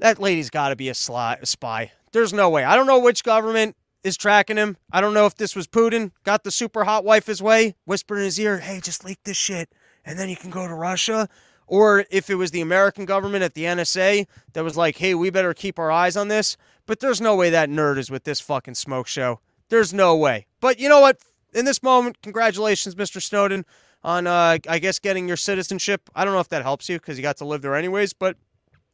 that 0.00 0.20
lady's 0.20 0.50
got 0.50 0.68
to 0.68 0.76
be 0.76 0.90
a, 0.90 0.94
sly, 0.94 1.38
a 1.40 1.46
spy. 1.46 1.92
There's 2.12 2.34
no 2.34 2.50
way. 2.50 2.64
I 2.64 2.76
don't 2.76 2.86
know 2.86 2.98
which 2.98 3.24
government 3.24 3.74
is 4.04 4.18
tracking 4.18 4.58
him. 4.58 4.76
I 4.92 5.00
don't 5.00 5.14
know 5.14 5.24
if 5.24 5.34
this 5.34 5.56
was 5.56 5.66
Putin 5.66 6.10
got 6.24 6.44
the 6.44 6.50
super 6.50 6.84
hot 6.84 7.06
wife 7.06 7.24
his 7.24 7.42
way, 7.42 7.74
whispered 7.86 8.18
in 8.18 8.24
his 8.24 8.38
ear, 8.38 8.58
"Hey, 8.58 8.78
just 8.78 9.02
leak 9.02 9.20
this 9.24 9.38
shit, 9.38 9.72
and 10.04 10.18
then 10.18 10.28
you 10.28 10.36
can 10.36 10.50
go 10.50 10.68
to 10.68 10.74
Russia." 10.74 11.26
Or 11.66 12.04
if 12.10 12.28
it 12.28 12.34
was 12.34 12.50
the 12.50 12.60
American 12.60 13.06
government 13.06 13.44
at 13.44 13.54
the 13.54 13.64
NSA 13.64 14.26
that 14.52 14.62
was 14.62 14.76
like, 14.76 14.98
"Hey, 14.98 15.14
we 15.14 15.30
better 15.30 15.54
keep 15.54 15.78
our 15.78 15.90
eyes 15.90 16.18
on 16.18 16.28
this." 16.28 16.58
But 16.84 17.00
there's 17.00 17.20
no 17.20 17.34
way 17.34 17.48
that 17.48 17.70
nerd 17.70 17.96
is 17.96 18.10
with 18.10 18.24
this 18.24 18.40
fucking 18.40 18.74
smoke 18.74 19.06
show. 19.06 19.40
There's 19.70 19.94
no 19.94 20.16
way. 20.16 20.46
But 20.60 20.78
you 20.78 20.88
know 20.88 21.00
what? 21.00 21.18
In 21.54 21.64
this 21.64 21.82
moment, 21.82 22.22
congratulations, 22.22 22.94
Mr. 22.94 23.22
Snowden, 23.22 23.64
on 24.02 24.26
uh, 24.26 24.58
I 24.68 24.78
guess 24.78 24.98
getting 24.98 25.28
your 25.28 25.36
citizenship. 25.36 26.08
I 26.14 26.24
don't 26.24 26.34
know 26.34 26.40
if 26.40 26.48
that 26.48 26.62
helps 26.62 26.88
you 26.88 26.98
because 26.98 27.18
you 27.18 27.22
got 27.22 27.36
to 27.38 27.44
live 27.44 27.62
there 27.62 27.74
anyways, 27.74 28.12
but 28.12 28.36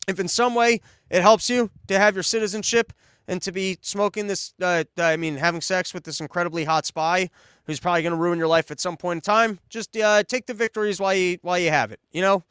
if 0.08 0.18
in 0.20 0.28
some 0.28 0.54
way 0.54 0.80
it 1.10 1.22
helps 1.22 1.50
you 1.50 1.70
to 1.88 1.98
have 1.98 2.14
your 2.14 2.22
citizenship 2.22 2.92
and 3.28 3.42
to 3.42 3.52
be 3.52 3.78
smoking 3.80 4.26
this, 4.26 4.54
uh, 4.62 4.84
I 4.96 5.16
mean, 5.16 5.36
having 5.36 5.60
sex 5.60 5.92
with 5.92 6.04
this 6.04 6.20
incredibly 6.20 6.64
hot 6.64 6.86
spy 6.86 7.30
who's 7.64 7.80
probably 7.80 8.02
going 8.02 8.12
to 8.12 8.18
ruin 8.18 8.38
your 8.38 8.48
life 8.48 8.70
at 8.70 8.80
some 8.80 8.96
point 8.96 9.18
in 9.18 9.20
time, 9.20 9.58
just 9.68 9.96
uh, 9.96 10.22
take 10.22 10.46
the 10.46 10.54
victories 10.54 11.00
while 11.00 11.14
you 11.14 11.38
while 11.42 11.58
you 11.58 11.70
have 11.70 11.92
it. 11.92 12.00
You 12.12 12.22
know, 12.22 12.44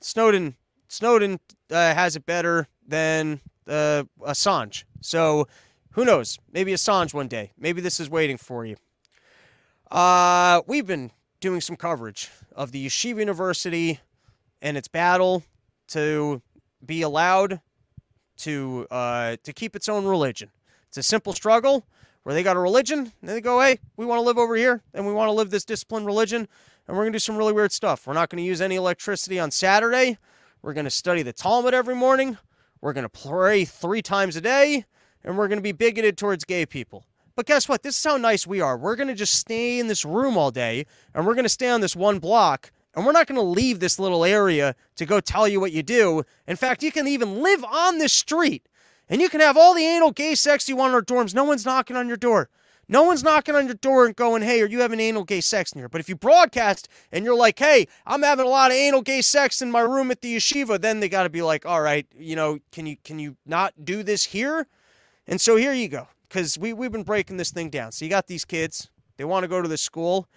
Snowden 0.00 0.56
Snowden 0.88 1.40
uh, 1.70 1.94
has 1.94 2.16
it 2.16 2.26
better 2.26 2.68
than 2.86 3.40
uh, 3.66 4.04
Assange. 4.20 4.84
So 5.00 5.46
who 5.92 6.04
knows? 6.04 6.38
Maybe 6.52 6.72
Assange 6.72 7.14
one 7.14 7.28
day. 7.28 7.52
Maybe 7.58 7.80
this 7.80 8.00
is 8.00 8.10
waiting 8.10 8.36
for 8.36 8.64
you. 8.64 8.76
Uh, 9.90 10.60
we've 10.66 10.86
been 10.86 11.10
doing 11.40 11.62
some 11.62 11.76
coverage 11.76 12.30
of 12.54 12.72
the 12.72 12.86
Yeshiva 12.86 13.20
University 13.20 14.00
and 14.60 14.76
its 14.76 14.88
battle 14.88 15.44
to 15.88 16.42
be 16.84 17.00
allowed 17.00 17.60
to 18.38 18.86
uh, 18.90 19.36
to 19.42 19.52
keep 19.52 19.74
its 19.74 19.88
own 19.88 20.04
religion. 20.04 20.50
It's 20.88 20.98
a 20.98 21.02
simple 21.02 21.32
struggle 21.32 21.86
where 22.22 22.34
they 22.34 22.42
got 22.42 22.56
a 22.56 22.60
religion 22.60 23.12
and 23.20 23.30
they 23.30 23.40
go, 23.40 23.60
hey, 23.60 23.78
we 23.96 24.04
want 24.04 24.18
to 24.18 24.22
live 24.22 24.36
over 24.36 24.56
here 24.56 24.82
and 24.92 25.06
we 25.06 25.12
want 25.12 25.28
to 25.28 25.32
live 25.32 25.48
this 25.48 25.64
disciplined 25.64 26.04
religion 26.04 26.46
and 26.86 26.96
we're 26.96 27.04
going 27.04 27.12
to 27.12 27.16
do 27.16 27.20
some 27.20 27.38
really 27.38 27.54
weird 27.54 27.72
stuff. 27.72 28.06
We're 28.06 28.12
not 28.12 28.28
going 28.28 28.42
to 28.42 28.46
use 28.46 28.60
any 28.60 28.76
electricity 28.76 29.38
on 29.38 29.50
Saturday. 29.50 30.18
We're 30.60 30.74
going 30.74 30.84
to 30.84 30.90
study 30.90 31.22
the 31.22 31.32
Talmud 31.32 31.72
every 31.72 31.94
morning. 31.94 32.36
We're 32.82 32.92
going 32.92 33.08
to 33.08 33.28
pray 33.28 33.64
three 33.64 34.02
times 34.02 34.36
a 34.36 34.42
day 34.42 34.84
and 35.24 35.38
we're 35.38 35.48
going 35.48 35.58
to 35.58 35.62
be 35.62 35.72
bigoted 35.72 36.18
towards 36.18 36.44
gay 36.44 36.66
people. 36.66 37.06
But 37.38 37.46
guess 37.46 37.68
what? 37.68 37.84
This 37.84 37.96
is 37.96 38.04
how 38.04 38.16
nice 38.16 38.48
we 38.48 38.60
are. 38.60 38.76
We're 38.76 38.96
going 38.96 39.06
to 39.06 39.14
just 39.14 39.34
stay 39.34 39.78
in 39.78 39.86
this 39.86 40.04
room 40.04 40.36
all 40.36 40.50
day 40.50 40.86
and 41.14 41.24
we're 41.24 41.34
going 41.34 41.44
to 41.44 41.48
stay 41.48 41.70
on 41.70 41.80
this 41.80 41.94
one 41.94 42.18
block 42.18 42.72
and 42.96 43.06
we're 43.06 43.12
not 43.12 43.28
going 43.28 43.36
to 43.36 43.42
leave 43.42 43.78
this 43.78 44.00
little 44.00 44.24
area 44.24 44.74
to 44.96 45.06
go 45.06 45.20
tell 45.20 45.46
you 45.46 45.60
what 45.60 45.70
you 45.70 45.84
do. 45.84 46.24
In 46.48 46.56
fact, 46.56 46.82
you 46.82 46.90
can 46.90 47.06
even 47.06 47.40
live 47.40 47.62
on 47.62 47.98
this 47.98 48.12
street 48.12 48.68
and 49.08 49.20
you 49.20 49.28
can 49.28 49.40
have 49.40 49.56
all 49.56 49.72
the 49.72 49.84
anal 49.84 50.10
gay 50.10 50.34
sex 50.34 50.68
you 50.68 50.74
want 50.74 50.90
in 50.90 50.94
our 50.96 51.00
dorms. 51.00 51.32
No 51.32 51.44
one's 51.44 51.64
knocking 51.64 51.94
on 51.94 52.08
your 52.08 52.16
door. 52.16 52.48
No 52.88 53.04
one's 53.04 53.22
knocking 53.22 53.54
on 53.54 53.66
your 53.66 53.76
door 53.76 54.04
and 54.04 54.16
going, 54.16 54.42
hey, 54.42 54.60
are 54.60 54.66
you 54.66 54.80
having 54.80 54.98
anal 54.98 55.22
gay 55.22 55.40
sex 55.40 55.70
in 55.70 55.78
here? 55.78 55.88
But 55.88 56.00
if 56.00 56.08
you 56.08 56.16
broadcast 56.16 56.88
and 57.12 57.24
you're 57.24 57.36
like, 57.36 57.60
hey, 57.60 57.86
I'm 58.04 58.24
having 58.24 58.46
a 58.46 58.48
lot 58.48 58.72
of 58.72 58.76
anal 58.76 59.02
gay 59.02 59.22
sex 59.22 59.62
in 59.62 59.70
my 59.70 59.82
room 59.82 60.10
at 60.10 60.22
the 60.22 60.34
yeshiva, 60.34 60.80
then 60.80 60.98
they 60.98 61.08
got 61.08 61.22
to 61.22 61.30
be 61.30 61.42
like, 61.42 61.64
all 61.64 61.82
right, 61.82 62.04
you 62.18 62.34
know, 62.34 62.58
can 62.72 62.86
you 62.86 62.96
can 63.04 63.20
you 63.20 63.36
not 63.46 63.84
do 63.84 64.02
this 64.02 64.24
here? 64.24 64.66
And 65.28 65.40
so 65.40 65.54
here 65.54 65.72
you 65.72 65.86
go 65.86 66.08
because 66.28 66.58
we, 66.58 66.72
we've 66.72 66.92
been 66.92 67.02
breaking 67.02 67.36
this 67.36 67.50
thing 67.50 67.70
down. 67.70 67.92
So 67.92 68.04
you 68.04 68.10
got 68.10 68.26
these 68.26 68.44
kids, 68.44 68.90
they 69.16 69.24
want 69.24 69.44
to 69.44 69.48
go 69.48 69.62
to 69.62 69.68
the 69.68 69.78
school, 69.78 70.28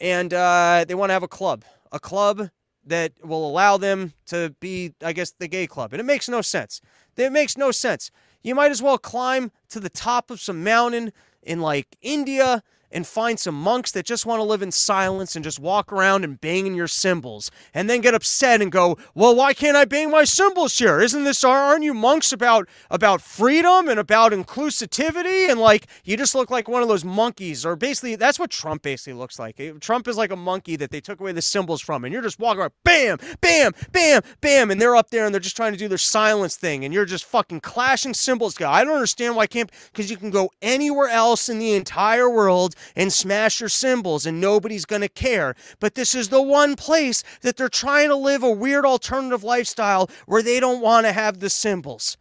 and 0.00 0.32
uh, 0.32 0.84
they 0.86 0.94
want 0.94 1.10
to 1.10 1.14
have 1.14 1.22
a 1.22 1.28
club, 1.28 1.64
a 1.92 1.98
club 1.98 2.50
that 2.84 3.12
will 3.22 3.48
allow 3.48 3.76
them 3.76 4.14
to 4.26 4.54
be, 4.60 4.94
I 5.02 5.12
guess, 5.12 5.32
the 5.32 5.48
gay 5.48 5.66
club. 5.66 5.92
And 5.92 6.00
it 6.00 6.04
makes 6.04 6.28
no 6.28 6.40
sense. 6.40 6.80
It 7.16 7.32
makes 7.32 7.56
no 7.56 7.70
sense. 7.70 8.10
You 8.42 8.54
might 8.54 8.70
as 8.70 8.82
well 8.82 8.96
climb 8.96 9.52
to 9.68 9.80
the 9.80 9.90
top 9.90 10.30
of 10.30 10.40
some 10.40 10.64
mountain 10.64 11.12
in 11.42 11.60
like 11.60 11.96
India 12.00 12.62
and 12.92 13.06
find 13.06 13.38
some 13.38 13.54
monks 13.54 13.90
that 13.92 14.06
just 14.06 14.26
want 14.26 14.40
to 14.40 14.44
live 14.44 14.62
in 14.62 14.70
silence 14.70 15.36
and 15.36 15.44
just 15.44 15.58
walk 15.58 15.92
around 15.92 16.24
and 16.24 16.40
banging 16.40 16.74
your 16.74 16.88
cymbals 16.88 17.50
and 17.74 17.88
then 17.88 18.00
get 18.00 18.14
upset 18.14 18.60
and 18.60 18.72
go, 18.72 18.96
"Well, 19.14 19.34
why 19.34 19.54
can't 19.54 19.76
I 19.76 19.84
bang 19.84 20.10
my 20.10 20.24
cymbals 20.24 20.78
here? 20.78 21.00
Isn't 21.00 21.24
this 21.24 21.44
aren't 21.44 21.84
you 21.84 21.94
monks 21.94 22.32
about 22.32 22.68
about 22.90 23.20
freedom 23.20 23.88
and 23.88 23.98
about 23.98 24.32
inclusivity 24.32 25.48
and 25.48 25.60
like 25.60 25.86
you 26.04 26.16
just 26.16 26.34
look 26.34 26.50
like 26.50 26.68
one 26.68 26.82
of 26.82 26.88
those 26.88 27.04
monkeys 27.04 27.64
or 27.64 27.76
basically 27.76 28.16
that's 28.16 28.38
what 28.38 28.50
Trump 28.50 28.82
basically 28.82 29.14
looks 29.14 29.38
like. 29.38 29.60
Trump 29.80 30.08
is 30.08 30.16
like 30.16 30.30
a 30.30 30.36
monkey 30.36 30.76
that 30.76 30.90
they 30.90 31.00
took 31.00 31.20
away 31.20 31.32
the 31.32 31.42
cymbals 31.42 31.80
from 31.80 32.04
and 32.04 32.12
you're 32.12 32.22
just 32.22 32.38
walking 32.38 32.60
around 32.60 32.72
bam, 32.84 33.18
bam, 33.40 33.72
bam, 33.92 34.22
bam 34.40 34.70
and 34.70 34.80
they're 34.80 34.96
up 34.96 35.10
there 35.10 35.24
and 35.24 35.34
they're 35.34 35.40
just 35.40 35.56
trying 35.56 35.72
to 35.72 35.78
do 35.78 35.88
their 35.88 35.98
silence 35.98 36.56
thing 36.56 36.84
and 36.84 36.92
you're 36.94 37.04
just 37.04 37.24
fucking 37.24 37.60
clashing 37.60 38.14
cymbals. 38.14 38.54
Guy. 38.54 38.70
I 38.70 38.84
don't 38.84 38.94
understand 38.94 39.36
why 39.36 39.42
I 39.42 39.46
can't 39.46 39.70
cuz 39.92 40.10
you 40.10 40.16
can 40.16 40.30
go 40.30 40.50
anywhere 40.62 41.08
else 41.08 41.48
in 41.48 41.58
the 41.58 41.74
entire 41.74 42.28
world 42.28 42.74
and 42.96 43.12
smash 43.12 43.60
your 43.60 43.68
cymbals 43.68 44.26
and 44.26 44.40
nobody's 44.40 44.84
going 44.84 45.02
to 45.02 45.08
care. 45.08 45.54
But 45.78 45.94
this 45.94 46.14
is 46.14 46.28
the 46.28 46.42
one 46.42 46.76
place 46.76 47.22
that 47.42 47.56
they're 47.56 47.68
trying 47.68 48.08
to 48.08 48.16
live 48.16 48.42
a 48.42 48.50
weird 48.50 48.84
alternative 48.84 49.44
lifestyle 49.44 50.08
where 50.26 50.42
they 50.42 50.60
don't 50.60 50.80
want 50.80 51.06
to 51.06 51.12
have 51.12 51.40
the 51.40 51.50
cymbals. 51.50 52.16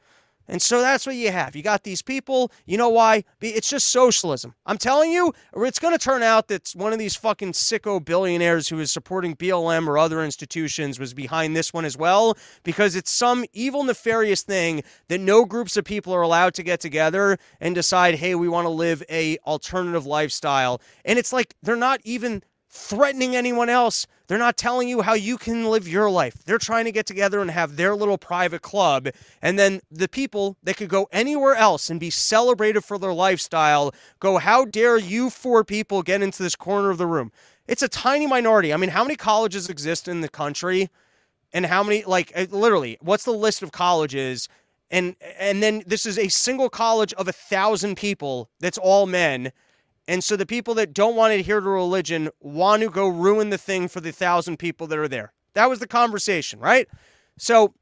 And 0.49 0.61
so 0.61 0.81
that's 0.81 1.05
what 1.05 1.15
you 1.15 1.31
have. 1.31 1.55
You 1.55 1.61
got 1.61 1.83
these 1.83 2.01
people. 2.01 2.51
You 2.65 2.77
know 2.77 2.89
why? 2.89 3.23
It's 3.39 3.69
just 3.69 3.89
socialism. 3.89 4.55
I'm 4.65 4.79
telling 4.79 5.11
you, 5.11 5.31
it's 5.55 5.77
going 5.77 5.97
to 5.97 6.03
turn 6.03 6.23
out 6.23 6.47
that 6.47 6.71
one 6.73 6.91
of 6.91 6.97
these 6.97 7.15
fucking 7.15 7.51
sicko 7.51 8.03
billionaires 8.03 8.67
who 8.67 8.79
is 8.79 8.91
supporting 8.91 9.35
BLM 9.35 9.87
or 9.87 9.97
other 9.97 10.23
institutions 10.23 10.99
was 10.99 11.13
behind 11.13 11.55
this 11.55 11.71
one 11.71 11.85
as 11.85 11.95
well, 11.95 12.35
because 12.63 12.95
it's 12.95 13.11
some 13.11 13.45
evil, 13.53 13.83
nefarious 13.83 14.41
thing 14.41 14.83
that 15.07 15.21
no 15.21 15.45
groups 15.45 15.77
of 15.77 15.85
people 15.85 16.13
are 16.13 16.21
allowed 16.21 16.55
to 16.55 16.63
get 16.63 16.79
together 16.79 17.37
and 17.61 17.75
decide, 17.75 18.15
hey, 18.15 18.33
we 18.33 18.49
want 18.49 18.65
to 18.65 18.69
live 18.69 19.03
a 19.07 19.37
alternative 19.45 20.07
lifestyle. 20.07 20.81
And 21.05 21.19
it's 21.19 21.31
like 21.31 21.53
they're 21.61 21.75
not 21.75 22.01
even 22.03 22.41
threatening 22.69 23.35
anyone 23.35 23.69
else. 23.69 24.07
They're 24.29 24.37
not 24.37 24.57
telling 24.57 24.87
you 24.87 25.01
how 25.01 25.15
you 25.15 25.39
can 25.39 25.65
live 25.65 25.87
your 25.87 26.07
life. 26.07 26.45
They're 26.45 26.59
trying 26.59 26.85
to 26.85 26.91
get 26.91 27.07
together 27.07 27.41
and 27.41 27.49
have 27.49 27.77
their 27.77 27.95
little 27.95 28.19
private 28.19 28.61
club. 28.61 29.09
And 29.41 29.57
then 29.57 29.81
the 29.89 30.07
people 30.07 30.55
that 30.61 30.77
could 30.77 30.87
go 30.87 31.09
anywhere 31.11 31.55
else 31.55 31.89
and 31.89 31.99
be 31.99 32.11
celebrated 32.11 32.81
for 32.81 32.99
their 32.99 33.11
lifestyle 33.11 33.91
go, 34.19 34.37
How 34.37 34.65
dare 34.65 34.99
you 34.99 35.31
four 35.31 35.63
people 35.63 36.03
get 36.03 36.21
into 36.21 36.43
this 36.43 36.55
corner 36.55 36.91
of 36.91 36.99
the 36.99 37.07
room? 37.07 37.31
It's 37.67 37.81
a 37.81 37.87
tiny 37.87 38.27
minority. 38.27 38.71
I 38.71 38.77
mean, 38.77 38.91
how 38.91 39.03
many 39.03 39.15
colleges 39.15 39.67
exist 39.67 40.07
in 40.07 40.21
the 40.21 40.29
country? 40.29 40.91
And 41.51 41.65
how 41.65 41.81
many, 41.81 42.03
like, 42.03 42.31
uh, 42.35 42.45
literally, 42.51 42.99
what's 43.01 43.23
the 43.23 43.33
list 43.33 43.63
of 43.63 43.71
colleges? 43.71 44.47
And 44.91 45.15
and 45.39 45.63
then 45.63 45.81
this 45.87 46.05
is 46.05 46.19
a 46.19 46.27
single 46.27 46.69
college 46.69 47.13
of 47.13 47.27
a 47.27 47.31
thousand 47.31 47.97
people 47.97 48.51
that's 48.59 48.77
all 48.77 49.07
men 49.07 49.51
and 50.09 50.23
so 50.23 50.35
the 50.35 50.45
people 50.47 50.73
that 50.73 50.91
don't 50.91 51.15
want 51.15 51.31
to 51.31 51.39
adhere 51.39 51.59
to 51.59 51.69
religion 51.69 52.31
want 52.39 52.81
to 52.81 52.89
go 52.89 53.07
ruin 53.07 53.51
the 53.51 53.59
thing 53.59 53.87
for 53.87 54.01
the 54.01 54.11
thousand 54.11 54.57
people 54.57 54.87
that 54.87 54.97
are 54.97 55.07
there. 55.07 55.33
That 55.53 55.69
was 55.69 55.77
the 55.77 55.85
conversation, 55.85 56.59
right? 56.59 56.87
So 57.37 57.75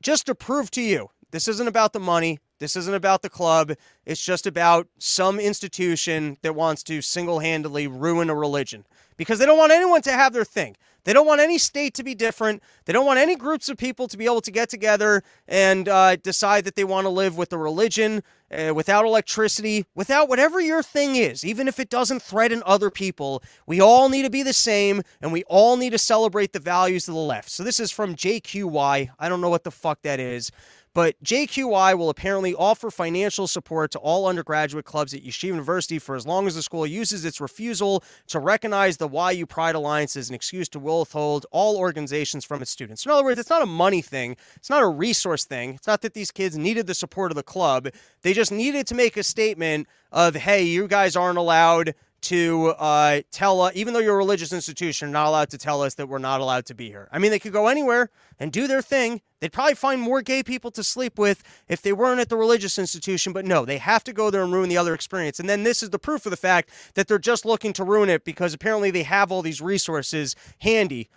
just 0.00 0.24
to 0.26 0.34
prove 0.34 0.70
to 0.70 0.80
you, 0.80 1.10
this 1.30 1.46
isn't 1.46 1.68
about 1.68 1.92
the 1.92 2.00
money. 2.00 2.38
This 2.60 2.76
isn't 2.76 2.94
about 2.94 3.22
the 3.22 3.30
club. 3.30 3.72
It's 4.04 4.24
just 4.24 4.46
about 4.46 4.86
some 4.98 5.40
institution 5.40 6.36
that 6.42 6.54
wants 6.54 6.82
to 6.84 7.02
single 7.02 7.40
handedly 7.40 7.86
ruin 7.86 8.30
a 8.30 8.34
religion 8.34 8.84
because 9.16 9.38
they 9.38 9.46
don't 9.46 9.58
want 9.58 9.72
anyone 9.72 10.02
to 10.02 10.12
have 10.12 10.32
their 10.32 10.44
thing. 10.44 10.76
They 11.04 11.14
don't 11.14 11.26
want 11.26 11.40
any 11.40 11.56
state 11.56 11.94
to 11.94 12.04
be 12.04 12.14
different. 12.14 12.62
They 12.84 12.92
don't 12.92 13.06
want 13.06 13.18
any 13.18 13.34
groups 13.34 13.68
of 13.70 13.78
people 13.78 14.06
to 14.08 14.18
be 14.18 14.26
able 14.26 14.42
to 14.42 14.50
get 14.50 14.68
together 14.68 15.22
and 15.48 15.88
uh, 15.88 16.16
decide 16.16 16.64
that 16.64 16.76
they 16.76 16.84
want 16.84 17.06
to 17.06 17.08
live 17.08 17.38
with 17.38 17.52
a 17.52 17.58
religion, 17.58 18.22
uh, 18.52 18.74
without 18.74 19.04
electricity, 19.04 19.86
without 19.94 20.28
whatever 20.28 20.60
your 20.60 20.82
thing 20.82 21.16
is, 21.16 21.44
even 21.44 21.68
if 21.68 21.78
it 21.78 21.88
doesn't 21.88 22.20
threaten 22.20 22.62
other 22.66 22.90
people. 22.90 23.42
We 23.66 23.80
all 23.80 24.08
need 24.08 24.22
to 24.22 24.30
be 24.30 24.42
the 24.42 24.52
same, 24.52 25.02
and 25.20 25.32
we 25.32 25.44
all 25.44 25.76
need 25.76 25.90
to 25.90 25.98
celebrate 25.98 26.52
the 26.52 26.58
values 26.58 27.08
of 27.08 27.14
the 27.14 27.20
left. 27.20 27.48
So 27.50 27.62
this 27.62 27.80
is 27.80 27.90
from 27.90 28.16
JQY. 28.16 29.10
I 29.18 29.28
don't 29.28 29.40
know 29.40 29.50
what 29.50 29.64
the 29.64 29.70
fuck 29.70 30.02
that 30.02 30.20
is. 30.20 30.50
But 30.92 31.22
JQY 31.22 31.96
will 31.96 32.10
apparently 32.10 32.54
offer 32.54 32.90
financial 32.90 33.46
support 33.46 33.92
to 33.92 33.98
all 34.00 34.26
undergraduate 34.26 34.84
clubs 34.84 35.14
at 35.14 35.22
Yeshiva 35.22 35.44
University 35.44 35.98
for 36.00 36.16
as 36.16 36.26
long 36.26 36.46
as 36.48 36.56
the 36.56 36.62
school 36.62 36.86
uses 36.86 37.24
its 37.24 37.40
refusal 37.40 38.02
to 38.28 38.40
recognize 38.40 38.96
the 38.96 39.08
YU 39.08 39.46
Pride 39.46 39.76
Alliance 39.76 40.16
as 40.16 40.28
an 40.28 40.34
excuse 40.34 40.68
to 40.70 40.80
withhold 40.80 41.46
all 41.52 41.76
organizations 41.76 42.44
from 42.44 42.60
its 42.60 42.72
students. 42.72 43.04
In 43.06 43.12
other 43.12 43.22
words, 43.22 43.38
it's 43.38 43.50
not 43.50 43.62
a 43.62 43.66
money 43.66 44.02
thing, 44.02 44.36
it's 44.56 44.70
not 44.70 44.82
a 44.82 44.88
resource 44.88 45.44
thing. 45.44 45.74
It's 45.74 45.86
not 45.86 46.02
that 46.02 46.14
these 46.14 46.32
kids 46.32 46.58
needed 46.58 46.86
the 46.86 46.94
support 46.94 47.30
of 47.30 47.36
the 47.36 47.42
club. 47.42 47.88
They 48.22 48.32
just 48.32 48.50
needed 48.50 48.86
to 48.88 48.94
make 48.94 49.16
a 49.16 49.22
statement 49.22 49.86
of, 50.10 50.34
hey, 50.34 50.64
you 50.64 50.88
guys 50.88 51.14
aren't 51.14 51.38
allowed 51.38 51.94
to 52.22 52.68
uh, 52.78 53.22
tell 53.30 53.60
us, 53.62 53.72
even 53.74 53.94
though 53.94 54.00
you're 54.00 54.14
a 54.14 54.18
religious 54.18 54.52
institution, 54.52 55.08
you're 55.08 55.12
not 55.12 55.28
allowed 55.28 55.50
to 55.50 55.58
tell 55.58 55.82
us 55.82 55.94
that 55.94 56.08
we're 56.08 56.18
not 56.18 56.40
allowed 56.40 56.66
to 56.66 56.74
be 56.74 56.88
here. 56.88 57.08
I 57.10 57.18
mean, 57.18 57.30
they 57.30 57.38
could 57.38 57.52
go 57.52 57.68
anywhere 57.68 58.10
and 58.38 58.52
do 58.52 58.66
their 58.66 58.82
thing. 58.82 59.20
They'd 59.40 59.52
probably 59.52 59.74
find 59.74 60.00
more 60.00 60.20
gay 60.20 60.42
people 60.42 60.70
to 60.72 60.84
sleep 60.84 61.18
with 61.18 61.42
if 61.68 61.80
they 61.80 61.92
weren't 61.92 62.20
at 62.20 62.28
the 62.28 62.36
religious 62.36 62.78
institution, 62.78 63.32
but 63.32 63.44
no, 63.44 63.64
they 63.64 63.78
have 63.78 64.04
to 64.04 64.12
go 64.12 64.30
there 64.30 64.42
and 64.42 64.52
ruin 64.52 64.68
the 64.68 64.76
other 64.76 64.94
experience. 64.94 65.40
And 65.40 65.48
then 65.48 65.62
this 65.62 65.82
is 65.82 65.90
the 65.90 65.98
proof 65.98 66.26
of 66.26 66.30
the 66.30 66.36
fact 66.36 66.70
that 66.94 67.08
they're 67.08 67.18
just 67.18 67.44
looking 67.46 67.72
to 67.74 67.84
ruin 67.84 68.10
it 68.10 68.24
because 68.24 68.52
apparently 68.52 68.90
they 68.90 69.02
have 69.04 69.32
all 69.32 69.42
these 69.42 69.62
resources 69.62 70.36
handy. 70.60 71.08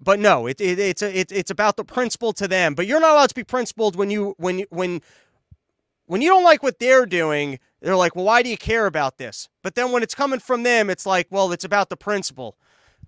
But 0.00 0.18
no, 0.18 0.46
it, 0.46 0.60
it, 0.60 0.78
it's 0.78 1.02
a, 1.02 1.18
it, 1.18 1.30
it's 1.30 1.50
about 1.50 1.76
the 1.76 1.84
principle 1.84 2.32
to 2.34 2.48
them. 2.48 2.74
But 2.74 2.86
you're 2.86 3.00
not 3.00 3.12
allowed 3.12 3.28
to 3.28 3.34
be 3.34 3.44
principled 3.44 3.94
when 3.94 4.10
you 4.10 4.34
when 4.36 4.64
when 4.70 5.00
when 6.06 6.20
you 6.22 6.28
don't 6.28 6.44
like 6.44 6.62
what 6.62 6.78
they're 6.78 7.06
doing, 7.06 7.58
they're 7.82 7.96
like, 7.96 8.14
well, 8.14 8.24
why 8.24 8.42
do 8.42 8.48
you 8.48 8.56
care 8.56 8.86
about 8.86 9.18
this? 9.18 9.48
But 9.62 9.74
then 9.74 9.92
when 9.92 10.02
it's 10.02 10.14
coming 10.14 10.40
from 10.40 10.62
them, 10.62 10.88
it's 10.88 11.04
like, 11.04 11.26
well, 11.30 11.52
it's 11.52 11.64
about 11.64 11.88
the 11.88 11.96
principle. 11.96 12.56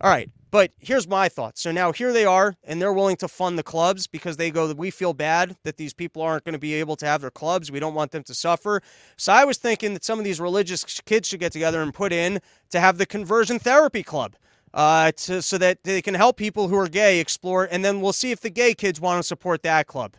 All 0.00 0.10
right. 0.10 0.30
But 0.50 0.72
here's 0.78 1.08
my 1.08 1.28
thoughts. 1.28 1.60
So 1.60 1.72
now 1.72 1.90
here 1.90 2.12
they 2.12 2.24
are, 2.24 2.54
and 2.62 2.80
they're 2.80 2.92
willing 2.92 3.16
to 3.16 3.28
fund 3.28 3.58
the 3.58 3.64
clubs 3.64 4.06
because 4.06 4.36
they 4.36 4.52
go, 4.52 4.72
we 4.72 4.90
feel 4.90 5.12
bad 5.12 5.56
that 5.64 5.78
these 5.78 5.92
people 5.92 6.22
aren't 6.22 6.44
going 6.44 6.52
to 6.52 6.60
be 6.60 6.74
able 6.74 6.94
to 6.96 7.06
have 7.06 7.20
their 7.20 7.30
clubs. 7.30 7.72
We 7.72 7.80
don't 7.80 7.94
want 7.94 8.12
them 8.12 8.22
to 8.24 8.34
suffer. 8.34 8.80
So 9.16 9.32
I 9.32 9.44
was 9.44 9.58
thinking 9.58 9.94
that 9.94 10.04
some 10.04 10.18
of 10.20 10.24
these 10.24 10.40
religious 10.40 10.84
kids 10.84 11.28
should 11.28 11.40
get 11.40 11.52
together 11.52 11.82
and 11.82 11.92
put 11.92 12.12
in 12.12 12.40
to 12.70 12.78
have 12.78 12.98
the 12.98 13.06
conversion 13.06 13.58
therapy 13.58 14.02
club. 14.02 14.36
Uh, 14.72 15.12
to, 15.12 15.40
so 15.40 15.56
that 15.56 15.84
they 15.84 16.02
can 16.02 16.14
help 16.14 16.36
people 16.36 16.66
who 16.66 16.76
are 16.76 16.88
gay 16.88 17.20
explore, 17.20 17.68
and 17.70 17.84
then 17.84 18.00
we'll 18.00 18.12
see 18.12 18.32
if 18.32 18.40
the 18.40 18.50
gay 18.50 18.74
kids 18.74 19.00
want 19.00 19.20
to 19.20 19.22
support 19.22 19.62
that 19.62 19.86
club 19.86 20.16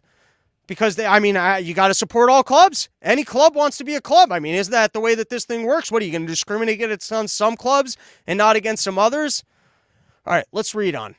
because 0.68 0.96
they, 0.96 1.06
I 1.06 1.20
mean, 1.20 1.38
I, 1.38 1.60
you 1.60 1.74
got 1.74 1.90
to 1.90 1.94
support 1.94 2.30
all 2.30 2.44
clubs. 2.44 2.90
Any 3.02 3.24
club 3.24 3.56
wants 3.56 3.78
to 3.78 3.84
be 3.84 3.96
a 3.96 4.02
club. 4.02 4.32
I 4.32 4.40
mean, 4.40 4.56
is 4.56 4.70
that 4.70 4.94
the 4.94 5.00
way 5.00 5.16
that 5.16 5.30
this 5.30 5.46
thing 5.46 5.66
works? 5.66 5.92
What 5.92 6.02
are 6.02 6.06
you 6.06 6.12
going 6.12 6.24
to 6.24 6.28
discriminate 6.28 6.82
against 6.82 7.12
on 7.12 7.28
some 7.28 7.56
clubs 7.56 7.98
and 8.28 8.38
not 8.38 8.56
against 8.56 8.84
some 8.84 8.98
others? 8.98 9.44
All 10.26 10.34
right, 10.34 10.46
let's 10.52 10.74
read 10.74 10.96
on. 10.96 11.16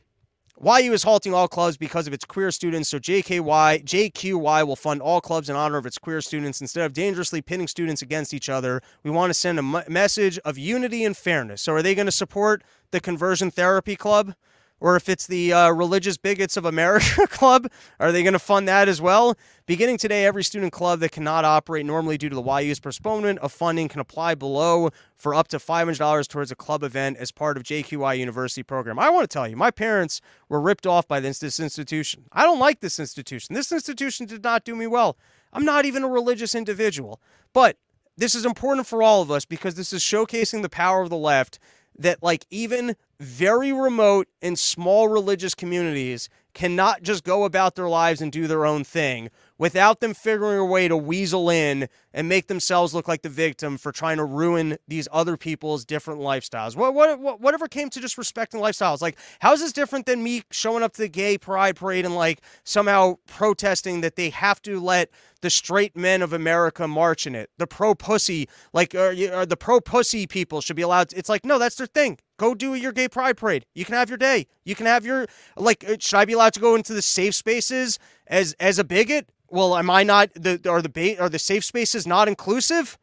YU 0.62 0.92
is 0.94 1.02
halting 1.02 1.34
all 1.34 1.48
clubs 1.48 1.76
because 1.76 2.06
of 2.06 2.14
its 2.14 2.24
queer 2.24 2.50
students, 2.50 2.88
so 2.88 2.98
JKY, 2.98 3.84
JQY 3.84 4.66
will 4.66 4.74
fund 4.74 5.02
all 5.02 5.20
clubs 5.20 5.50
in 5.50 5.56
honor 5.56 5.76
of 5.76 5.84
its 5.84 5.98
queer 5.98 6.22
students. 6.22 6.62
Instead 6.62 6.86
of 6.86 6.94
dangerously 6.94 7.42
pitting 7.42 7.68
students 7.68 8.00
against 8.00 8.32
each 8.32 8.48
other, 8.48 8.80
we 9.02 9.10
want 9.10 9.28
to 9.28 9.34
send 9.34 9.58
a 9.58 9.62
m- 9.62 9.84
message 9.86 10.38
of 10.46 10.56
unity 10.56 11.04
and 11.04 11.14
fairness. 11.14 11.60
So, 11.60 11.74
are 11.74 11.82
they 11.82 11.94
going 11.94 12.06
to 12.06 12.12
support 12.12 12.64
the 12.90 13.00
Conversion 13.00 13.50
Therapy 13.50 13.96
Club? 13.96 14.34
Or 14.78 14.96
if 14.96 15.08
it's 15.08 15.26
the 15.26 15.52
uh, 15.52 15.70
Religious 15.70 16.16
Bigots 16.18 16.56
of 16.56 16.64
America 16.64 17.26
Club, 17.28 17.70
are 17.98 18.12
they 18.12 18.22
going 18.22 18.34
to 18.34 18.38
fund 18.38 18.68
that 18.68 18.88
as 18.88 19.00
well? 19.00 19.36
Beginning 19.64 19.96
today, 19.96 20.26
every 20.26 20.44
student 20.44 20.72
club 20.72 21.00
that 21.00 21.12
cannot 21.12 21.44
operate 21.44 21.86
normally 21.86 22.18
due 22.18 22.28
to 22.28 22.36
the 22.36 22.42
YU's 22.42 22.78
postponement 22.78 23.38
of 23.40 23.52
funding 23.52 23.88
can 23.88 24.00
apply 24.00 24.34
below 24.34 24.90
for 25.14 25.34
up 25.34 25.48
to 25.48 25.58
$500 25.58 26.28
towards 26.28 26.50
a 26.50 26.54
club 26.54 26.82
event 26.82 27.16
as 27.16 27.32
part 27.32 27.56
of 27.56 27.62
JQY 27.62 28.18
University 28.18 28.62
program. 28.62 28.98
I 28.98 29.10
want 29.10 29.28
to 29.28 29.32
tell 29.32 29.48
you, 29.48 29.56
my 29.56 29.70
parents 29.70 30.20
were 30.48 30.60
ripped 30.60 30.86
off 30.86 31.08
by 31.08 31.20
this, 31.20 31.38
this 31.38 31.58
institution. 31.58 32.26
I 32.32 32.42
don't 32.42 32.60
like 32.60 32.80
this 32.80 33.00
institution. 33.00 33.54
This 33.54 33.72
institution 33.72 34.26
did 34.26 34.44
not 34.44 34.64
do 34.64 34.76
me 34.76 34.86
well. 34.86 35.16
I'm 35.52 35.64
not 35.64 35.86
even 35.86 36.04
a 36.04 36.08
religious 36.08 36.54
individual. 36.54 37.20
But 37.52 37.78
this 38.16 38.34
is 38.34 38.44
important 38.44 38.86
for 38.86 39.02
all 39.02 39.22
of 39.22 39.30
us 39.30 39.44
because 39.44 39.74
this 39.74 39.92
is 39.92 40.02
showcasing 40.02 40.62
the 40.62 40.68
power 40.68 41.02
of 41.02 41.10
the 41.10 41.16
left 41.16 41.58
that 41.98 42.22
like 42.22 42.46
even 42.50 42.94
very 43.18 43.72
remote 43.72 44.28
and 44.42 44.58
small 44.58 45.08
religious 45.08 45.54
communities 45.54 46.28
cannot 46.56 47.02
just 47.02 47.22
go 47.22 47.44
about 47.44 47.74
their 47.74 47.88
lives 47.88 48.22
and 48.22 48.32
do 48.32 48.46
their 48.46 48.64
own 48.64 48.82
thing 48.82 49.28
without 49.58 50.00
them 50.00 50.14
figuring 50.14 50.58
a 50.58 50.64
way 50.64 50.88
to 50.88 50.96
weasel 50.96 51.50
in 51.50 51.86
and 52.14 52.30
make 52.30 52.46
themselves 52.46 52.94
look 52.94 53.06
like 53.06 53.20
the 53.20 53.28
victim 53.28 53.76
for 53.76 53.92
trying 53.92 54.16
to 54.16 54.24
ruin 54.24 54.78
these 54.88 55.06
other 55.12 55.36
people's 55.36 55.84
different 55.84 56.18
lifestyles. 56.18 56.74
What, 56.74 56.94
what, 56.94 57.42
whatever 57.42 57.68
came 57.68 57.90
to 57.90 58.00
just 58.00 58.16
respecting 58.16 58.58
lifestyles. 58.58 59.02
Like, 59.02 59.18
how 59.40 59.52
is 59.52 59.60
this 59.60 59.72
different 59.72 60.06
than 60.06 60.22
me 60.22 60.44
showing 60.50 60.82
up 60.82 60.94
to 60.94 61.02
the 61.02 61.08
gay 61.08 61.36
pride 61.36 61.76
parade 61.76 62.06
and 62.06 62.14
like 62.14 62.40
somehow 62.64 63.16
protesting 63.26 64.00
that 64.00 64.16
they 64.16 64.30
have 64.30 64.62
to 64.62 64.80
let 64.80 65.10
the 65.42 65.50
straight 65.50 65.94
men 65.94 66.22
of 66.22 66.32
America 66.32 66.88
march 66.88 67.26
in 67.26 67.34
it? 67.34 67.50
The 67.58 67.66
pro 67.66 67.94
pussy, 67.94 68.48
like, 68.72 68.94
uh, 68.94 68.98
or, 68.98 69.10
or 69.10 69.34
uh, 69.40 69.44
the 69.44 69.58
pro 69.58 69.82
pussy 69.82 70.26
people 70.26 70.62
should 70.62 70.76
be 70.76 70.82
allowed. 70.82 71.10
To, 71.10 71.18
it's 71.18 71.28
like, 71.28 71.44
no, 71.44 71.58
that's 71.58 71.76
their 71.76 71.86
thing. 71.86 72.18
Go 72.38 72.54
do 72.54 72.74
your 72.74 72.92
gay 72.92 73.08
pride 73.08 73.36
parade. 73.36 73.64
You 73.74 73.84
can 73.84 73.94
have 73.94 74.08
your 74.08 74.18
day. 74.18 74.46
You 74.64 74.74
can 74.74 74.86
have 74.86 75.04
your 75.04 75.26
like. 75.56 75.84
Uh, 75.88 75.96
should 75.98 76.18
I 76.18 76.24
be 76.24 76.34
allowed 76.34 76.54
to 76.54 76.60
go 76.60 76.74
into 76.74 76.92
the 76.92 77.02
safe 77.02 77.34
spaces 77.34 77.98
as 78.26 78.54
as 78.60 78.78
a 78.78 78.84
bigot? 78.84 79.28
Well, 79.48 79.76
am 79.76 79.90
I 79.90 80.02
not 80.02 80.30
the 80.34 80.60
are 80.68 80.82
the 80.82 80.88
ba- 80.88 81.18
are 81.20 81.28
the 81.28 81.38
safe 81.38 81.64
spaces 81.64 82.06
not 82.06 82.28
inclusive? 82.28 82.98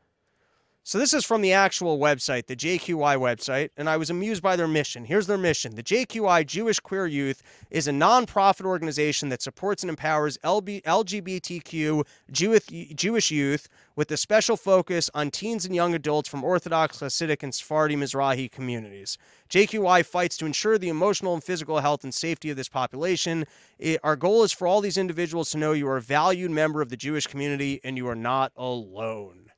So 0.86 0.98
this 0.98 1.14
is 1.14 1.24
from 1.24 1.42
the 1.42 1.54
actual 1.54 1.98
website, 1.98 2.48
the 2.48 2.58
JQY 2.58 3.16
website, 3.16 3.70
and 3.78 3.90
I 3.90 3.96
was 3.96 4.10
amused 4.10 4.44
by 4.44 4.58
their 4.58 4.68
mission. 4.68 5.06
Here's 5.06 5.28
their 5.28 5.38
mission. 5.38 5.76
The 5.76 5.82
JQY 5.82 6.46
Jewish 6.46 6.82
Queer 6.82 7.08
Youth 7.08 7.42
is 7.72 7.88
a 7.88 7.92
nonprofit 7.92 8.66
organization 8.66 9.30
that 9.30 9.42
supports 9.42 9.82
and 9.84 9.90
empowers 9.90 10.38
LGBTQ 10.40 12.06
Jewish, 12.30 13.32
youth 13.32 13.70
with 13.96 14.12
a 14.12 14.18
special 14.18 14.58
focus 14.58 15.10
on 15.14 15.32
teens 15.32 15.66
and 15.66 15.74
young 15.74 15.96
adults 15.96 16.28
from 16.28 16.44
Orthodox, 16.44 17.00
Hasidic, 17.00 17.44
and 17.44 17.56
Sephardi 17.56 17.96
Mizrahi 17.96 18.52
communities. 18.52 19.18
JQY 19.50 20.06
fights 20.06 20.36
to 20.36 20.46
ensure 20.46 20.78
the 20.78 20.90
emotional 20.90 21.34
and 21.34 21.42
physical 21.42 21.80
health 21.80 22.04
and 22.04 22.14
safety 22.14 22.50
of 22.50 22.58
this 22.58 22.68
population. 22.68 23.46
It, 23.80 24.02
our 24.04 24.18
goal 24.18 24.44
is 24.44 24.52
for 24.52 24.68
all 24.68 24.82
these 24.82 24.98
individuals 24.98 25.50
to 25.52 25.58
know 25.58 25.72
you 25.72 25.88
are 25.88 25.96
a 25.96 26.02
valued 26.02 26.52
member 26.52 26.82
of 26.82 26.90
the 26.90 26.98
Jewish 26.98 27.26
community 27.26 27.80
and 27.86 27.96
you 27.96 28.06
are 28.10 28.16
not 28.16 28.52
alone. 28.58 29.53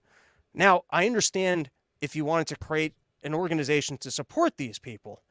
Now, 0.56 0.84
I 0.90 1.06
understand 1.06 1.70
if 2.02 2.16
you 2.16 2.26
wanted 2.26 2.48
to 2.48 2.56
create 2.56 2.94
an 3.24 3.34
organization 3.34 3.98
to 4.00 4.12
support 4.12 4.58
these 4.58 4.80
people, 4.80 5.22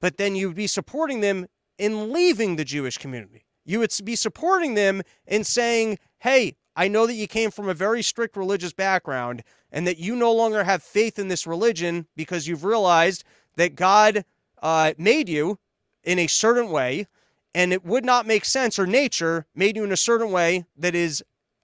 but 0.00 0.16
then 0.16 0.34
you'd 0.34 0.56
be 0.56 0.66
supporting 0.66 1.20
them 1.20 1.46
in 1.78 2.12
leaving 2.12 2.56
the 2.56 2.64
Jewish 2.64 2.96
community. 2.96 3.44
You 3.64 3.78
would 3.80 3.92
be 4.04 4.16
supporting 4.16 4.74
them 4.74 5.02
in 5.26 5.44
saying, 5.44 5.98
hey, 6.20 6.56
I 6.74 6.88
know 6.88 7.06
that 7.06 7.14
you 7.14 7.26
came 7.26 7.50
from 7.50 7.68
a 7.68 7.74
very 7.74 8.02
strict 8.02 8.36
religious 8.36 8.72
background 8.72 9.42
and 9.70 9.86
that 9.86 9.98
you 9.98 10.16
no 10.16 10.32
longer 10.32 10.64
have 10.64 10.82
faith 10.82 11.18
in 11.18 11.28
this 11.28 11.46
religion 11.46 12.06
because 12.16 12.48
you've 12.48 12.64
realized 12.64 13.22
that 13.56 13.74
God 13.74 14.24
uh, 14.62 14.94
made 14.96 15.28
you 15.28 15.58
in 16.02 16.18
a 16.18 16.26
certain 16.26 16.70
way 16.70 17.06
and 17.54 17.72
it 17.72 17.84
would 17.84 18.04
not 18.04 18.26
make 18.26 18.44
sense 18.44 18.78
or 18.78 18.86
nature 18.86 19.46
made 19.54 19.76
you 19.76 19.84
in 19.84 19.92
a 19.92 19.96
certain 19.96 20.30
way 20.30 20.64
that 20.76 20.94
is 20.94 21.22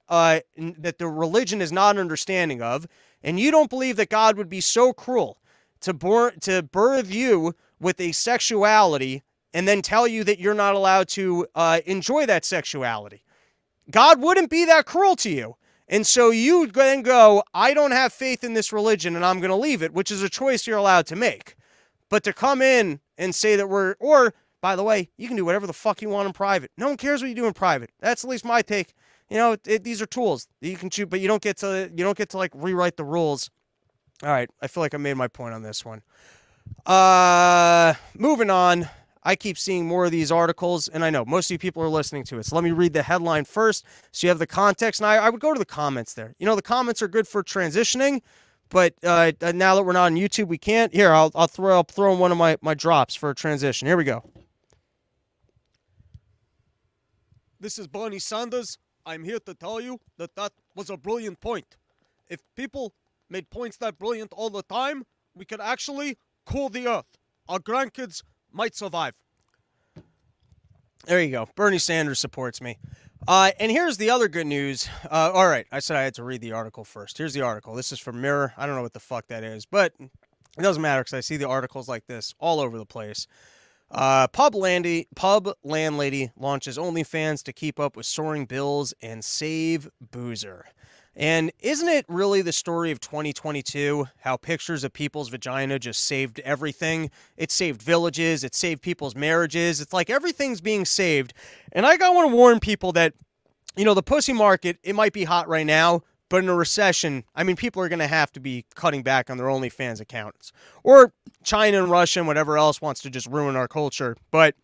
uh, 0.08 0.40
that 0.56 0.98
the 0.98 1.08
religion 1.08 1.60
is 1.60 1.72
not 1.72 1.98
understanding 1.98 2.62
of 2.62 2.86
and 3.22 3.40
you 3.40 3.50
don't 3.50 3.70
believe 3.70 3.96
that 3.96 4.10
God 4.10 4.36
would 4.36 4.48
be 4.48 4.60
so 4.60 4.92
cruel 4.92 5.38
to, 5.80 5.92
bor- 5.92 6.32
to 6.42 6.62
birth 6.62 7.12
you 7.12 7.54
with 7.80 8.00
a 8.00 8.12
sexuality 8.12 9.22
and 9.52 9.66
then 9.66 9.82
tell 9.82 10.06
you 10.06 10.24
that 10.24 10.38
you're 10.38 10.54
not 10.54 10.74
allowed 10.74 11.08
to 11.08 11.46
uh, 11.54 11.80
enjoy 11.86 12.26
that 12.26 12.44
sexuality. 12.44 13.22
God 13.90 14.20
wouldn't 14.20 14.50
be 14.50 14.64
that 14.64 14.86
cruel 14.86 15.16
to 15.16 15.30
you. 15.30 15.56
And 15.88 16.06
so 16.06 16.30
you 16.30 16.66
then 16.66 17.02
go, 17.02 17.44
I 17.54 17.72
don't 17.72 17.92
have 17.92 18.12
faith 18.12 18.42
in 18.42 18.54
this 18.54 18.72
religion 18.72 19.14
and 19.14 19.24
I'm 19.24 19.38
going 19.38 19.50
to 19.50 19.56
leave 19.56 19.82
it, 19.82 19.92
which 19.92 20.10
is 20.10 20.22
a 20.22 20.28
choice 20.28 20.66
you're 20.66 20.76
allowed 20.76 21.06
to 21.06 21.16
make. 21.16 21.54
But 22.08 22.24
to 22.24 22.32
come 22.32 22.60
in 22.60 23.00
and 23.16 23.34
say 23.34 23.56
that 23.56 23.68
we're, 23.68 23.94
or 24.00 24.34
by 24.60 24.74
the 24.74 24.82
way, 24.82 25.10
you 25.16 25.28
can 25.28 25.36
do 25.36 25.44
whatever 25.44 25.66
the 25.66 25.72
fuck 25.72 26.02
you 26.02 26.08
want 26.08 26.26
in 26.26 26.32
private. 26.32 26.72
No 26.76 26.88
one 26.88 26.96
cares 26.96 27.22
what 27.22 27.28
you 27.28 27.34
do 27.34 27.46
in 27.46 27.52
private. 27.52 27.90
That's 28.00 28.24
at 28.24 28.30
least 28.30 28.44
my 28.44 28.62
take 28.62 28.94
you 29.28 29.36
know, 29.36 29.56
it, 29.66 29.82
these 29.84 30.00
are 30.00 30.06
tools 30.06 30.48
that 30.60 30.68
you 30.68 30.76
can 30.76 30.90
shoot, 30.90 31.10
but 31.10 31.20
you 31.20 31.28
don't 31.28 31.42
get 31.42 31.56
to 31.58 31.90
you 31.94 32.04
don't 32.04 32.16
get 32.16 32.30
to 32.30 32.38
like 32.38 32.52
rewrite 32.54 32.96
the 32.96 33.04
rules. 33.04 33.50
All 34.22 34.30
right, 34.30 34.48
I 34.62 34.66
feel 34.66 34.82
like 34.82 34.94
I 34.94 34.98
made 34.98 35.14
my 35.14 35.28
point 35.28 35.54
on 35.54 35.62
this 35.62 35.84
one. 35.84 36.02
Uh, 36.84 37.94
moving 38.16 38.50
on. 38.50 38.88
I 39.22 39.34
keep 39.34 39.58
seeing 39.58 39.86
more 39.86 40.04
of 40.04 40.12
these 40.12 40.30
articles, 40.30 40.86
and 40.86 41.04
I 41.04 41.10
know 41.10 41.24
most 41.24 41.46
of 41.46 41.50
you 41.50 41.58
people 41.58 41.82
are 41.82 41.88
listening 41.88 42.22
to 42.24 42.38
it. 42.38 42.46
So 42.46 42.54
let 42.54 42.62
me 42.62 42.70
read 42.70 42.92
the 42.92 43.02
headline 43.02 43.44
first, 43.44 43.84
so 44.12 44.24
you 44.24 44.28
have 44.28 44.38
the 44.38 44.46
context. 44.46 45.00
And 45.00 45.06
I, 45.08 45.16
I 45.16 45.30
would 45.30 45.40
go 45.40 45.52
to 45.52 45.58
the 45.58 45.66
comments 45.66 46.14
there. 46.14 46.36
You 46.38 46.46
know, 46.46 46.54
the 46.54 46.62
comments 46.62 47.02
are 47.02 47.08
good 47.08 47.26
for 47.26 47.42
transitioning, 47.42 48.20
but 48.68 48.94
uh, 49.02 49.32
now 49.40 49.74
that 49.74 49.82
we're 49.82 49.94
not 49.94 50.06
on 50.06 50.14
YouTube, 50.14 50.46
we 50.46 50.58
can't. 50.58 50.94
Here, 50.94 51.12
I'll, 51.12 51.32
I'll 51.34 51.48
throw 51.48 51.74
I'll 51.74 51.82
throw 51.82 52.12
in 52.12 52.20
one 52.20 52.30
of 52.30 52.38
my 52.38 52.56
my 52.62 52.74
drops 52.74 53.16
for 53.16 53.30
a 53.30 53.34
transition. 53.34 53.88
Here 53.88 53.96
we 53.96 54.04
go. 54.04 54.22
This 57.58 57.80
is 57.80 57.88
Bernie 57.88 58.20
Sanders 58.20 58.78
I'm 59.06 59.22
here 59.22 59.38
to 59.38 59.54
tell 59.54 59.80
you 59.80 60.00
that 60.18 60.34
that 60.34 60.52
was 60.74 60.90
a 60.90 60.96
brilliant 60.96 61.40
point. 61.40 61.76
If 62.28 62.40
people 62.56 62.92
made 63.30 63.48
points 63.50 63.76
that 63.78 63.98
brilliant 63.98 64.32
all 64.32 64.50
the 64.50 64.64
time, 64.64 65.04
we 65.34 65.44
could 65.44 65.60
actually 65.60 66.18
cool 66.44 66.68
the 66.68 66.88
earth. 66.88 67.06
Our 67.48 67.60
grandkids 67.60 68.24
might 68.52 68.74
survive. 68.74 69.14
There 71.06 71.22
you 71.22 71.30
go. 71.30 71.48
Bernie 71.54 71.78
Sanders 71.78 72.18
supports 72.18 72.60
me. 72.60 72.78
Uh, 73.28 73.52
and 73.60 73.70
here's 73.70 73.96
the 73.96 74.10
other 74.10 74.26
good 74.28 74.46
news. 74.46 74.88
Uh, 75.04 75.30
all 75.32 75.48
right, 75.48 75.66
I 75.70 75.78
said 75.78 75.96
I 75.96 76.02
had 76.02 76.14
to 76.14 76.24
read 76.24 76.40
the 76.40 76.52
article 76.52 76.84
first. 76.84 77.18
Here's 77.18 77.32
the 77.32 77.42
article. 77.42 77.74
This 77.74 77.92
is 77.92 78.00
from 78.00 78.20
Mirror. 78.20 78.54
I 78.56 78.66
don't 78.66 78.74
know 78.74 78.82
what 78.82 78.92
the 78.92 79.00
fuck 79.00 79.28
that 79.28 79.44
is, 79.44 79.66
but 79.66 79.92
it 80.00 80.62
doesn't 80.62 80.82
matter 80.82 81.02
because 81.02 81.14
I 81.14 81.20
see 81.20 81.36
the 81.36 81.48
articles 81.48 81.88
like 81.88 82.06
this 82.06 82.34
all 82.38 82.60
over 82.60 82.76
the 82.76 82.86
place. 82.86 83.28
Uh, 83.90 84.26
pub 84.28 84.54
landy, 84.54 85.06
pub 85.14 85.48
landlady 85.62 86.30
launches 86.36 86.76
OnlyFans 86.76 87.42
to 87.44 87.52
keep 87.52 87.78
up 87.78 87.96
with 87.96 88.06
soaring 88.06 88.44
bills 88.44 88.92
and 89.00 89.24
save 89.24 89.88
boozer. 90.00 90.66
And 91.18 91.50
isn't 91.60 91.88
it 91.88 92.04
really 92.08 92.42
the 92.42 92.52
story 92.52 92.90
of 92.90 93.00
2022? 93.00 94.06
How 94.18 94.36
pictures 94.36 94.84
of 94.84 94.92
people's 94.92 95.30
vagina 95.30 95.78
just 95.78 96.04
saved 96.04 96.40
everything? 96.40 97.10
It 97.38 97.50
saved 97.50 97.80
villages, 97.80 98.44
it 98.44 98.54
saved 98.54 98.82
people's 98.82 99.14
marriages. 99.14 99.80
It's 99.80 99.94
like 99.94 100.10
everything's 100.10 100.60
being 100.60 100.84
saved. 100.84 101.32
And 101.72 101.86
I 101.86 101.96
want 101.96 102.30
to 102.30 102.36
warn 102.36 102.60
people 102.60 102.92
that, 102.92 103.14
you 103.76 103.84
know, 103.84 103.94
the 103.94 104.02
pussy 104.02 104.34
market, 104.34 104.78
it 104.82 104.94
might 104.94 105.14
be 105.14 105.24
hot 105.24 105.48
right 105.48 105.66
now, 105.66 106.02
but 106.28 106.42
in 106.42 106.48
a 106.48 106.54
recession, 106.54 107.24
I 107.34 107.44
mean, 107.44 107.56
people 107.56 107.82
are 107.82 107.88
going 107.88 108.00
to 108.00 108.06
have 108.06 108.32
to 108.32 108.40
be 108.40 108.64
cutting 108.74 109.02
back 109.02 109.30
on 109.30 109.36
their 109.36 109.46
OnlyFans 109.46 110.00
accounts. 110.00 110.52
Or 110.82 111.12
China 111.44 111.82
and 111.82 111.90
Russia 111.90 112.20
and 112.20 112.26
whatever 112.26 112.58
else 112.58 112.80
wants 112.80 113.02
to 113.02 113.10
just 113.10 113.26
ruin 113.26 113.56
our 113.56 113.68
culture. 113.68 114.16
But 114.30 114.54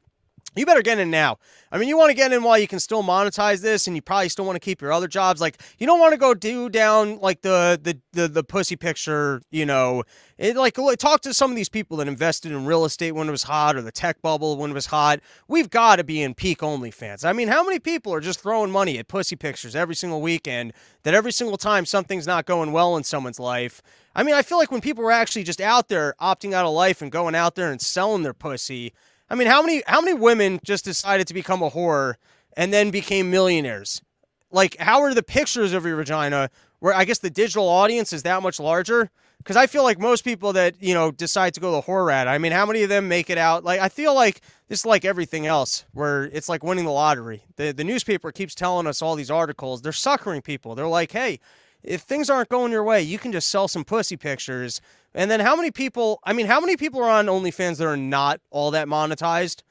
you 0.54 0.66
better 0.66 0.82
get 0.82 0.98
in 0.98 1.10
now. 1.10 1.38
I 1.70 1.78
mean, 1.78 1.88
you 1.88 1.96
want 1.96 2.10
to 2.10 2.14
get 2.14 2.32
in 2.32 2.42
while 2.42 2.58
you 2.58 2.68
can 2.68 2.78
still 2.78 3.02
monetize 3.02 3.62
this, 3.62 3.86
and 3.86 3.96
you 3.96 4.02
probably 4.02 4.28
still 4.28 4.44
want 4.44 4.56
to 4.56 4.60
keep 4.60 4.82
your 4.82 4.92
other 4.92 5.08
jobs. 5.08 5.40
Like, 5.40 5.60
you 5.78 5.86
don't 5.86 5.98
want 5.98 6.12
to 6.12 6.18
go 6.18 6.34
do 6.34 6.68
down 6.68 7.18
like 7.18 7.40
the 7.40 7.80
the 7.82 7.98
the, 8.12 8.28
the 8.28 8.44
pussy 8.44 8.76
picture. 8.76 9.40
You 9.50 9.64
know, 9.64 10.02
it, 10.36 10.56
like 10.56 10.74
talk 10.98 11.22
to 11.22 11.32
some 11.32 11.50
of 11.50 11.56
these 11.56 11.70
people 11.70 11.96
that 11.98 12.08
invested 12.08 12.52
in 12.52 12.66
real 12.66 12.84
estate 12.84 13.12
when 13.12 13.28
it 13.28 13.30
was 13.30 13.44
hot, 13.44 13.76
or 13.76 13.82
the 13.82 13.92
tech 13.92 14.20
bubble 14.20 14.56
when 14.56 14.72
it 14.72 14.74
was 14.74 14.86
hot. 14.86 15.20
We've 15.48 15.70
got 15.70 15.96
to 15.96 16.04
be 16.04 16.20
in 16.20 16.34
peak 16.34 16.58
OnlyFans. 16.58 17.24
I 17.24 17.32
mean, 17.32 17.48
how 17.48 17.64
many 17.64 17.78
people 17.78 18.12
are 18.12 18.20
just 18.20 18.40
throwing 18.40 18.70
money 18.70 18.98
at 18.98 19.08
pussy 19.08 19.36
pictures 19.36 19.74
every 19.74 19.94
single 19.94 20.20
weekend? 20.20 20.74
That 21.04 21.14
every 21.14 21.32
single 21.32 21.56
time 21.56 21.86
something's 21.86 22.26
not 22.26 22.44
going 22.44 22.72
well 22.72 22.96
in 22.96 23.04
someone's 23.04 23.40
life. 23.40 23.82
I 24.14 24.22
mean, 24.22 24.34
I 24.34 24.42
feel 24.42 24.58
like 24.58 24.70
when 24.70 24.82
people 24.82 25.02
were 25.02 25.10
actually 25.10 25.44
just 25.44 25.60
out 25.60 25.88
there 25.88 26.14
opting 26.20 26.52
out 26.52 26.66
of 26.66 26.72
life 26.72 27.00
and 27.00 27.10
going 27.10 27.34
out 27.34 27.54
there 27.54 27.72
and 27.72 27.80
selling 27.80 28.22
their 28.22 28.34
pussy 28.34 28.92
I 29.32 29.34
mean, 29.34 29.48
how 29.48 29.62
many 29.62 29.82
how 29.86 30.02
many 30.02 30.12
women 30.12 30.60
just 30.62 30.84
decided 30.84 31.26
to 31.28 31.34
become 31.34 31.62
a 31.62 31.70
whore 31.70 32.16
and 32.54 32.70
then 32.70 32.90
became 32.90 33.30
millionaires? 33.30 34.02
Like, 34.50 34.76
how 34.76 35.00
are 35.00 35.14
the 35.14 35.22
pictures 35.22 35.72
of 35.72 35.86
your 35.86 35.96
vagina? 35.96 36.50
Where 36.80 36.92
I 36.92 37.06
guess 37.06 37.18
the 37.18 37.30
digital 37.30 37.66
audience 37.66 38.12
is 38.12 38.24
that 38.24 38.42
much 38.42 38.60
larger. 38.60 39.10
Because 39.38 39.56
I 39.56 39.66
feel 39.66 39.84
like 39.84 39.98
most 39.98 40.22
people 40.22 40.52
that 40.52 40.74
you 40.80 40.92
know 40.92 41.10
decide 41.10 41.54
to 41.54 41.60
go 41.60 41.72
the 41.72 41.80
whore 41.80 42.06
rat. 42.06 42.28
I 42.28 42.36
mean, 42.36 42.52
how 42.52 42.66
many 42.66 42.82
of 42.82 42.90
them 42.90 43.08
make 43.08 43.30
it 43.30 43.38
out? 43.38 43.64
Like, 43.64 43.80
I 43.80 43.88
feel 43.88 44.14
like 44.14 44.42
it's 44.68 44.84
like 44.84 45.06
everything 45.06 45.46
else, 45.46 45.86
where 45.92 46.24
it's 46.24 46.50
like 46.50 46.62
winning 46.62 46.84
the 46.84 46.90
lottery. 46.92 47.42
The 47.56 47.72
the 47.72 47.84
newspaper 47.84 48.32
keeps 48.32 48.54
telling 48.54 48.86
us 48.86 49.00
all 49.00 49.16
these 49.16 49.30
articles. 49.30 49.80
They're 49.80 49.92
suckering 49.92 50.42
people. 50.42 50.74
They're 50.74 50.86
like, 50.86 51.10
hey, 51.10 51.40
if 51.82 52.02
things 52.02 52.30
aren't 52.30 52.48
going 52.48 52.72
your 52.72 52.84
way, 52.84 53.02
you 53.02 53.18
can 53.18 53.32
just 53.32 53.48
sell 53.48 53.68
some 53.68 53.84
pussy 53.84 54.16
pictures 54.16 54.80
and 55.14 55.30
then 55.30 55.40
how 55.40 55.54
many 55.56 55.70
people? 55.70 56.20
I 56.24 56.32
mean, 56.32 56.46
how 56.46 56.60
many 56.60 56.76
people 56.76 57.02
are 57.02 57.10
on 57.10 57.26
OnlyFans 57.26 57.78
that 57.78 57.86
are 57.86 57.96
not 57.96 58.40
all 58.50 58.70
that 58.70 58.88
monetized? 58.88 59.62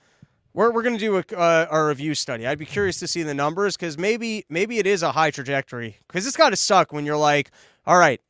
We're, 0.54 0.72
we're 0.72 0.84
going 0.84 0.98
to 0.98 1.00
do 1.00 1.18
a, 1.18 1.36
uh, 1.36 1.68
a 1.72 1.86
review 1.86 2.14
study. 2.14 2.46
I'd 2.46 2.60
be 2.60 2.66
curious 2.66 3.00
to 3.00 3.08
see 3.08 3.24
the 3.24 3.34
numbers 3.34 3.78
because 3.78 3.98
maybe 3.98 4.46
maybe 4.50 4.78
it 4.78 4.86
is 4.86 5.02
a 5.02 5.14
high 5.14 5.32
trajectory. 5.32 5.98
Because 6.08 6.28
it's 6.28 6.38
got 6.38 6.50
to 6.50 6.56
suck 6.56 6.94
when 6.94 7.06
you're 7.06 7.18
like, 7.18 7.52
all 7.86 7.98
right, 7.98 8.22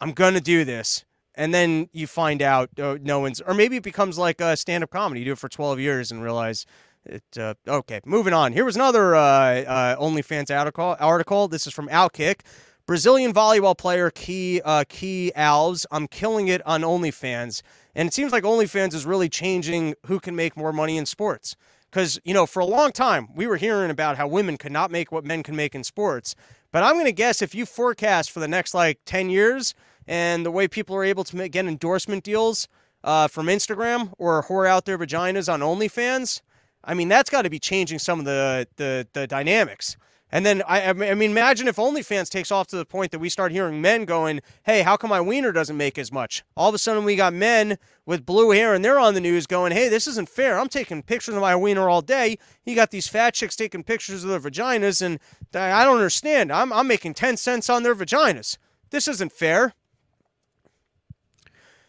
I'm 0.00 0.12
going 0.12 0.34
to 0.34 0.40
do 0.40 0.64
this, 0.64 1.04
and 1.34 1.54
then 1.54 1.88
you 1.92 2.06
find 2.06 2.42
out 2.42 2.68
uh, 2.78 2.98
no 3.00 3.20
one's, 3.20 3.40
or 3.40 3.54
maybe 3.54 3.76
it 3.76 3.82
becomes 3.82 4.18
like 4.18 4.40
a 4.40 4.56
stand 4.56 4.84
up 4.84 4.90
comedy. 4.90 5.20
You 5.20 5.26
do 5.26 5.32
it 5.32 5.38
for 5.38 5.48
12 5.48 5.80
years 5.80 6.10
and 6.10 6.22
realize 6.22 6.66
it. 7.06 7.22
Uh, 7.38 7.54
okay, 7.66 8.00
moving 8.04 8.34
on. 8.34 8.52
Here 8.52 8.64
was 8.64 8.76
another 8.76 9.14
uh, 9.14 9.20
uh 9.20 9.96
OnlyFans 9.96 10.54
article. 10.54 10.96
Article. 11.00 11.48
This 11.48 11.66
is 11.66 11.72
from 11.72 11.88
Outkick. 11.88 12.40
Brazilian 12.86 13.32
volleyball 13.32 13.78
player 13.78 14.10
Key 14.10 14.60
uh, 14.64 14.84
Key 14.88 15.32
Alves. 15.36 15.86
I'm 15.92 16.08
killing 16.08 16.48
it 16.48 16.60
on 16.66 16.82
OnlyFans, 16.82 17.62
and 17.94 18.08
it 18.08 18.12
seems 18.12 18.32
like 18.32 18.42
OnlyFans 18.42 18.92
is 18.92 19.06
really 19.06 19.28
changing 19.28 19.94
who 20.06 20.18
can 20.18 20.34
make 20.34 20.56
more 20.56 20.72
money 20.72 20.96
in 20.96 21.06
sports. 21.06 21.54
Because 21.90 22.18
you 22.24 22.34
know, 22.34 22.44
for 22.44 22.60
a 22.60 22.66
long 22.66 22.90
time 22.90 23.28
we 23.36 23.46
were 23.46 23.56
hearing 23.56 23.90
about 23.90 24.16
how 24.16 24.26
women 24.26 24.56
could 24.56 24.72
not 24.72 24.90
make 24.90 25.12
what 25.12 25.24
men 25.24 25.42
can 25.44 25.54
make 25.54 25.74
in 25.74 25.84
sports. 25.84 26.34
But 26.72 26.82
I'm 26.82 26.94
going 26.94 27.04
to 27.04 27.12
guess 27.12 27.40
if 27.40 27.54
you 27.54 27.66
forecast 27.66 28.30
for 28.30 28.40
the 28.40 28.48
next 28.48 28.74
like 28.74 28.98
10 29.04 29.30
years 29.30 29.74
and 30.08 30.44
the 30.44 30.50
way 30.50 30.66
people 30.66 30.96
are 30.96 31.04
able 31.04 31.22
to 31.24 31.36
make, 31.36 31.52
get 31.52 31.66
endorsement 31.66 32.24
deals 32.24 32.66
uh, 33.04 33.28
from 33.28 33.46
Instagram 33.46 34.12
or 34.18 34.42
whore 34.44 34.66
out 34.66 34.86
their 34.86 34.98
vaginas 34.98 35.52
on 35.52 35.60
OnlyFans, 35.60 36.40
I 36.82 36.94
mean 36.94 37.08
that's 37.08 37.30
got 37.30 37.42
to 37.42 37.50
be 37.50 37.60
changing 37.60 38.00
some 38.00 38.18
of 38.18 38.24
the 38.24 38.66
the, 38.74 39.06
the 39.12 39.28
dynamics. 39.28 39.96
And 40.34 40.46
then 40.46 40.62
I, 40.66 40.88
I 40.88 40.92
mean, 40.94 41.30
imagine 41.30 41.68
if 41.68 41.76
OnlyFans 41.76 42.30
takes 42.30 42.50
off 42.50 42.66
to 42.68 42.76
the 42.76 42.86
point 42.86 43.12
that 43.12 43.18
we 43.18 43.28
start 43.28 43.52
hearing 43.52 43.82
men 43.82 44.06
going, 44.06 44.40
"Hey, 44.62 44.80
how 44.80 44.96
come 44.96 45.10
my 45.10 45.20
wiener 45.20 45.52
doesn't 45.52 45.76
make 45.76 45.98
as 45.98 46.10
much?" 46.10 46.42
All 46.56 46.70
of 46.70 46.74
a 46.74 46.78
sudden, 46.78 47.04
we 47.04 47.16
got 47.16 47.34
men 47.34 47.76
with 48.06 48.24
blue 48.24 48.50
hair, 48.52 48.72
and 48.72 48.82
they're 48.82 48.98
on 48.98 49.12
the 49.12 49.20
news 49.20 49.46
going, 49.46 49.72
"Hey, 49.72 49.90
this 49.90 50.06
isn't 50.06 50.30
fair. 50.30 50.58
I'm 50.58 50.70
taking 50.70 51.02
pictures 51.02 51.34
of 51.34 51.42
my 51.42 51.54
wiener 51.54 51.90
all 51.90 52.00
day. 52.00 52.38
You 52.64 52.74
got 52.74 52.90
these 52.90 53.06
fat 53.06 53.34
chicks 53.34 53.56
taking 53.56 53.84
pictures 53.84 54.24
of 54.24 54.30
their 54.30 54.40
vaginas, 54.40 55.02
and 55.02 55.20
I 55.54 55.84
don't 55.84 55.96
understand. 55.96 56.50
I'm 56.50 56.72
I'm 56.72 56.88
making 56.88 57.12
ten 57.12 57.36
cents 57.36 57.68
on 57.68 57.82
their 57.82 57.94
vaginas. 57.94 58.56
This 58.88 59.06
isn't 59.08 59.32
fair." 59.32 59.74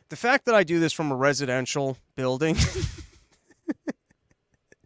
The 0.10 0.18
fact 0.18 0.46
that 0.46 0.54
I 0.54 0.64
do 0.64 0.82
this 0.82 0.92
from 0.92 1.12
a 1.12 1.16
residential 1.16 1.98
building. 2.16 2.58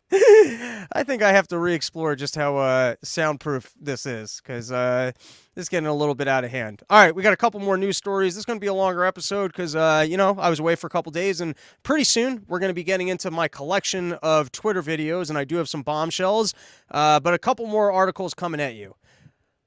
I 0.10 1.04
think 1.06 1.22
I 1.22 1.34
have 1.34 1.48
to 1.50 1.60
re-explore 1.60 2.16
just 2.16 2.36
how 2.36 2.56
uh, 2.56 2.96
soundproof 3.04 3.74
this 3.80 4.06
is 4.06 4.42
because 4.42 4.72
uh, 4.72 5.12
this 5.54 5.64
is 5.64 5.70
getting 5.70 5.88
a 5.88 5.94
little 5.94 6.16
bit 6.16 6.30
out 6.30 6.46
of 6.46 6.52
hand. 6.52 6.82
All 6.90 6.98
right, 7.02 7.14
we 7.14 7.24
got 7.24 7.34
a 7.34 7.38
couple 7.38 7.60
more 7.60 7.76
news 7.76 7.98
stories. 7.98 8.36
This 8.36 8.40
is 8.42 8.46
going 8.46 8.58
to 8.58 8.62
be 8.62 8.68
a 8.68 8.74
longer 8.74 9.04
episode 9.04 9.48
because 9.48 9.76
uh, 9.76 10.06
you 10.08 10.16
know 10.16 10.38
I 10.40 10.50
was 10.50 10.60
away 10.60 10.76
for 10.76 10.88
a 10.88 10.90
couple 10.90 11.12
days, 11.12 11.42
and 11.42 11.56
pretty 11.84 12.06
soon 12.06 12.46
we're 12.48 12.60
going 12.60 12.70
to 12.70 12.74
be 12.74 12.86
getting 12.86 13.10
into 13.10 13.30
my 13.32 13.50
collection 13.50 14.14
of 14.24 14.52
Twitter 14.54 14.82
videos, 14.82 15.28
and 15.28 15.38
I 15.38 15.44
do 15.44 15.58
have 15.58 15.68
some 15.68 15.82
bombshells, 15.82 16.54
uh, 16.92 17.20
but 17.20 17.34
a 17.34 17.40
couple 17.40 17.68
more 17.68 17.92
articles 17.92 18.34
coming 18.34 18.62
at 18.62 18.76
you. 18.76 18.96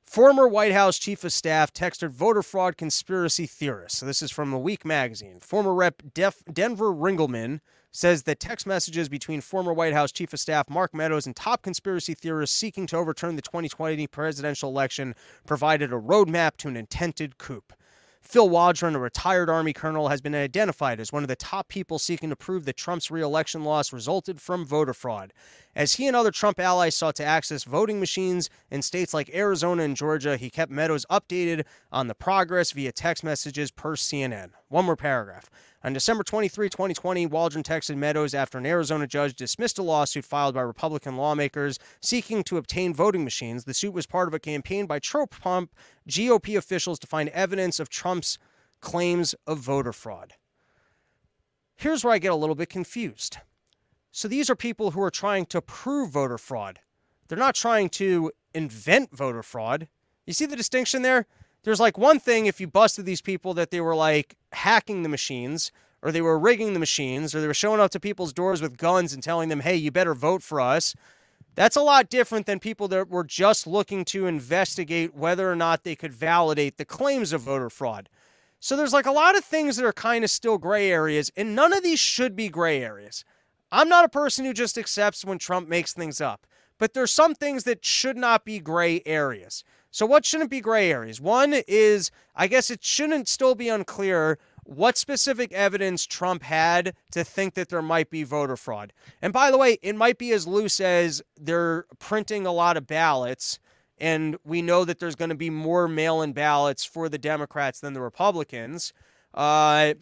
Former 0.07 0.49
White 0.49 0.73
House 0.73 0.99
Chief 0.99 1.23
of 1.23 1.33
Staff 1.33 1.73
texted 1.73 2.09
voter 2.09 2.43
fraud 2.43 2.77
conspiracy 2.77 3.47
theorists. 3.47 3.99
So 3.99 4.07
this 4.07 4.23
is 4.23 4.31
from 4.31 4.51
the 4.51 4.59
Week 4.59 4.85
magazine. 4.85 5.39
Former 5.39 5.73
Rep. 5.73 6.03
Def- 6.15 6.43
Denver 6.53 6.93
Riggleman 6.93 7.61
says 7.93 8.23
that 8.25 8.41
text 8.41 8.67
messages 8.67 9.09
between 9.09 9.41
former 9.41 9.73
White 9.73 9.93
House 9.93 10.13
Chief 10.13 10.33
of 10.33 10.41
Staff 10.41 10.71
Mark 10.71 10.95
Meadows 10.95 11.27
and 11.27 11.35
top 11.35 11.63
conspiracy 11.63 12.15
theorists 12.15 12.57
seeking 12.57 12.87
to 12.89 12.97
overturn 12.97 13.37
the 13.37 13.43
2020 13.43 14.07
presidential 14.07 14.71
election 14.71 15.15
provided 15.47 15.93
a 15.93 15.97
roadmap 15.97 16.57
to 16.59 16.69
an 16.69 16.77
intended 16.77 17.39
coup. 17.39 17.63
Phil 18.21 18.49
Waldron, 18.49 18.95
a 18.95 18.99
retired 18.99 19.49
Army 19.49 19.73
colonel, 19.73 20.09
has 20.09 20.21
been 20.21 20.35
identified 20.35 21.01
as 21.01 21.13
one 21.13 21.25
of 21.25 21.29
the 21.29 21.37
top 21.37 21.69
people 21.69 21.99
seeking 21.99 22.29
to 22.29 22.37
prove 22.37 22.65
that 22.65 22.77
Trump's 22.77 23.11
reelection 23.11 23.65
loss 23.65 23.93
resulted 23.93 24.41
from 24.41 24.65
voter 24.65 24.95
fraud. 24.95 25.33
As 25.75 25.95
he 25.95 26.07
and 26.07 26.15
other 26.15 26.31
Trump 26.31 26.61
allies 26.61 26.95
sought 26.95 27.17
to 27.17 27.25
access 27.25 27.65
voting 27.65 27.99
machines 27.99 28.51
in 28.71 28.83
states 28.83 29.15
like 29.15 29.35
Arizona 29.35 29.83
and 29.83 29.97
Georgia, 29.97 30.37
he 30.37 30.51
kept 30.51 30.71
Meadows 30.71 31.07
updated 31.11 31.65
on 31.91 32.09
the 32.09 32.15
progress 32.15 32.73
via 32.73 32.93
text 32.93 33.25
messages 33.25 33.71
per 33.71 33.97
CNN. 33.97 34.51
One 34.71 34.85
more 34.85 34.95
paragraph. 34.95 35.51
On 35.83 35.93
December 35.93 36.23
23, 36.23 36.69
2020, 36.69 37.27
Waldron 37.27 37.65
texted 37.65 37.97
Meadows 37.97 38.35
after 38.35 38.57
an 38.57 38.65
Arizona 38.65 39.05
judge 39.05 39.35
dismissed 39.35 39.81
a 39.81 39.83
lawsuit 39.83 40.25
filed 40.25 40.55
by 40.55 40.61
Republican 40.61 41.17
lawmakers 41.17 41.81
seeking 42.01 42.45
to 42.45 42.57
obtain 42.57 42.95
voting 42.95 43.25
machines. 43.25 43.65
The 43.65 43.75
suit 43.75 43.93
was 43.93 44.07
part 44.07 44.29
of 44.29 44.35
a 44.35 44.39
campaign 44.39 44.87
by 44.87 45.01
Trump 45.01 45.35
GOP 46.09 46.57
officials 46.57 47.01
to 47.01 47.09
find 47.09 47.31
evidence 47.31 47.81
of 47.81 47.89
Trump's 47.89 48.39
claims 48.81 49.35
of 49.45 49.59
voter 49.59 49.93
fraud. 49.93 50.35
Here's 51.75 52.05
where 52.05 52.15
I 52.15 52.19
get 52.19 52.31
a 52.31 52.37
little 52.37 52.55
bit 52.55 52.69
confused. 52.69 53.39
So 54.13 54.29
these 54.29 54.49
are 54.51 54.57
people 54.57 54.93
who 54.93 55.03
are 55.03 55.11
trying 55.11 55.47
to 55.47 55.61
prove 55.61 56.11
voter 56.11 56.39
fraud. 56.39 56.79
They're 57.27 57.37
not 57.37 57.57
trying 57.57 57.89
to 57.91 58.31
invent 58.55 59.17
voter 59.17 59.43
fraud. 59.43 59.89
You 60.27 60.33
see 60.33 60.47
the 60.47 60.55
distinction 60.55 61.03
there? 61.03 61.27
there's 61.63 61.81
like 61.81 61.99
one 61.99 62.19
thing 62.19 62.47
if 62.47 62.61
you 62.61 62.67
busted 62.67 63.07
these 63.07 63.21
people 63.21 63.55
that 63.55 63.71
they 63.71 63.81
were 63.81 63.97
like 63.97 64.37
hacking 64.53 65.03
the 65.03 65.09
machines 65.09 65.73
or 66.03 66.13
they 66.13 66.23
were 66.23 66.39
rigging 66.39 66.73
the 66.73 66.81
machines 66.81 67.35
or 67.35 67.41
they 67.41 67.47
were 67.47 67.55
showing 67.55 67.81
up 67.81 67.91
to 67.93 68.01
people's 68.01 68.33
doors 68.33 68.63
with 68.63 68.77
guns 68.77 69.13
and 69.13 69.23
telling 69.23 69.49
them, 69.49 69.61
hey, 69.61 69.77
you 69.77 69.91
better 69.91 70.15
vote 70.15 70.43
for 70.43 70.61
us. 70.61 70.95
That's 71.55 71.77
a 71.77 71.83
lot 71.83 72.09
different 72.09 72.47
than 72.47 72.59
people 72.59 72.89
that 72.89 73.11
were 73.11 73.25
just 73.25 73.67
looking 73.67 74.05
to 74.07 74.27
investigate 74.27 75.15
whether 75.15 75.51
or 75.51 75.57
not 75.57 75.85
they 75.85 75.97
could 75.97 76.13
validate 76.13 76.79
the 76.79 76.85
claims 76.85 77.33
of 77.33 77.43
voter 77.43 77.69
fraud. 77.69 78.09
So 78.61 78.77
there's 78.77 78.93
like 78.93 79.07
a 79.07 79.13
lot 79.13 79.37
of 79.37 79.45
things 79.45 79.77
that 79.77 79.85
are 79.85 79.93
kind 79.93 80.23
of 80.23 80.31
still 80.31 80.59
gray 80.59 80.91
areas, 80.91 81.31
and 81.37 81.55
none 81.55 81.73
of 81.73 81.83
these 81.83 81.99
should 81.99 82.37
be 82.37 82.49
gray 82.49 82.83
areas. 82.83 83.25
I'm 83.73 83.89
not 83.89 84.05
a 84.05 84.09
person 84.09 84.45
who 84.45 84.53
just 84.53 84.77
accepts 84.77 85.25
when 85.25 85.39
Trump 85.39 85.69
makes 85.69 85.93
things 85.93 86.21
up, 86.21 86.47
but 86.79 86.93
there's 86.93 87.13
some 87.13 87.35
things 87.35 87.65
that 87.65 87.85
should 87.85 88.17
not 88.17 88.45
be 88.45 88.59
gray 88.59 89.03
areas. 89.07 89.65
So, 89.91 90.07
what 90.07 90.25
shouldn't 90.25 90.51
be 90.51 90.61
gray 90.61 90.91
areas? 90.91 91.21
One 91.21 91.55
is, 91.67 92.11
I 92.35 92.47
guess 92.47 92.71
it 92.71 92.85
shouldn't 92.85 93.29
still 93.29 93.55
be 93.55 93.69
unclear 93.69 94.39
what 94.65 94.97
specific 94.97 95.53
evidence 95.53 96.07
Trump 96.07 96.45
had 96.45 96.95
to 97.11 97.25
think 97.25 97.55
that 97.55 97.71
there 97.71 97.83
might 97.83 98.09
be 98.09 98.23
voter 98.23 98.57
fraud. 98.57 98.93
And 99.21 99.33
by 99.33 99.51
the 99.51 99.59
way, 99.59 99.79
it 99.83 99.97
might 99.97 100.17
be 100.17 100.33
as 100.33 100.47
loose 100.47 100.79
as 100.79 101.23
they're 101.37 101.87
printing 101.99 102.47
a 102.47 102.53
lot 102.53 102.77
of 102.77 102.87
ballots, 102.87 103.59
and 103.99 104.39
we 104.45 104.63
know 104.63 104.85
that 104.85 105.01
there's 105.01 105.17
going 105.17 105.31
to 105.31 105.35
be 105.35 105.51
more 105.51 105.89
mail 105.89 106.23
in 106.23 106.33
ballots 106.33 106.85
for 106.85 107.09
the 107.09 107.19
Democrats 107.19 107.81
than 107.81 107.93
the 107.93 108.01
Republicans. 108.01 108.93
Uh, 109.35 109.95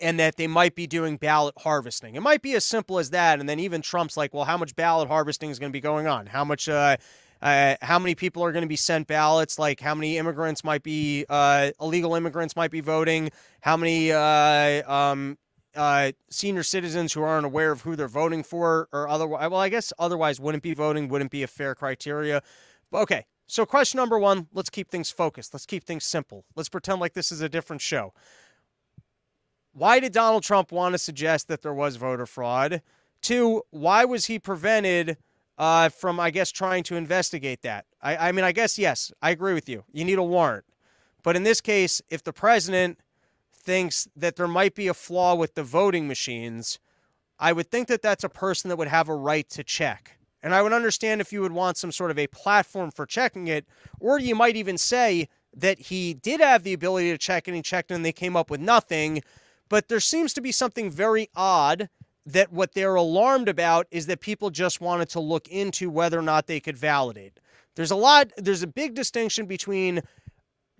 and 0.00 0.18
that 0.18 0.36
they 0.36 0.48
might 0.48 0.74
be 0.74 0.86
doing 0.86 1.16
ballot 1.16 1.54
harvesting. 1.58 2.16
It 2.16 2.20
might 2.20 2.42
be 2.42 2.54
as 2.54 2.64
simple 2.64 2.98
as 2.98 3.10
that. 3.10 3.38
And 3.38 3.48
then 3.48 3.60
even 3.60 3.80
Trump's 3.80 4.16
like, 4.16 4.34
well, 4.34 4.44
how 4.44 4.56
much 4.56 4.74
ballot 4.74 5.08
harvesting 5.08 5.50
is 5.50 5.58
going 5.58 5.70
to 5.70 5.72
be 5.72 5.80
going 5.80 6.06
on? 6.06 6.26
How 6.26 6.44
much, 6.44 6.68
uh, 6.68 6.96
uh, 7.44 7.76
how 7.82 7.98
many 7.98 8.14
people 8.14 8.42
are 8.42 8.52
going 8.52 8.62
to 8.62 8.68
be 8.68 8.74
sent 8.74 9.06
ballots? 9.06 9.58
Like 9.58 9.78
how 9.78 9.94
many 9.94 10.16
immigrants 10.16 10.64
might 10.64 10.82
be, 10.82 11.26
uh, 11.28 11.72
illegal 11.78 12.14
immigrants 12.14 12.56
might 12.56 12.70
be 12.70 12.80
voting? 12.80 13.30
How 13.60 13.76
many 13.76 14.10
uh, 14.10 14.90
um, 14.90 15.36
uh, 15.76 16.12
senior 16.30 16.62
citizens 16.62 17.12
who 17.12 17.22
aren't 17.22 17.44
aware 17.44 17.70
of 17.70 17.82
who 17.82 17.96
they're 17.96 18.08
voting 18.08 18.42
for 18.42 18.88
or 18.92 19.06
otherwise? 19.06 19.50
Well, 19.50 19.60
I 19.60 19.68
guess 19.68 19.92
otherwise 19.98 20.40
wouldn't 20.40 20.62
be 20.62 20.72
voting, 20.72 21.08
wouldn't 21.08 21.30
be 21.30 21.42
a 21.42 21.46
fair 21.46 21.74
criteria. 21.74 22.42
Okay. 22.92 23.26
So, 23.46 23.66
question 23.66 23.98
number 23.98 24.18
one 24.18 24.48
let's 24.54 24.70
keep 24.70 24.90
things 24.90 25.10
focused. 25.10 25.52
Let's 25.52 25.66
keep 25.66 25.84
things 25.84 26.04
simple. 26.04 26.46
Let's 26.56 26.70
pretend 26.70 27.00
like 27.00 27.12
this 27.12 27.30
is 27.30 27.42
a 27.42 27.48
different 27.50 27.82
show. 27.82 28.14
Why 29.74 30.00
did 30.00 30.12
Donald 30.12 30.44
Trump 30.44 30.72
want 30.72 30.94
to 30.94 30.98
suggest 30.98 31.48
that 31.48 31.60
there 31.60 31.74
was 31.74 31.96
voter 31.96 32.24
fraud? 32.24 32.80
Two, 33.20 33.62
why 33.70 34.06
was 34.06 34.26
he 34.26 34.38
prevented 34.38 35.18
uh, 35.58 35.88
from, 35.88 36.18
I 36.18 36.30
guess, 36.30 36.50
trying 36.50 36.82
to 36.84 36.96
investigate 36.96 37.62
that? 37.62 37.86
I, 38.02 38.28
I 38.28 38.32
mean, 38.32 38.44
I 38.44 38.52
guess, 38.52 38.78
yes, 38.78 39.12
I 39.22 39.30
agree 39.30 39.54
with 39.54 39.68
you. 39.68 39.84
You 39.92 40.04
need 40.04 40.18
a 40.18 40.22
warrant. 40.22 40.64
But 41.22 41.36
in 41.36 41.42
this 41.42 41.60
case, 41.60 42.02
if 42.10 42.22
the 42.22 42.32
president 42.32 42.98
thinks 43.52 44.08
that 44.14 44.36
there 44.36 44.48
might 44.48 44.74
be 44.74 44.88
a 44.88 44.94
flaw 44.94 45.34
with 45.34 45.54
the 45.54 45.62
voting 45.62 46.06
machines, 46.06 46.78
I 47.38 47.52
would 47.52 47.70
think 47.70 47.88
that 47.88 48.02
that's 48.02 48.24
a 48.24 48.28
person 48.28 48.68
that 48.68 48.76
would 48.76 48.88
have 48.88 49.08
a 49.08 49.14
right 49.14 49.48
to 49.50 49.64
check. 49.64 50.18
And 50.42 50.54
I 50.54 50.60
would 50.60 50.74
understand 50.74 51.20
if 51.20 51.32
you 51.32 51.40
would 51.40 51.52
want 51.52 51.78
some 51.78 51.90
sort 51.90 52.10
of 52.10 52.18
a 52.18 52.26
platform 52.26 52.90
for 52.90 53.06
checking 53.06 53.48
it, 53.48 53.66
or 53.98 54.18
you 54.18 54.34
might 54.34 54.56
even 54.56 54.76
say 54.76 55.28
that 55.56 55.78
he 55.78 56.12
did 56.12 56.40
have 56.40 56.62
the 56.62 56.74
ability 56.74 57.10
to 57.10 57.18
check 57.18 57.48
and 57.48 57.56
he 57.56 57.62
checked 57.62 57.90
and 57.90 58.04
they 58.04 58.12
came 58.12 58.36
up 58.36 58.50
with 58.50 58.60
nothing. 58.60 59.22
But 59.70 59.88
there 59.88 60.00
seems 60.00 60.34
to 60.34 60.42
be 60.42 60.52
something 60.52 60.90
very 60.90 61.30
odd 61.34 61.88
that 62.26 62.52
what 62.52 62.74
they're 62.74 62.94
alarmed 62.94 63.48
about 63.48 63.86
is 63.90 64.06
that 64.06 64.20
people 64.20 64.50
just 64.50 64.80
wanted 64.80 65.08
to 65.10 65.20
look 65.20 65.48
into 65.48 65.90
whether 65.90 66.18
or 66.18 66.22
not 66.22 66.46
they 66.46 66.60
could 66.60 66.76
validate. 66.76 67.38
There's 67.76 67.90
a 67.90 67.96
lot, 67.96 68.30
there's 68.36 68.62
a 68.62 68.68
big 68.68 68.94
distinction 68.94 69.46
between 69.46 70.02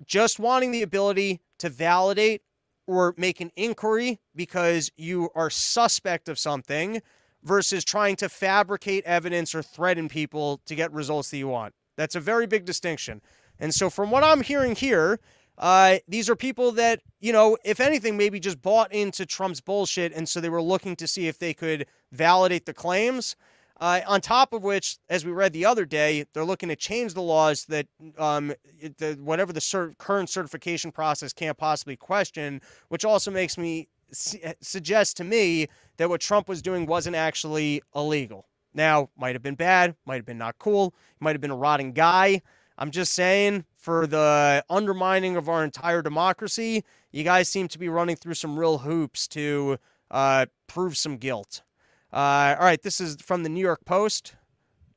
just 0.06 0.38
wanting 0.38 0.70
the 0.70 0.82
ability 0.82 1.40
to 1.58 1.68
validate 1.68 2.42
or 2.86 3.14
make 3.16 3.40
an 3.40 3.50
inquiry 3.56 4.20
because 4.34 4.90
you 4.96 5.30
are 5.34 5.50
suspect 5.50 6.28
of 6.28 6.38
something 6.38 7.02
versus 7.42 7.84
trying 7.84 8.16
to 8.16 8.28
fabricate 8.28 9.04
evidence 9.04 9.54
or 9.54 9.62
threaten 9.62 10.08
people 10.08 10.60
to 10.66 10.74
get 10.74 10.92
results 10.92 11.30
that 11.30 11.38
you 11.38 11.48
want. 11.48 11.74
That's 11.96 12.14
a 12.14 12.20
very 12.20 12.46
big 12.46 12.64
distinction. 12.64 13.20
And 13.60 13.72
so, 13.72 13.88
from 13.88 14.10
what 14.10 14.24
I'm 14.24 14.42
hearing 14.42 14.74
here, 14.74 15.20
uh, 15.58 15.98
these 16.08 16.28
are 16.28 16.36
people 16.36 16.72
that, 16.72 17.00
you 17.20 17.32
know, 17.32 17.56
if 17.64 17.80
anything, 17.80 18.16
maybe 18.16 18.40
just 18.40 18.60
bought 18.60 18.92
into 18.92 19.24
Trump's 19.24 19.60
bullshit. 19.60 20.12
And 20.12 20.28
so 20.28 20.40
they 20.40 20.48
were 20.48 20.62
looking 20.62 20.96
to 20.96 21.06
see 21.06 21.28
if 21.28 21.38
they 21.38 21.54
could 21.54 21.86
validate 22.12 22.66
the 22.66 22.74
claims. 22.74 23.36
Uh, 23.80 24.00
on 24.06 24.20
top 24.20 24.52
of 24.52 24.62
which, 24.62 24.98
as 25.08 25.24
we 25.24 25.32
read 25.32 25.52
the 25.52 25.66
other 25.66 25.84
day, 25.84 26.24
they're 26.32 26.44
looking 26.44 26.68
to 26.68 26.76
change 26.76 27.14
the 27.14 27.22
laws 27.22 27.64
that 27.66 27.86
um, 28.18 28.54
the, 28.98 29.18
whatever 29.20 29.52
the 29.52 29.60
cert- 29.60 29.98
current 29.98 30.30
certification 30.30 30.92
process 30.92 31.32
can't 31.32 31.58
possibly 31.58 31.96
question, 31.96 32.60
which 32.88 33.04
also 33.04 33.30
makes 33.30 33.58
me 33.58 33.88
suggest 34.12 35.16
to 35.16 35.24
me 35.24 35.66
that 35.96 36.08
what 36.08 36.20
Trump 36.20 36.48
was 36.48 36.62
doing 36.62 36.86
wasn't 36.86 37.16
actually 37.16 37.82
illegal. 37.96 38.46
Now, 38.74 39.10
might 39.16 39.34
have 39.34 39.42
been 39.42 39.56
bad, 39.56 39.96
might 40.06 40.16
have 40.16 40.26
been 40.26 40.38
not 40.38 40.58
cool, 40.58 40.94
might 41.18 41.32
have 41.32 41.40
been 41.40 41.50
a 41.50 41.56
rotting 41.56 41.92
guy. 41.92 42.42
I'm 42.78 42.90
just 42.90 43.12
saying, 43.12 43.64
for 43.84 44.06
the 44.06 44.64
undermining 44.70 45.36
of 45.36 45.46
our 45.46 45.62
entire 45.62 46.00
democracy, 46.00 46.82
you 47.12 47.22
guys 47.22 47.50
seem 47.50 47.68
to 47.68 47.78
be 47.78 47.86
running 47.86 48.16
through 48.16 48.32
some 48.32 48.58
real 48.58 48.78
hoops 48.78 49.28
to 49.28 49.76
uh, 50.10 50.46
prove 50.66 50.96
some 50.96 51.18
guilt. 51.18 51.60
Uh, 52.10 52.56
all 52.58 52.64
right, 52.64 52.80
this 52.80 52.98
is 52.98 53.20
from 53.20 53.42
the 53.42 53.50
New 53.50 53.60
York 53.60 53.84
Post. 53.84 54.36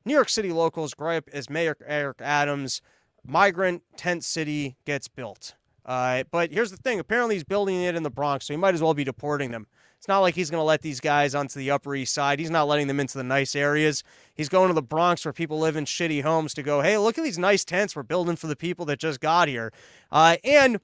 New 0.06 0.14
York 0.14 0.30
City 0.30 0.50
locals 0.52 0.94
gripe 0.94 1.28
as 1.34 1.50
Mayor 1.50 1.76
Eric 1.84 2.22
Adams' 2.22 2.80
migrant 3.26 3.82
tent 3.98 4.24
city 4.24 4.78
gets 4.86 5.06
built. 5.06 5.54
Uh, 5.84 6.24
but 6.30 6.50
here's 6.50 6.70
the 6.70 6.78
thing 6.78 6.98
apparently, 6.98 7.34
he's 7.34 7.44
building 7.44 7.82
it 7.82 7.94
in 7.94 8.04
the 8.04 8.10
Bronx, 8.10 8.46
so 8.46 8.54
he 8.54 8.58
might 8.58 8.72
as 8.72 8.82
well 8.82 8.94
be 8.94 9.04
deporting 9.04 9.50
them. 9.50 9.66
It's 9.98 10.08
not 10.08 10.20
like 10.20 10.36
he's 10.36 10.48
going 10.48 10.60
to 10.60 10.64
let 10.64 10.82
these 10.82 11.00
guys 11.00 11.34
onto 11.34 11.58
the 11.58 11.70
Upper 11.72 11.94
East 11.94 12.14
Side. 12.14 12.38
He's 12.38 12.50
not 12.50 12.68
letting 12.68 12.86
them 12.86 13.00
into 13.00 13.18
the 13.18 13.24
nice 13.24 13.56
areas. 13.56 14.04
He's 14.34 14.48
going 14.48 14.68
to 14.68 14.74
the 14.74 14.82
Bronx 14.82 15.24
where 15.24 15.32
people 15.32 15.58
live 15.58 15.76
in 15.76 15.84
shitty 15.84 16.22
homes 16.22 16.54
to 16.54 16.62
go, 16.62 16.82
hey, 16.82 16.96
look 16.98 17.18
at 17.18 17.24
these 17.24 17.38
nice 17.38 17.64
tents 17.64 17.96
we're 17.96 18.04
building 18.04 18.36
for 18.36 18.46
the 18.46 18.56
people 18.56 18.84
that 18.86 19.00
just 19.00 19.20
got 19.20 19.48
here. 19.48 19.72
Uh, 20.12 20.36
and 20.44 20.78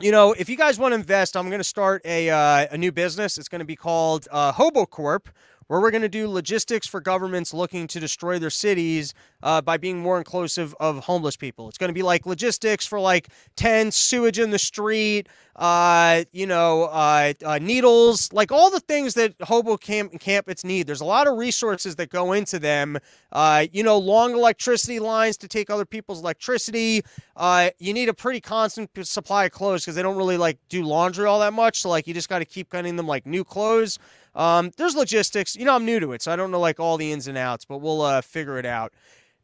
you 0.00 0.10
know, 0.10 0.32
if 0.32 0.48
you 0.48 0.56
guys 0.56 0.78
want 0.78 0.92
to 0.92 0.96
invest, 0.96 1.36
I'm 1.36 1.48
going 1.48 1.60
to 1.60 1.64
start 1.64 2.02
a 2.04 2.28
uh, 2.28 2.66
a 2.72 2.76
new 2.76 2.90
business. 2.90 3.38
It's 3.38 3.48
going 3.48 3.60
to 3.60 3.64
be 3.64 3.76
called 3.76 4.26
uh, 4.30 4.50
Hobo 4.50 4.86
Corp, 4.86 5.28
where 5.66 5.80
we're 5.80 5.90
going 5.90 6.02
to 6.02 6.08
do 6.08 6.28
logistics 6.28 6.86
for 6.86 7.00
governments 7.00 7.54
looking 7.54 7.86
to 7.88 8.00
destroy 8.00 8.38
their 8.38 8.50
cities 8.50 9.14
uh, 9.42 9.60
by 9.60 9.76
being 9.76 9.98
more 9.98 10.18
inclusive 10.18 10.74
of 10.80 11.04
homeless 11.04 11.36
people. 11.36 11.68
It's 11.68 11.78
going 11.78 11.88
to 11.88 11.94
be 11.94 12.02
like 12.02 12.26
logistics 12.26 12.86
for 12.86 13.00
like 13.00 13.28
tents, 13.56 13.96
sewage 13.96 14.38
in 14.38 14.50
the 14.50 14.58
street, 14.58 15.28
uh, 15.56 16.24
you 16.32 16.46
know, 16.46 16.84
uh, 16.84 17.32
uh, 17.44 17.58
needles, 17.58 18.32
like 18.32 18.50
all 18.50 18.70
the 18.70 18.80
things 18.80 19.14
that 19.14 19.34
hobo 19.42 19.76
camp 19.76 20.18
campets 20.20 20.64
need. 20.64 20.86
There's 20.86 21.00
a 21.00 21.04
lot 21.04 21.28
of 21.28 21.38
resources 21.38 21.96
that 21.96 22.10
go 22.10 22.32
into 22.32 22.58
them. 22.58 22.98
Uh, 23.32 23.66
you 23.72 23.82
know, 23.82 23.98
long 23.98 24.32
electricity 24.32 24.98
lines 24.98 25.36
to 25.38 25.48
take 25.48 25.70
other 25.70 25.84
people's 25.84 26.20
electricity. 26.20 27.02
Uh, 27.36 27.70
you 27.78 27.92
need 27.92 28.08
a 28.08 28.14
pretty 28.14 28.40
constant 28.40 28.90
supply 29.06 29.44
of 29.44 29.52
clothes 29.52 29.82
because 29.82 29.94
they 29.94 30.02
don't 30.02 30.16
really 30.16 30.36
like 30.36 30.58
do 30.68 30.82
laundry 30.84 31.26
all 31.26 31.40
that 31.40 31.52
much. 31.52 31.80
So 31.80 31.88
like 31.88 32.06
you 32.06 32.14
just 32.14 32.28
got 32.28 32.40
to 32.40 32.44
keep 32.44 32.70
getting 32.70 32.96
them 32.96 33.06
like 33.06 33.26
new 33.26 33.44
clothes. 33.44 33.98
Um, 34.34 34.72
there's 34.76 34.96
logistics. 34.96 35.56
You 35.56 35.64
know, 35.64 35.74
I'm 35.74 35.84
new 35.84 36.00
to 36.00 36.12
it, 36.12 36.22
so 36.22 36.32
I 36.32 36.36
don't 36.36 36.50
know 36.50 36.60
like 36.60 36.80
all 36.80 36.96
the 36.96 37.12
ins 37.12 37.28
and 37.28 37.38
outs, 37.38 37.64
but 37.64 37.78
we'll 37.78 38.02
uh, 38.02 38.20
figure 38.20 38.58
it 38.58 38.66
out. 38.66 38.92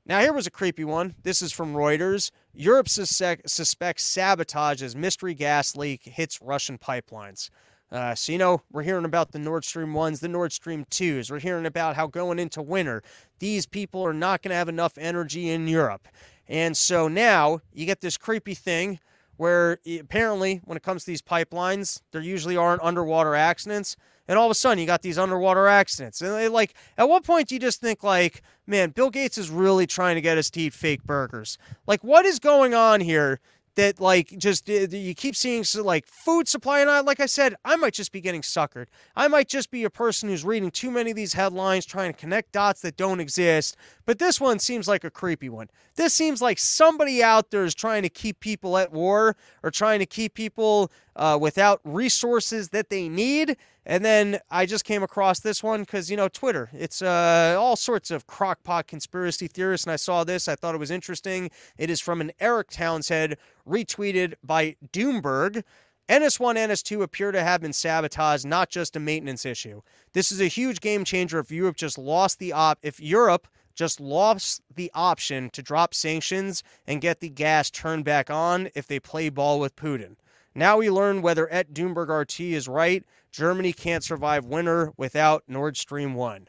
Now, 0.06 0.20
here 0.20 0.32
was 0.32 0.46
a 0.46 0.50
creepy 0.50 0.84
one. 0.84 1.14
This 1.22 1.42
is 1.42 1.52
from 1.52 1.74
Reuters. 1.74 2.30
Europe 2.52 2.88
suspects 2.88 4.02
sabotage 4.02 4.82
as 4.82 4.96
mystery 4.96 5.34
gas 5.34 5.76
leak 5.76 6.02
hits 6.04 6.40
Russian 6.42 6.78
pipelines. 6.78 7.50
Uh, 7.92 8.14
so, 8.14 8.32
you 8.32 8.38
know, 8.38 8.62
we're 8.72 8.82
hearing 8.82 9.04
about 9.04 9.32
the 9.32 9.38
Nord 9.38 9.64
Stream 9.64 9.92
1s, 9.92 10.20
the 10.20 10.28
Nord 10.28 10.52
Stream 10.52 10.84
2s. 10.90 11.30
We're 11.30 11.40
hearing 11.40 11.66
about 11.66 11.96
how 11.96 12.06
going 12.06 12.38
into 12.38 12.62
winter, 12.62 13.02
these 13.40 13.66
people 13.66 14.04
are 14.06 14.12
not 14.12 14.42
going 14.42 14.50
to 14.50 14.56
have 14.56 14.68
enough 14.68 14.96
energy 14.96 15.50
in 15.50 15.68
Europe. 15.68 16.08
And 16.48 16.76
so 16.76 17.08
now 17.08 17.60
you 17.72 17.86
get 17.86 18.00
this 18.00 18.16
creepy 18.16 18.54
thing 18.54 19.00
where 19.36 19.78
apparently, 19.98 20.60
when 20.64 20.76
it 20.76 20.82
comes 20.82 21.04
to 21.04 21.10
these 21.10 21.22
pipelines, 21.22 22.02
there 22.12 22.20
usually 22.20 22.56
aren't 22.56 22.82
underwater 22.82 23.34
accidents 23.34 23.96
and 24.30 24.38
all 24.38 24.46
of 24.46 24.50
a 24.52 24.54
sudden 24.54 24.78
you 24.78 24.86
got 24.86 25.02
these 25.02 25.18
underwater 25.18 25.66
accidents. 25.66 26.20
And 26.20 26.32
they, 26.32 26.46
like, 26.46 26.74
at 26.96 27.08
what 27.08 27.24
point 27.24 27.48
do 27.48 27.56
you 27.56 27.58
just 27.58 27.80
think 27.80 28.04
like, 28.04 28.42
man, 28.64 28.90
Bill 28.90 29.10
Gates 29.10 29.36
is 29.36 29.50
really 29.50 29.88
trying 29.88 30.14
to 30.14 30.20
get 30.20 30.38
us 30.38 30.50
to 30.50 30.60
eat 30.60 30.72
fake 30.72 31.02
burgers? 31.02 31.58
Like, 31.88 32.04
what 32.04 32.24
is 32.24 32.38
going 32.38 32.72
on 32.72 33.00
here 33.00 33.40
that 33.76 34.00
like 34.00 34.36
just 34.36 34.68
uh, 34.68 34.86
you 34.90 35.14
keep 35.14 35.34
seeing 35.36 35.64
like 35.82 36.06
food 36.06 36.48
supply 36.48 36.80
and 36.80 36.90
I, 36.90 37.00
like 37.00 37.20
I 37.20 37.26
said, 37.26 37.54
I 37.64 37.76
might 37.76 37.94
just 37.94 38.12
be 38.12 38.20
getting 38.20 38.42
suckered. 38.42 38.86
I 39.16 39.28
might 39.28 39.48
just 39.48 39.70
be 39.70 39.84
a 39.84 39.90
person 39.90 40.28
who's 40.28 40.44
reading 40.44 40.70
too 40.70 40.90
many 40.90 41.10
of 41.10 41.16
these 41.16 41.32
headlines, 41.32 41.86
trying 41.86 42.12
to 42.12 42.18
connect 42.18 42.52
dots 42.52 42.82
that 42.82 42.96
don't 42.96 43.20
exist. 43.20 43.76
But 44.06 44.18
this 44.18 44.40
one 44.40 44.58
seems 44.58 44.88
like 44.88 45.04
a 45.04 45.10
creepy 45.10 45.48
one. 45.48 45.70
This 45.96 46.14
seems 46.14 46.42
like 46.42 46.58
somebody 46.58 47.22
out 47.22 47.50
there 47.50 47.64
is 47.64 47.74
trying 47.74 48.02
to 48.02 48.08
keep 48.08 48.40
people 48.40 48.76
at 48.76 48.92
war 48.92 49.36
or 49.62 49.70
trying 49.70 50.00
to 50.00 50.06
keep 50.06 50.34
people 50.34 50.90
uh, 51.16 51.38
without 51.40 51.80
resources 51.84 52.70
that 52.70 52.90
they 52.90 53.08
need. 53.08 53.56
And 53.86 54.04
then 54.04 54.40
I 54.50 54.66
just 54.66 54.84
came 54.84 55.02
across 55.02 55.40
this 55.40 55.62
one 55.62 55.80
because, 55.80 56.10
you 56.10 56.16
know, 56.16 56.28
Twitter, 56.28 56.70
it's 56.72 57.00
uh, 57.00 57.56
all 57.58 57.76
sorts 57.76 58.10
of 58.10 58.26
crockpot 58.26 58.86
conspiracy 58.86 59.46
theorists. 59.46 59.86
And 59.86 59.92
I 59.92 59.96
saw 59.96 60.22
this. 60.22 60.48
I 60.48 60.54
thought 60.54 60.74
it 60.74 60.78
was 60.78 60.90
interesting. 60.90 61.50
It 61.78 61.88
is 61.90 62.00
from 62.00 62.20
an 62.20 62.32
Erik 62.40 62.70
Townsend 62.70 63.36
retweeted 63.66 64.34
by 64.44 64.76
Doomberg. 64.92 65.62
NS1, 66.10 66.56
NS2 66.56 67.02
appear 67.02 67.30
to 67.30 67.42
have 67.42 67.60
been 67.60 67.72
sabotaged, 67.72 68.44
not 68.44 68.68
just 68.68 68.96
a 68.96 69.00
maintenance 69.00 69.46
issue. 69.46 69.80
This 70.12 70.32
is 70.32 70.40
a 70.40 70.48
huge 70.48 70.80
game 70.80 71.04
changer 71.04 71.38
if 71.38 71.52
Europe 71.52 71.76
just 71.76 71.96
lost 71.96 72.40
the 72.40 72.52
op 72.52 72.80
if 72.82 72.98
Europe 72.98 73.46
just 73.76 74.00
lost 74.00 74.60
the 74.74 74.90
option 74.92 75.48
to 75.50 75.62
drop 75.62 75.94
sanctions 75.94 76.62
and 76.86 77.00
get 77.00 77.20
the 77.20 77.28
gas 77.28 77.70
turned 77.70 78.04
back 78.04 78.28
on 78.28 78.68
if 78.74 78.86
they 78.88 78.98
play 78.98 79.28
ball 79.28 79.60
with 79.60 79.76
Putin. 79.76 80.16
Now 80.54 80.78
we 80.78 80.90
learn 80.90 81.22
whether 81.22 81.50
Et 81.52 81.72
Doomberg 81.72 82.08
RT 82.08 82.40
is 82.40 82.66
right. 82.66 83.04
Germany 83.30 83.72
can't 83.72 84.04
survive 84.04 84.44
winter 84.44 84.92
without 84.96 85.44
Nord 85.46 85.76
Stream 85.76 86.14
1. 86.14 86.48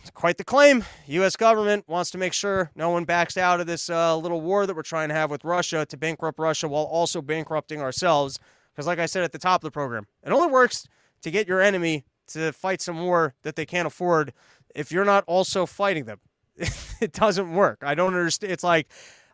It's 0.00 0.10
quite 0.10 0.36
the 0.36 0.44
claim. 0.44 0.84
U.S. 1.06 1.34
government 1.34 1.88
wants 1.88 2.10
to 2.10 2.18
make 2.18 2.34
sure 2.34 2.70
no 2.74 2.90
one 2.90 3.04
backs 3.04 3.38
out 3.38 3.60
of 3.60 3.66
this 3.66 3.88
uh, 3.88 4.16
little 4.16 4.42
war 4.42 4.66
that 4.66 4.76
we're 4.76 4.82
trying 4.82 5.08
to 5.08 5.14
have 5.14 5.30
with 5.30 5.44
Russia 5.44 5.86
to 5.86 5.96
bankrupt 5.96 6.38
Russia 6.38 6.68
while 6.68 6.84
also 6.84 7.22
bankrupting 7.22 7.80
ourselves. 7.80 8.38
Because, 8.72 8.86
like 8.86 8.98
I 8.98 9.06
said 9.06 9.24
at 9.24 9.32
the 9.32 9.38
top 9.38 9.62
of 9.62 9.64
the 9.64 9.70
program, 9.70 10.06
it 10.22 10.30
only 10.30 10.48
works 10.48 10.86
to 11.22 11.30
get 11.30 11.48
your 11.48 11.60
enemy 11.60 12.04
to 12.28 12.52
fight 12.52 12.82
some 12.82 13.02
war 13.02 13.34
that 13.44 13.56
they 13.56 13.64
can't 13.64 13.86
afford 13.86 14.34
if 14.74 14.92
you're 14.92 15.06
not 15.06 15.24
also 15.26 15.64
fighting 15.64 16.04
them. 16.04 16.20
it 17.00 17.12
doesn't 17.12 17.54
work. 17.54 17.78
I 17.82 17.94
don't 17.94 18.14
understand. 18.14 18.52
It's 18.52 18.64
like, 18.64 18.88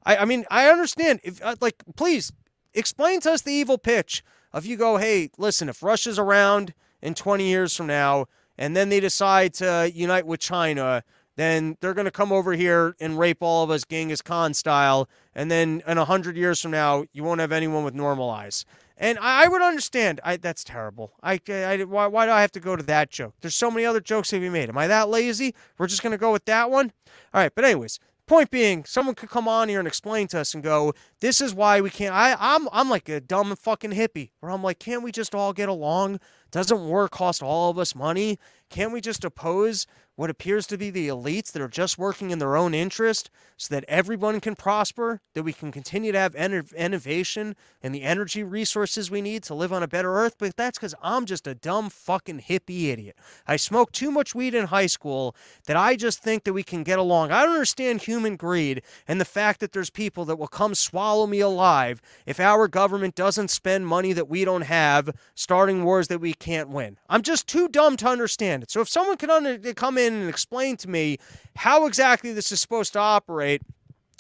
I, 0.05 0.19
I 0.19 0.25
mean, 0.25 0.45
I 0.51 0.69
understand. 0.69 1.21
If 1.25 1.43
uh, 1.43 1.57
like, 1.61 1.83
please 1.97 2.33
explain 2.75 3.21
to 3.23 3.33
us 3.33 3.43
the 3.43 3.53
evil 3.53 3.77
pitch 3.77 4.23
of 4.53 4.67
you 4.67 4.77
go, 4.77 4.97
hey, 4.97 5.31
listen, 5.39 5.69
if 5.69 5.83
Russia's 5.83 6.19
around 6.19 6.75
in 7.03 7.15
20 7.15 7.45
years 7.49 7.77
from 7.77 7.87
now, 7.87 8.27
and 8.59 8.77
then 8.77 8.91
they 8.91 9.01
decide 9.01 9.55
to 9.55 9.91
unite 9.95 10.27
with 10.27 10.41
China, 10.41 11.03
then 11.37 11.79
they're 11.81 11.95
going 11.95 12.05
to 12.05 12.11
come 12.11 12.33
over 12.33 12.53
here 12.53 12.95
and 13.01 13.19
rape 13.19 13.39
all 13.41 13.65
of 13.65 13.71
us 13.71 13.85
Genghis 13.85 14.21
Khan 14.21 14.53
style. 14.53 15.09
And 15.35 15.51
then 15.51 15.83
in 15.87 15.97
100 15.97 16.37
years 16.37 16.61
from 16.61 16.71
now, 16.73 17.05
you 17.13 17.25
won't 17.25 17.41
have 17.41 17.53
anyone 17.53 17.85
with 17.85 17.95
normal 17.95 18.29
eyes. 18.29 18.67
And 18.99 19.19
I, 19.19 19.49
would 19.49 19.63
understand. 19.63 20.21
I, 20.23 20.37
that's 20.37 20.63
terrible. 20.63 21.13
I, 21.23 21.41
I, 21.49 21.85
why, 21.85 22.07
why 22.09 22.27
do 22.27 22.33
I 22.33 22.43
have 22.43 22.53
to 22.53 22.61
go 22.61 22.77
to 22.77 22.83
that 22.83 23.09
joke? 23.09 23.33
There's 23.41 23.55
so 23.55 23.71
many 23.71 23.87
other 23.87 24.01
jokes 24.01 24.29
to 24.29 24.41
be 24.41 24.51
made. 24.51 24.69
Am 24.69 24.77
I 24.77 24.89
that 24.89 25.09
lazy? 25.09 25.55
We're 25.79 25.87
just 25.87 26.03
going 26.03 26.13
to 26.13 26.19
go 26.19 26.31
with 26.31 26.45
that 26.45 26.71
one? 26.71 26.93
All 27.33 27.41
right. 27.41 27.53
But, 27.55 27.65
anyways, 27.65 27.99
point 28.31 28.51
being, 28.53 28.85
someone 28.85 29.17
could 29.17 29.29
come 29.29 29.49
on 29.49 29.69
here 29.69 29.81
and 29.81 29.89
explain 29.89 30.29
to 30.29 30.39
us 30.39 30.55
and 30.55 30.63
go, 30.63 30.95
this 31.19 31.41
is 31.41 31.53
why 31.53 31.81
we 31.81 31.91
can't. 31.91 32.15
I, 32.15 32.37
I'm, 32.39 32.69
I'm 32.73 32.89
like 32.89 33.09
a 33.09 33.21
dumb 33.21 33.57
fucking 33.57 33.91
hippie 33.91 34.31
where 34.39 34.53
I'm 34.53 34.63
like, 34.63 34.79
can't 34.79 35.03
we 35.03 35.11
just 35.11 35.35
all 35.35 35.53
get 35.53 35.69
along? 35.69 36.21
Doesn't 36.53 36.81
war 36.81 37.09
cost 37.09 37.43
all 37.43 37.71
of 37.71 37.79
us 37.79 37.93
money? 37.93 38.39
Can't 38.71 38.93
we 38.93 39.01
just 39.01 39.25
oppose 39.25 39.87
what 40.21 40.29
appears 40.29 40.67
to 40.67 40.77
be 40.77 40.91
the 40.91 41.09
elites 41.09 41.51
that 41.51 41.63
are 41.63 41.69
just 41.69 41.97
working 41.97 42.31
in 42.31 42.39
their 42.39 42.55
own 42.55 42.75
interest 42.75 43.31
so 43.57 43.75
that 43.75 43.87
everyone 43.89 44.39
can 44.39 44.55
prosper, 44.55 45.23
that 45.33 45.43
we 45.43 45.53
can 45.53 45.73
continue 45.73 46.13
to 46.13 46.19
have 46.19 46.35
innovation 46.35 47.57
and 47.83 47.95
the 47.95 48.03
energy 48.03 48.43
resources 48.43 49.11
we 49.11 49.23
need 49.23 49.43
to 49.43 49.55
live 49.55 49.73
on 49.73 49.83
a 49.83 49.89
better 49.89 50.15
earth. 50.15 50.37
But 50.39 50.57
that's 50.57 50.79
because 50.79 50.95
I'm 51.03 51.25
just 51.25 51.47
a 51.47 51.55
dumb 51.55 51.89
fucking 51.89 52.41
hippie 52.49 52.89
idiot. 52.89 53.17
I 53.47 53.57
smoked 53.57 53.95
too 53.95 54.11
much 54.11 54.35
weed 54.35 54.55
in 54.55 54.67
high 54.67 54.87
school 54.87 55.35
that 55.65 55.77
I 55.79 55.97
just 55.97 56.23
think 56.23 56.45
that 56.45 56.53
we 56.53 56.63
can 56.63 56.83
get 56.83 56.99
along. 56.99 57.31
I 57.31 57.43
don't 57.43 57.55
understand 57.55 58.03
human 58.03 58.37
greed 58.37 58.83
and 59.09 59.19
the 59.19 59.25
fact 59.25 59.61
that 59.61 59.73
there's 59.73 59.91
people 59.91 60.27
that 60.27 60.37
will 60.37 60.49
come 60.49 60.75
swallow 60.75 61.27
me 61.27 61.41
alive 61.41 62.03
if 62.27 62.39
our 62.39 62.69
government 62.69 63.15
doesn't 63.15 63.49
spend 63.49 63.87
money 63.87 64.13
that 64.13 64.29
we 64.29 64.45
don't 64.45 64.63
have 64.63 65.11
starting 65.35 65.83
wars 65.83 66.09
that 66.09 66.21
we 66.21 66.35
can't 66.35 66.69
win. 66.69 66.99
I'm 67.09 67.23
just 67.23 67.47
too 67.49 67.69
dumb 67.69 67.97
to 67.99 68.07
understand 68.07 68.60
it. 68.63 68.71
So 68.71 68.81
if 68.81 68.89
someone 68.89 69.17
can 69.17 69.31
under- 69.31 69.75
come 69.75 69.99
in 69.99 70.15
and 70.15 70.29
explain 70.29 70.77
to 70.79 70.89
me 70.89 71.19
how 71.57 71.87
exactly 71.87 72.33
this 72.33 72.53
is 72.53 72.61
supposed 72.61 72.93
to 72.95 72.99
operate. 72.99 73.63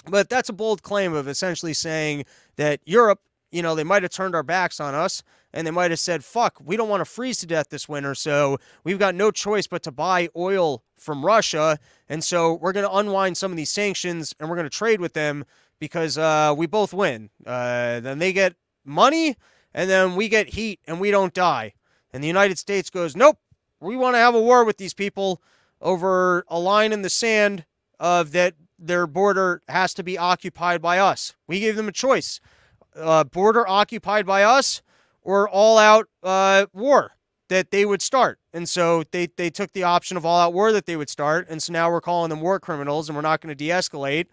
But 0.09 0.31
that's 0.31 0.49
a 0.49 0.55
bold 0.55 0.83
claim 0.83 1.13
of 1.13 1.29
essentially 1.29 1.75
saying 1.75 2.25
that 2.57 2.81
Europe, 2.85 3.21
you 3.53 3.63
know, 3.63 3.75
they 3.75 3.85
might 3.85 4.03
have 4.03 4.13
turned 4.13 4.35
our 4.35 4.43
backs 4.43 4.81
on 4.81 4.95
us 4.95 5.23
and 5.53 5.67
they 5.67 5.71
might 5.71 5.91
have 5.91 6.01
said, 6.01 6.25
fuck, 6.25 6.59
we 6.65 6.77
don't 6.77 6.89
want 6.89 7.01
to 7.01 7.05
freeze 7.05 7.39
to 7.39 7.47
death 7.47 7.69
this 7.69 7.89
winter. 7.89 8.15
So 8.15 8.59
we've 8.85 8.99
got 8.99 9.15
no 9.15 9.31
choice 9.31 9.67
but 9.67 9.83
to 9.83 9.93
buy 9.93 10.29
oil 10.37 10.83
from 10.97 11.25
Russia. 11.25 11.79
And 12.09 12.23
so 12.23 12.55
we're 12.55 12.73
going 12.73 12.87
to 12.87 12.97
unwind 12.97 13.37
some 13.37 13.51
of 13.51 13.57
these 13.57 13.71
sanctions 13.71 14.35
and 14.39 14.49
we're 14.49 14.57
going 14.57 14.69
to 14.69 14.71
trade 14.71 15.01
with 15.01 15.13
them 15.13 15.45
because 15.79 16.17
uh, 16.17 16.55
we 16.57 16.67
both 16.67 16.95
win. 16.95 17.31
Uh, 17.45 18.01
then 18.01 18.19
they 18.19 18.33
get 18.33 18.55
money 18.85 19.37
and 19.75 19.91
then 19.91 20.15
we 20.17 20.29
get 20.29 20.51
heat 20.51 20.81
and 20.87 21.01
we 21.01 21.11
don't 21.11 21.35
die. 21.35 21.75
And 22.13 22.23
the 22.23 22.29
United 22.29 22.59
States 22.59 22.91
goes, 22.91 23.17
nope, 23.17 23.39
we 23.81 23.97
want 23.97 24.15
to 24.15 24.19
have 24.19 24.35
a 24.35 24.41
war 24.41 24.65
with 24.65 24.79
these 24.79 24.95
people 24.95 25.41
over 25.81 26.45
a 26.49 26.59
line 26.59 26.93
in 26.93 27.03
the 27.03 27.11
sand 27.11 27.65
of 27.99 28.33
that 28.33 28.55
their 28.79 29.07
border 29.07 29.63
has 29.69 29.93
to 29.95 30.03
be 30.03 30.17
occupied 30.17 30.81
by 30.81 30.99
us. 30.99 31.35
We 31.47 31.61
gave 31.61 31.77
them 31.77 31.89
a 31.89 31.93
choice: 31.93 32.41
uh, 32.97 33.25
border 33.25 33.67
occupied 33.69 34.27
by 34.27 34.43
us 34.43 34.83
or 35.23 35.49
all-out 35.49 36.09
uh, 36.23 36.67
war 36.73 37.13
that 37.49 37.71
they 37.71 37.85
would 37.85 38.01
start. 38.01 38.39
And 38.53 38.69
so 38.69 39.05
they 39.11 39.27
they 39.27 39.51
took 39.51 39.73
the 39.73 39.83
option 39.83 40.17
of 40.17 40.25
all-out 40.25 40.53
war 40.53 40.73
that 40.73 40.87
they 40.87 40.97
would 40.97 41.11
start. 41.11 41.47
And 41.49 41.63
so 41.63 41.73
now 41.73 41.91
we're 41.91 42.01
calling 42.01 42.31
them 42.31 42.41
war 42.41 42.59
criminals, 42.61 43.09
and 43.09 43.17
we're 43.17 43.23
not 43.23 43.41
going 43.41 43.51
to 43.51 43.55
de-escalate 43.55 44.27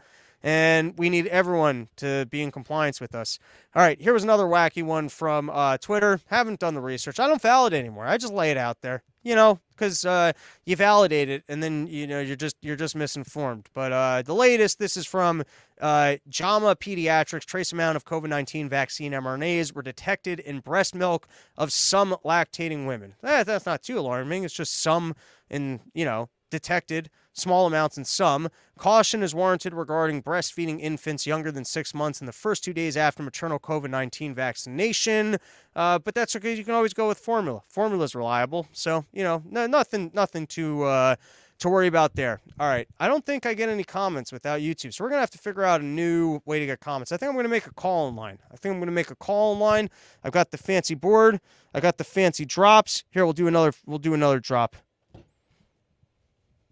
and 0.43 0.97
we 0.97 1.09
need 1.09 1.27
everyone 1.27 1.89
to 1.97 2.25
be 2.27 2.41
in 2.41 2.51
compliance 2.51 3.01
with 3.01 3.15
us. 3.15 3.39
All 3.75 3.81
right, 3.81 3.99
here 3.99 4.13
was 4.13 4.23
another 4.23 4.45
wacky 4.45 4.83
one 4.83 5.09
from 5.09 5.49
uh, 5.49 5.77
Twitter. 5.77 6.21
Haven't 6.27 6.59
done 6.59 6.73
the 6.73 6.81
research. 6.81 7.19
I 7.19 7.27
don't 7.27 7.41
validate 7.41 7.79
anymore. 7.79 8.05
I 8.05 8.17
just 8.17 8.33
lay 8.33 8.51
it 8.51 8.57
out 8.57 8.81
there, 8.81 9.03
you 9.27 9.35
know, 9.35 9.59
because 9.75 10.05
uh, 10.05 10.31
you 10.65 10.77
validate 10.77 11.29
it 11.29 11.43
and 11.49 11.61
then 11.61 11.85
you 11.87 12.07
know 12.07 12.21
you're 12.21 12.37
just 12.37 12.55
you're 12.61 12.77
just 12.77 12.95
misinformed. 12.95 13.67
But 13.73 13.91
uh, 13.91 14.21
the 14.21 14.33
latest, 14.33 14.79
this 14.79 14.95
is 14.95 15.05
from 15.05 15.43
uh, 15.81 16.15
JAMA 16.29 16.77
Pediatrics. 16.77 17.45
Trace 17.45 17.73
amount 17.73 17.97
of 17.97 18.05
COVID 18.05 18.29
nineteen 18.29 18.69
vaccine 18.69 19.11
mRNAs 19.11 19.73
were 19.73 19.81
detected 19.81 20.39
in 20.39 20.61
breast 20.61 20.95
milk 20.95 21.27
of 21.57 21.73
some 21.73 22.15
lactating 22.23 22.87
women. 22.87 23.15
That's 23.21 23.65
not 23.65 23.83
too 23.83 23.99
alarming. 23.99 24.45
It's 24.45 24.53
just 24.53 24.81
some 24.81 25.13
in 25.49 25.81
you 25.93 26.05
know 26.05 26.29
detected 26.49 27.09
small 27.37 27.67
amounts 27.67 27.97
in 27.97 28.05
some. 28.05 28.49
Caution 28.77 29.23
is 29.23 29.33
warranted 29.33 29.73
regarding 29.73 30.21
breastfeeding 30.21 30.79
infants 30.79 31.25
younger 31.25 31.51
than 31.51 31.65
six 31.65 31.93
months 31.93 32.19
in 32.19 32.27
the 32.27 32.33
first 32.33 32.63
two 32.63 32.73
days 32.73 32.97
after 32.97 33.23
maternal 33.23 33.59
COVID 33.59 33.89
19 33.89 34.33
vaccination. 34.33 35.37
Uh, 35.75 35.99
but 35.99 36.15
that's 36.15 36.35
okay. 36.35 36.53
You 36.53 36.63
can 36.63 36.73
always 36.73 36.93
go 36.93 37.07
with 37.07 37.19
formula. 37.19 37.61
Formula 37.67 38.03
is 38.03 38.15
reliable. 38.15 38.67
So, 38.71 39.05
you 39.13 39.23
know, 39.23 39.43
no, 39.49 39.67
nothing, 39.67 40.11
nothing 40.13 40.47
to. 40.47 40.83
Uh, 40.83 41.15
to 41.59 41.69
worry 41.69 41.87
about 41.87 42.15
there. 42.15 42.39
All 42.59 42.67
right. 42.67 42.87
I 42.99 43.07
don't 43.07 43.25
think 43.25 43.47
I 43.47 43.55
get 43.55 43.67
any 43.67 43.83
comments 43.83 44.31
without 44.31 44.59
YouTube. 44.59 44.93
So 44.93 45.03
we're 45.03 45.09
going 45.09 45.17
to 45.17 45.21
have 45.21 45.31
to 45.31 45.37
figure 45.39 45.63
out 45.63 45.81
a 45.81 45.85
new 45.85 46.39
way 46.45 46.59
to 46.59 46.67
get 46.67 46.79
comments. 46.79 47.11
I 47.11 47.17
think 47.17 47.29
I'm 47.29 47.35
going 47.35 47.45
to 47.45 47.49
make 47.49 47.65
a 47.65 47.73
call 47.73 48.07
in 48.09 48.15
line. 48.15 48.37
I 48.51 48.57
think 48.57 48.73
I'm 48.73 48.79
going 48.79 48.87
to 48.89 48.93
make 48.93 49.09
a 49.09 49.15
call 49.15 49.53
in 49.53 49.59
line. 49.59 49.89
I've 50.23 50.31
got 50.33 50.51
the 50.51 50.57
fancy 50.57 50.93
board. 50.93 51.39
I 51.73 51.79
got 51.79 51.97
the 51.97 52.03
fancy 52.03 52.45
drops. 52.45 53.05
Here 53.09 53.25
we'll 53.25 53.33
do 53.33 53.47
another 53.47 53.73
we'll 53.87 53.97
do 53.97 54.13
another 54.13 54.39
drop. 54.39 54.75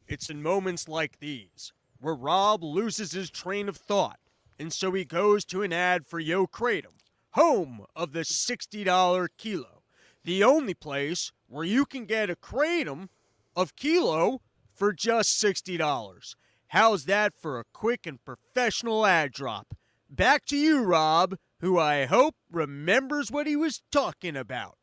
It's 0.07 0.29
in 0.29 0.41
moments 0.41 0.87
like 0.87 1.19
these 1.19 1.73
where 1.99 2.13
Rob 2.13 2.63
loses 2.63 3.13
his 3.13 3.31
train 3.31 3.67
of 3.67 3.77
thought, 3.77 4.19
and 4.59 4.71
so 4.71 4.91
he 4.91 5.05
goes 5.05 5.43
to 5.45 5.63
an 5.63 5.73
ad 5.73 6.05
for 6.05 6.19
Yo 6.19 6.45
Kratom, 6.45 6.99
home 7.31 7.85
of 7.95 8.11
the 8.11 8.19
$60 8.21 9.27
kilo, 9.37 9.81
the 10.23 10.43
only 10.43 10.73
place 10.73 11.31
where 11.47 11.63
you 11.63 11.85
can 11.85 12.05
get 12.05 12.29
a 12.29 12.35
kratom 12.35 13.09
of 13.55 13.75
kilo 13.75 14.41
for 14.73 14.93
just 14.93 15.41
$60. 15.41 16.35
How's 16.67 17.05
that 17.05 17.33
for 17.35 17.59
a 17.59 17.65
quick 17.73 18.05
and 18.05 18.23
professional 18.23 19.05
ad 19.05 19.31
drop? 19.31 19.75
Back 20.09 20.45
to 20.45 20.57
you, 20.57 20.83
Rob, 20.83 21.37
who 21.61 21.79
I 21.79 22.05
hope 22.05 22.35
remembers 22.51 23.31
what 23.31 23.47
he 23.47 23.55
was 23.55 23.81
talking 23.91 24.35
about. 24.35 24.77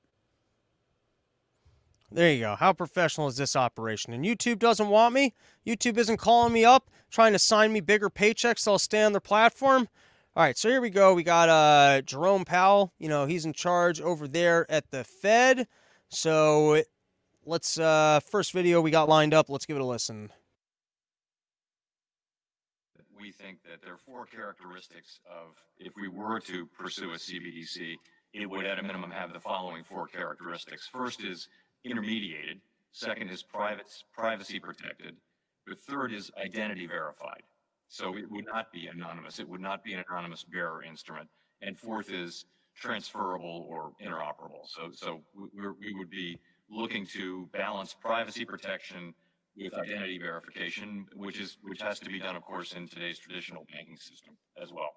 There 2.15 2.31
you 2.31 2.41
go. 2.41 2.57
How 2.57 2.75
professional 2.75 3.27
is 3.29 3.39
this 3.39 3.57
operation? 3.57 4.13
And 4.13 4.23
YouTube 4.23 4.59
doesn't 4.59 4.89
want 4.89 5.15
me. 5.15 5.33
YouTube 5.67 5.97
isn't 5.97 6.19
calling 6.19 6.53
me 6.53 6.63
up, 6.63 6.91
trying 7.11 7.33
to 7.33 7.39
sign 7.39 7.73
me 7.73 7.81
bigger 7.81 8.11
paychecks 8.11 8.61
so 8.61 8.73
I'll 8.73 8.79
stay 8.79 9.03
on 9.03 9.13
their 9.13 9.21
platform. 9.21 9.89
All 10.37 10.43
right, 10.43 10.57
so 10.59 10.69
here 10.69 10.83
we 10.83 10.91
go. 10.91 11.15
We 11.15 11.23
got 11.23 11.49
uh, 11.49 12.03
Jerome 12.03 12.45
Powell. 12.45 12.93
You 12.99 13.09
know, 13.09 13.25
he's 13.25 13.47
in 13.47 13.55
charge 13.55 13.99
over 13.99 14.29
there 14.29 14.71
at 14.71 14.91
the 14.91 15.05
Fed. 15.05 15.67
So 16.11 16.83
let's, 17.47 17.79
uh, 17.79 18.21
first 18.21 18.53
video 18.53 18.83
we 18.83 18.91
got 18.91 19.09
lined 19.09 19.33
up. 19.33 19.49
Let's 19.49 19.65
give 19.65 19.77
it 19.77 19.83
a 19.83 19.87
listen. 19.87 20.31
We 23.19 23.33
think 23.33 23.63
that 23.63 23.81
there 23.83 23.95
are 23.95 23.99
four 23.99 24.27
characteristics 24.27 25.21
of 25.31 25.57
if 25.79 25.95
we 25.97 26.09
were 26.09 26.41
to 26.41 26.67
pursue 26.67 27.13
a 27.13 27.17
CBDC, 27.17 27.97
it 28.35 28.49
would 28.49 28.67
at 28.67 28.79
a 28.79 28.83
minimum 28.83 29.11
have 29.11 29.33
the 29.33 29.41
following 29.41 29.85
four 29.85 30.07
characteristics. 30.07 30.89
First 30.91 31.23
is 31.23 31.49
intermediated. 31.85 32.61
Second 32.93 33.31
is 33.31 33.43
private, 33.43 33.87
privacy 34.13 34.61
protected. 34.61 35.17
The 35.67 35.75
third 35.75 36.13
is 36.13 36.31
identity 36.43 36.87
verified. 36.87 37.43
So 37.89 38.17
it 38.17 38.31
would 38.31 38.47
not 38.47 38.73
be 38.73 38.87
anonymous. 38.87 39.39
It 39.39 39.49
would 39.49 39.61
not 39.61 39.85
be 39.85 39.93
an 39.95 40.05
anonymous 40.09 40.45
bearer 40.45 40.83
instrument. 40.83 41.29
And 41.61 41.77
fourth 41.79 42.11
is 42.11 42.47
transferable 42.75 43.67
or 43.69 43.93
interoperable. 44.05 44.67
So, 44.67 44.91
so 44.93 45.21
we 45.35 45.95
would 45.95 46.11
be 46.11 46.39
looking 46.71 47.07
to 47.07 47.49
balance 47.53 47.95
privacy 47.95 48.45
protection 48.45 49.15
with 49.57 49.75
identity 49.75 50.19
verification, 50.19 51.07
which 51.15 51.39
is 51.39 51.59
which 51.63 51.83
has 51.83 51.99
to 52.01 52.09
be 52.09 52.19
done, 52.19 52.37
of 52.37 52.43
course, 52.43 52.73
in 52.73 52.89
today's 52.89 53.19
traditional 53.19 53.67
banking 53.71 53.99
system 53.99 54.37
as 54.61 54.73
well. 54.73 54.91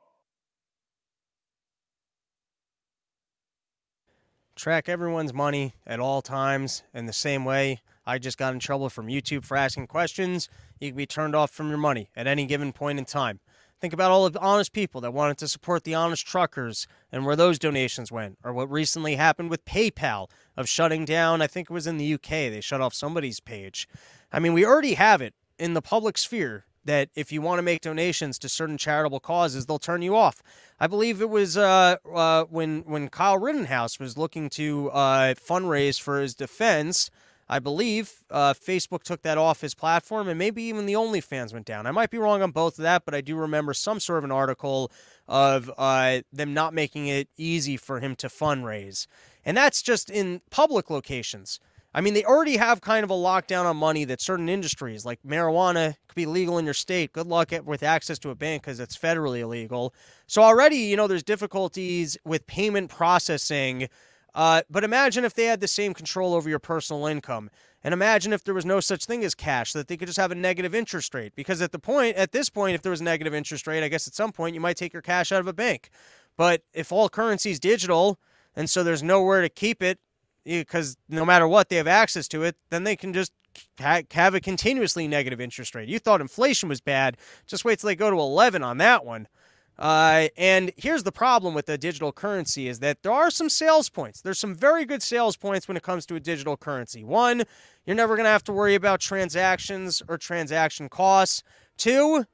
Track 4.55 4.87
everyone's 4.87 5.33
money 5.33 5.73
at 5.85 5.99
all 5.99 6.21
times 6.21 6.83
in 6.93 7.05
the 7.05 7.13
same 7.13 7.43
way. 7.45 7.81
I 8.05 8.17
just 8.19 8.37
got 8.37 8.53
in 8.53 8.59
trouble 8.59 8.89
from 8.89 9.07
YouTube 9.07 9.43
for 9.43 9.57
asking 9.57 9.87
questions. 9.87 10.47
You 10.79 10.89
can 10.89 10.97
be 10.97 11.05
turned 11.05 11.35
off 11.35 11.51
from 11.51 11.69
your 11.69 11.77
money 11.77 12.09
at 12.15 12.27
any 12.27 12.45
given 12.45 12.71
point 12.71 12.99
in 12.99 13.05
time. 13.05 13.39
Think 13.81 13.93
about 13.93 14.11
all 14.11 14.29
the 14.29 14.39
honest 14.39 14.71
people 14.71 15.01
that 15.01 15.13
wanted 15.13 15.37
to 15.39 15.47
support 15.47 15.83
the 15.83 15.93
honest 15.93 16.25
truckers 16.25 16.87
and 17.11 17.25
where 17.25 17.35
those 17.35 17.59
donations 17.59 18.11
went, 18.11 18.37
or 18.43 18.53
what 18.53 18.71
recently 18.71 19.15
happened 19.15 19.49
with 19.49 19.65
PayPal 19.65 20.29
of 20.55 20.69
shutting 20.69 21.03
down, 21.03 21.41
I 21.41 21.47
think 21.47 21.69
it 21.69 21.73
was 21.73 21.85
in 21.85 21.97
the 21.97 22.13
UK, 22.13 22.29
they 22.29 22.61
shut 22.61 22.79
off 22.79 22.93
somebody's 22.93 23.41
page. 23.41 23.87
I 24.31 24.39
mean, 24.39 24.53
we 24.53 24.65
already 24.65 24.93
have 24.93 25.21
it 25.21 25.33
in 25.59 25.73
the 25.73 25.81
public 25.81 26.17
sphere 26.17 26.65
that 26.85 27.09
if 27.15 27.31
you 27.31 27.41
want 27.41 27.57
to 27.57 27.63
make 27.63 27.81
donations 27.81 28.39
to 28.39 28.49
certain 28.49 28.77
charitable 28.77 29.19
causes, 29.19 29.65
they'll 29.65 29.79
turn 29.79 30.01
you 30.01 30.15
off. 30.15 30.41
I 30.79 30.87
believe 30.87 31.21
it 31.21 31.29
was 31.29 31.57
uh, 31.57 31.97
uh, 32.13 32.45
when 32.45 32.81
when 32.81 33.09
Kyle 33.09 33.37
Rittenhouse 33.37 33.99
was 33.99 34.17
looking 34.17 34.49
to 34.51 34.89
uh, 34.91 35.33
fundraise 35.35 35.99
for 35.99 36.21
his 36.21 36.35
defense. 36.35 37.09
I 37.47 37.59
believe 37.59 38.23
uh, 38.31 38.55
Facebook 38.55 39.03
took 39.03 39.21
that 39.21 39.37
off 39.37 39.61
his 39.61 39.75
platform, 39.75 40.27
and 40.27 40.39
maybe 40.39 40.63
even 40.63 40.87
the 40.87 40.93
OnlyFans 40.93 41.53
went 41.53 41.67
down. 41.67 41.85
I 41.85 41.91
might 41.91 42.09
be 42.09 42.17
wrong 42.17 42.41
on 42.41 42.49
both 42.49 42.79
of 42.79 42.83
that, 42.83 43.05
but 43.05 43.13
I 43.13 43.21
do 43.21 43.35
remember 43.35 43.73
some 43.75 43.99
sort 43.99 44.17
of 44.17 44.23
an 44.23 44.31
article 44.31 44.91
of 45.27 45.71
uh, 45.77 46.21
them 46.33 46.55
not 46.55 46.73
making 46.73 47.05
it 47.05 47.29
easy 47.37 47.77
for 47.77 47.99
him 47.99 48.15
to 48.15 48.29
fundraise, 48.29 49.05
and 49.45 49.55
that's 49.55 49.83
just 49.83 50.09
in 50.09 50.41
public 50.49 50.89
locations. 50.89 51.59
I 51.95 52.01
mean, 52.01 52.13
they 52.13 52.25
already 52.25 52.57
have 52.57 52.81
kind 52.81 53.05
of 53.05 53.09
a 53.09 53.13
lockdown 53.13 53.63
on 53.63 53.77
money 53.77 54.03
that 54.03 54.19
certain 54.19 54.49
industries, 54.49 55.05
like 55.05 55.21
marijuana, 55.25 55.95
could 56.09 56.15
be 56.15 56.25
legal 56.25 56.57
in 56.57 56.65
your 56.65 56.73
state. 56.73 57.13
Good 57.13 57.25
luck 57.25 57.53
with 57.63 57.83
access 57.83 58.19
to 58.19 58.31
a 58.31 58.35
bank 58.35 58.63
because 58.63 58.81
it's 58.81 58.97
federally 58.97 59.39
illegal. 59.39 59.93
So 60.27 60.41
already, 60.41 60.75
you 60.75 60.97
know, 60.97 61.07
there's 61.07 61.23
difficulties 61.23 62.17
with 62.25 62.45
payment 62.47 62.89
processing. 62.89 63.87
Uh, 64.33 64.63
but 64.69 64.83
imagine 64.83 65.23
if 65.23 65.35
they 65.35 65.45
had 65.45 65.61
the 65.61 65.69
same 65.69 65.93
control 65.93 66.33
over 66.33 66.49
your 66.49 66.59
personal 66.59 67.05
income. 67.05 67.49
And 67.81 67.93
imagine 67.93 68.33
if 68.33 68.43
there 68.43 68.53
was 68.53 68.65
no 68.65 68.81
such 68.81 69.05
thing 69.05 69.23
as 69.23 69.33
cash, 69.33 69.71
that 69.71 69.87
they 69.87 69.95
could 69.95 70.09
just 70.09 70.19
have 70.19 70.31
a 70.31 70.35
negative 70.35 70.75
interest 70.75 71.13
rate. 71.13 71.31
Because 71.33 71.61
at 71.61 71.71
the 71.71 71.79
point, 71.79 72.17
at 72.17 72.33
this 72.33 72.49
point, 72.49 72.75
if 72.75 72.81
there 72.81 72.89
was 72.89 72.99
a 72.99 73.05
negative 73.05 73.33
interest 73.33 73.67
rate, 73.67 73.85
I 73.85 73.87
guess 73.87 74.05
at 74.05 74.15
some 74.15 74.33
point 74.33 74.53
you 74.53 74.59
might 74.59 74.75
take 74.75 74.91
your 74.91 75.01
cash 75.01 75.31
out 75.31 75.39
of 75.39 75.47
a 75.47 75.53
bank. 75.53 75.89
But 76.35 76.63
if 76.73 76.91
all 76.91 77.07
currency 77.07 77.51
is 77.51 77.59
digital, 77.61 78.19
and 78.53 78.69
so 78.69 78.83
there's 78.83 79.01
nowhere 79.01 79.41
to 79.41 79.49
keep 79.49 79.81
it, 79.81 79.99
because 80.45 80.97
no 81.09 81.25
matter 81.25 81.47
what 81.47 81.69
they 81.69 81.75
have 81.75 81.87
access 81.87 82.27
to 82.29 82.43
it, 82.43 82.55
then 82.69 82.83
they 82.83 82.95
can 82.95 83.13
just 83.13 83.31
have 83.77 84.33
a 84.33 84.39
continuously 84.39 85.07
negative 85.07 85.41
interest 85.41 85.75
rate. 85.75 85.89
You 85.89 85.99
thought 85.99 86.21
inflation 86.21 86.69
was 86.69 86.81
bad. 86.81 87.17
Just 87.47 87.65
wait 87.65 87.79
till 87.79 87.87
they 87.87 87.95
go 87.95 88.11
to 88.11 88.17
11 88.17 88.63
on 88.63 88.77
that 88.77 89.05
one. 89.05 89.27
Uh, 89.77 90.29
and 90.37 90.71
here's 90.77 91.03
the 91.03 91.11
problem 91.11 91.53
with 91.53 91.65
the 91.65 91.77
digital 91.77 92.13
currency 92.13 92.69
is 92.69 92.79
that 92.79 93.03
there 93.03 93.11
are 93.11 93.29
some 93.29 93.49
sales 93.49 93.89
points. 93.89 94.21
There's 94.21 94.39
some 94.39 94.55
very 94.55 94.85
good 94.85 95.03
sales 95.03 95.35
points 95.35 95.67
when 95.67 95.75
it 95.75 95.83
comes 95.83 96.05
to 96.05 96.15
a 96.15 96.19
digital 96.19 96.55
currency. 96.55 97.03
One, 97.03 97.43
you're 97.85 97.95
never 97.95 98.15
going 98.15 98.25
to 98.25 98.29
have 98.29 98.43
to 98.45 98.53
worry 98.53 98.75
about 98.75 99.01
transactions 99.01 100.01
or 100.07 100.17
transaction 100.17 100.87
costs. 100.87 101.43
Two, 101.77 102.25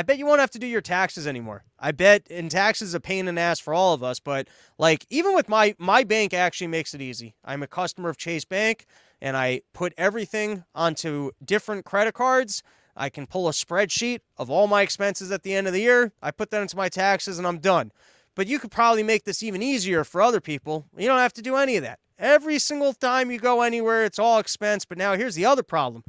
I 0.00 0.02
bet 0.02 0.16
you 0.16 0.24
won't 0.24 0.40
have 0.40 0.50
to 0.52 0.58
do 0.58 0.66
your 0.66 0.80
taxes 0.80 1.26
anymore. 1.26 1.62
I 1.78 1.92
bet 1.92 2.26
and 2.30 2.50
taxes 2.50 2.94
a 2.94 3.00
pain 3.00 3.28
in 3.28 3.34
the 3.34 3.40
ass 3.42 3.60
for 3.60 3.74
all 3.74 3.92
of 3.92 4.02
us, 4.02 4.18
but 4.18 4.48
like 4.78 5.04
even 5.10 5.34
with 5.34 5.46
my 5.46 5.74
my 5.76 6.04
bank 6.04 6.32
actually 6.32 6.68
makes 6.68 6.94
it 6.94 7.02
easy. 7.02 7.34
I'm 7.44 7.62
a 7.62 7.66
customer 7.66 8.08
of 8.08 8.16
Chase 8.16 8.46
Bank 8.46 8.86
and 9.20 9.36
I 9.36 9.60
put 9.74 9.92
everything 9.98 10.64
onto 10.74 11.32
different 11.44 11.84
credit 11.84 12.14
cards. 12.14 12.62
I 12.96 13.10
can 13.10 13.26
pull 13.26 13.46
a 13.46 13.52
spreadsheet 13.52 14.20
of 14.38 14.48
all 14.48 14.66
my 14.66 14.80
expenses 14.80 15.30
at 15.30 15.42
the 15.42 15.54
end 15.54 15.66
of 15.66 15.74
the 15.74 15.82
year. 15.82 16.12
I 16.22 16.30
put 16.30 16.50
that 16.50 16.62
into 16.62 16.78
my 16.78 16.88
taxes 16.88 17.36
and 17.36 17.46
I'm 17.46 17.58
done. 17.58 17.92
But 18.34 18.46
you 18.46 18.58
could 18.58 18.70
probably 18.70 19.02
make 19.02 19.24
this 19.24 19.42
even 19.42 19.62
easier 19.62 20.02
for 20.02 20.22
other 20.22 20.40
people. 20.40 20.86
You 20.96 21.08
don't 21.08 21.18
have 21.18 21.34
to 21.34 21.42
do 21.42 21.56
any 21.56 21.76
of 21.76 21.82
that. 21.82 21.98
Every 22.18 22.58
single 22.58 22.94
time 22.94 23.30
you 23.30 23.38
go 23.38 23.60
anywhere, 23.60 24.06
it's 24.06 24.18
all 24.18 24.38
expense. 24.38 24.86
But 24.86 24.96
now 24.96 25.14
here's 25.14 25.34
the 25.34 25.44
other 25.44 25.62
problem. 25.62 26.04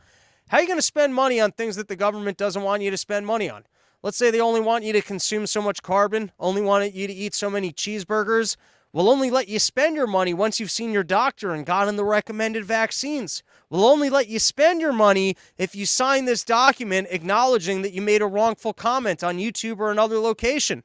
How 0.48 0.60
are 0.60 0.62
you 0.62 0.68
going 0.68 0.80
to 0.80 0.82
spend 0.82 1.14
money 1.14 1.42
on 1.42 1.52
things 1.52 1.76
that 1.76 1.90
the 1.90 1.98
government 1.98 2.38
doesn't 2.38 2.64
want 2.64 2.84
you 2.84 2.92
to 2.92 2.98
spend 2.98 3.26
money 3.28 3.50
on? 3.50 3.66
Let's 4.04 4.18
say 4.18 4.32
they 4.32 4.42
only 4.42 4.62
want 4.62 4.84
you 4.84 4.94
to 4.94 5.02
consume 5.02 5.46
so 5.46 5.62
much 5.62 5.84
carbon, 5.84 6.32
only 6.40 6.62
want 6.62 6.94
you 6.94 7.06
to 7.06 7.14
eat 7.14 7.36
so 7.36 7.50
many 7.50 7.72
cheeseburgers. 7.72 8.56
We'll 8.94 9.10
only 9.10 9.30
let 9.30 9.48
you 9.48 9.60
spend 9.60 9.96
your 9.96 10.08
money 10.08 10.34
once 10.34 10.60
you've 10.60 10.72
seen 10.72 10.92
your 10.92 11.04
doctor 11.04 11.52
and 11.52 11.66
gotten 11.66 11.96
the 11.96 12.04
recommended 12.04 12.66
vaccines. 12.66 13.44
We'll 13.70 13.86
only 13.86 14.10
let 14.10 14.28
you 14.28 14.40
spend 14.40 14.82
your 14.82 14.92
money 14.92 15.38
if 15.58 15.76
you 15.76 15.86
sign 15.86 16.26
this 16.26 16.44
document 16.44 17.08
acknowledging 17.12 17.84
that 17.84 17.94
you 17.94 18.02
made 18.02 18.22
a 18.22 18.28
wrongful 18.28 18.74
comment 18.74 19.24
on 19.24 19.38
YouTube 19.38 19.80
or 19.80 19.92
another 19.92 20.18
location. 20.18 20.84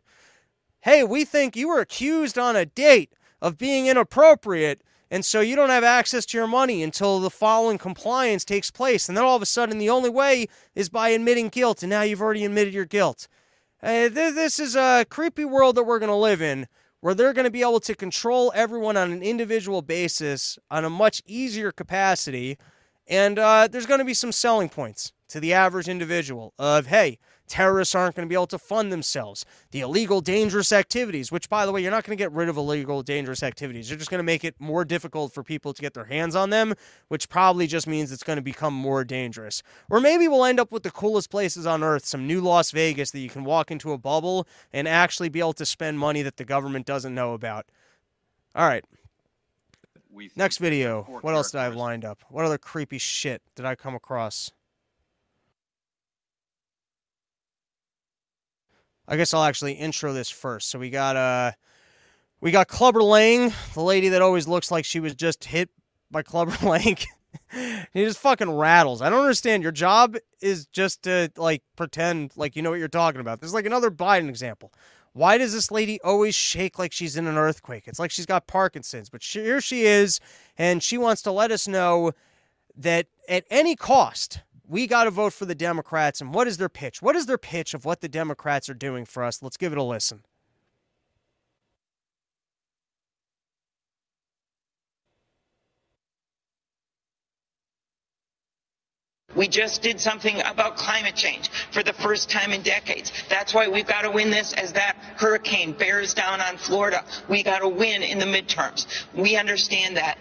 Hey, 0.83 1.03
we 1.03 1.25
think 1.25 1.57
you 1.57 1.69
were 1.69 1.81
accused 1.81 2.39
on 2.39 2.55
a 2.55 2.67
date 2.67 3.13
of 3.41 3.59
being 3.59 3.87
inappropriate 3.87 4.83
and 5.11 5.25
so 5.25 5.41
you 5.41 5.55
don't 5.55 5.71
have 5.71 5.85
access 5.85 6.27
to 6.27 6.39
your 6.39 6.47
money 6.49 6.83
until 6.83 7.21
the 7.21 7.31
following 7.31 7.79
compliance 7.79 8.45
takes 8.45 8.71
place. 8.71 9.09
And 9.09 9.17
then 9.17 9.25
all 9.25 9.37
of 9.37 9.43
a 9.43 9.47
sudden, 9.47 9.79
the 9.79 9.91
only 9.91 10.11
way 10.11 10.47
is 10.75 10.89
by 10.89 11.11
admitting 11.11 11.49
guilt. 11.49 11.83
And 11.83 11.91
now 11.91 12.03
you've 12.03 12.21
already 12.21 12.45
admitted 12.45 12.75
your 12.75 12.85
guilt. 12.85 13.29
Uh, 13.83 14.09
th- 14.09 14.35
this 14.35 14.59
is 14.59 14.75
a 14.75 15.07
creepy 15.09 15.45
world 15.45 15.77
that 15.77 15.85
we're 15.85 16.01
going 16.01 16.11
to 16.11 16.17
live 16.17 16.43
in 16.43 16.67
where 17.01 17.15
they're 17.15 17.33
going 17.33 17.45
to 17.45 17.51
be 17.51 17.61
able 17.61 17.79
to 17.79 17.95
control 17.95 18.51
everyone 18.55 18.97
on 18.97 19.13
an 19.13 19.23
individual 19.23 19.81
basis 19.81 20.59
on 20.71 20.85
a 20.85 20.91
much 20.91 21.23
easier 21.25 21.71
capacity. 21.71 22.59
And 23.07 23.39
uh, 23.39 23.69
there's 23.71 23.87
going 23.87 24.01
to 24.01 24.05
be 24.05 24.15
some 24.15 24.33
selling 24.33 24.69
points 24.69 25.13
to 25.29 25.39
the 25.39 25.53
average 25.53 25.89
individual 25.89 26.53
of, 26.59 26.87
hey, 26.87 27.19
Terrorists 27.47 27.95
aren't 27.95 28.17
going 28.17 28.27
to 28.27 28.29
be 28.29 28.35
able 28.35 28.47
to 28.49 28.59
fund 28.59 28.93
themselves. 28.93 29.45
The 29.71 29.81
illegal, 29.81 30.21
dangerous 30.21 30.73
activities, 30.73 31.31
which, 31.31 31.49
by 31.49 31.65
the 31.67 31.73
way, 31.73 31.83
you're 31.83 31.91
not 31.91 32.05
going 32.05 32.17
to 32.17 32.23
get 32.23 32.33
rid 32.33 32.49
of 32.49 32.57
illegal, 32.57 33.03
dangerous 33.03 33.43
activities. 33.43 33.89
You're 33.89 33.99
just 33.99 34.11
going 34.11 34.19
to 34.19 34.25
make 34.25 34.45
it 34.45 34.55
more 34.59 34.85
difficult 34.85 35.33
for 35.33 35.43
people 35.43 35.73
to 35.73 35.83
get 35.83 35.95
their 35.95 36.05
hands 36.05 36.35
on 36.35 36.51
them, 36.51 36.75
which 37.09 37.29
probably 37.29 37.67
just 37.67 37.87
means 37.87 38.11
it's 38.11 38.23
going 38.23 38.37
to 38.37 38.43
become 38.43 38.75
more 38.75 39.05
dangerous. 39.05 39.63
Or 39.91 40.01
maybe 40.01 40.29
we'll 40.29 40.45
end 40.45 40.61
up 40.61 40.73
with 40.73 40.83
the 40.83 40.91
coolest 40.91 41.31
places 41.31 41.67
on 41.67 41.83
earth, 41.83 42.05
some 42.05 42.27
new 42.27 42.41
Las 42.41 42.71
Vegas 42.71 43.11
that 43.13 43.21
you 43.21 43.31
can 43.31 43.45
walk 43.45 43.71
into 43.71 43.93
a 43.93 43.99
bubble 43.99 44.47
and 44.73 44.89
actually 44.89 45.29
be 45.29 45.41
able 45.41 45.53
to 45.55 45.67
spend 45.67 45.99
money 45.99 46.23
that 46.23 46.37
the 46.37 46.45
government 46.45 46.87
doesn't 46.87 47.15
know 47.15 47.35
about. 47.35 47.67
All 48.55 48.67
right. 48.67 48.85
Next 50.35 50.59
video. 50.59 51.03
What 51.21 51.35
else 51.35 51.51
did 51.51 51.59
I 51.59 51.65
have 51.65 51.77
lined 51.77 52.05
up? 52.05 52.21
What 52.31 52.45
other 52.45 52.57
creepy 52.57 52.99
shit 52.99 53.43
did 53.55 53.67
I 53.67 53.75
come 53.75 53.95
across? 53.95 54.51
I 59.09 59.17
guess 59.17 59.33
I'll 59.33 59.45
actually 59.45 59.75
intro 59.75 60.13
this 60.13 60.31
first. 60.31 60.71
So 60.71 60.79
we 60.79 60.91
got 60.91 61.17
uh 61.17 61.53
we 62.41 62.51
got 62.51 62.69
Clubber 62.69 63.03
Lang, 63.03 63.53
the 63.75 63.83
lady 63.83 64.09
that 64.11 64.23
always 64.23 64.47
looks 64.47 64.71
like 64.71 64.85
she 64.85 65.01
was 65.01 65.15
just 65.15 65.45
hit 65.45 65.71
by 66.11 66.23
Clubber 66.23 66.57
Lang. 66.67 66.97
he 67.93 68.05
just 68.05 68.19
fucking 68.19 68.51
rattles. 68.51 69.03
I 69.03 69.09
don't 69.11 69.21
understand. 69.21 69.63
Your 69.63 69.73
job 69.73 70.17
is 70.41 70.67
just 70.67 71.03
to 71.05 71.31
like 71.37 71.63
pretend 71.77 72.33
like 72.37 72.57
you 72.57 72.63
know 72.63 72.71
what 72.71 72.79
you're 72.79 72.89
talking 72.89 73.21
about. 73.21 73.41
This 73.41 73.49
is 73.49 73.55
like 73.55 73.67
another 73.67 73.91
Biden 73.91 74.29
example. 74.29 74.73
Why 75.13 75.39
does 75.39 75.55
this 75.55 75.71
lady 75.71 75.99
always 76.03 76.35
shake 76.35 76.79
like 76.79 76.93
she's 76.93 77.17
in 77.17 77.27
an 77.27 77.39
earthquake? 77.39 77.85
It's 77.87 77.99
like 77.99 78.11
she's 78.11 78.27
got 78.27 78.47
Parkinson's. 78.47 79.09
But 79.09 79.23
she, 79.23 79.41
here 79.41 79.63
she 79.63 79.85
is, 79.85 80.21
and 80.59 80.83
she 80.83 80.99
wants 80.99 81.23
to 81.23 81.33
let 81.33 81.51
us 81.51 81.67
know 81.67 82.13
that 82.77 83.07
at 83.27 83.45
any 83.49 83.77
cost, 83.77 84.41
we 84.69 84.87
got 84.87 85.05
to 85.05 85.11
vote 85.11 85.33
for 85.33 85.45
the 85.45 85.55
Democrats. 85.55 86.21
And 86.21 86.35
what 86.35 86.47
is 86.47 86.57
their 86.57 86.69
pitch? 86.69 87.03
What 87.03 87.17
is 87.17 87.27
their 87.27 87.39
pitch 87.39 87.75
of 87.75 87.85
what 87.85 88.01
the 88.01 88.09
Democrats 88.09 88.69
are 88.69 88.75
doing 88.75 89.05
for 89.05 89.23
us? 89.23 89.43
Let's 89.43 89.57
give 89.57 89.73
it 89.73 89.79
a 89.79 89.83
listen. 89.83 90.23
We 99.37 99.49
just 99.49 99.83
did 99.83 100.01
something 100.01 100.41
about 100.41 100.79
climate 100.79 101.15
change 101.15 101.51
for 101.71 101.83
the 101.83 101.93
first 101.93 102.31
time 102.31 102.55
in 102.55 102.63
decades. 102.63 103.13
That's 103.29 103.53
why 103.53 103.69
we've 103.69 103.87
got 103.87 104.03
to 104.03 104.11
win 104.11 104.31
this 104.31 104.55
as 104.55 104.73
that 104.73 104.97
hurricane 105.17 105.73
bears 105.73 106.15
down 106.15 106.41
on 106.41 106.57
Florida. 106.57 107.05
We 107.29 107.43
got 107.43 107.59
to 107.59 107.69
win 107.69 108.03
in 108.03 108.19
the 108.19 108.25
midterms. 108.25 108.87
We 109.15 109.37
understand 109.37 109.99
that. 109.99 110.17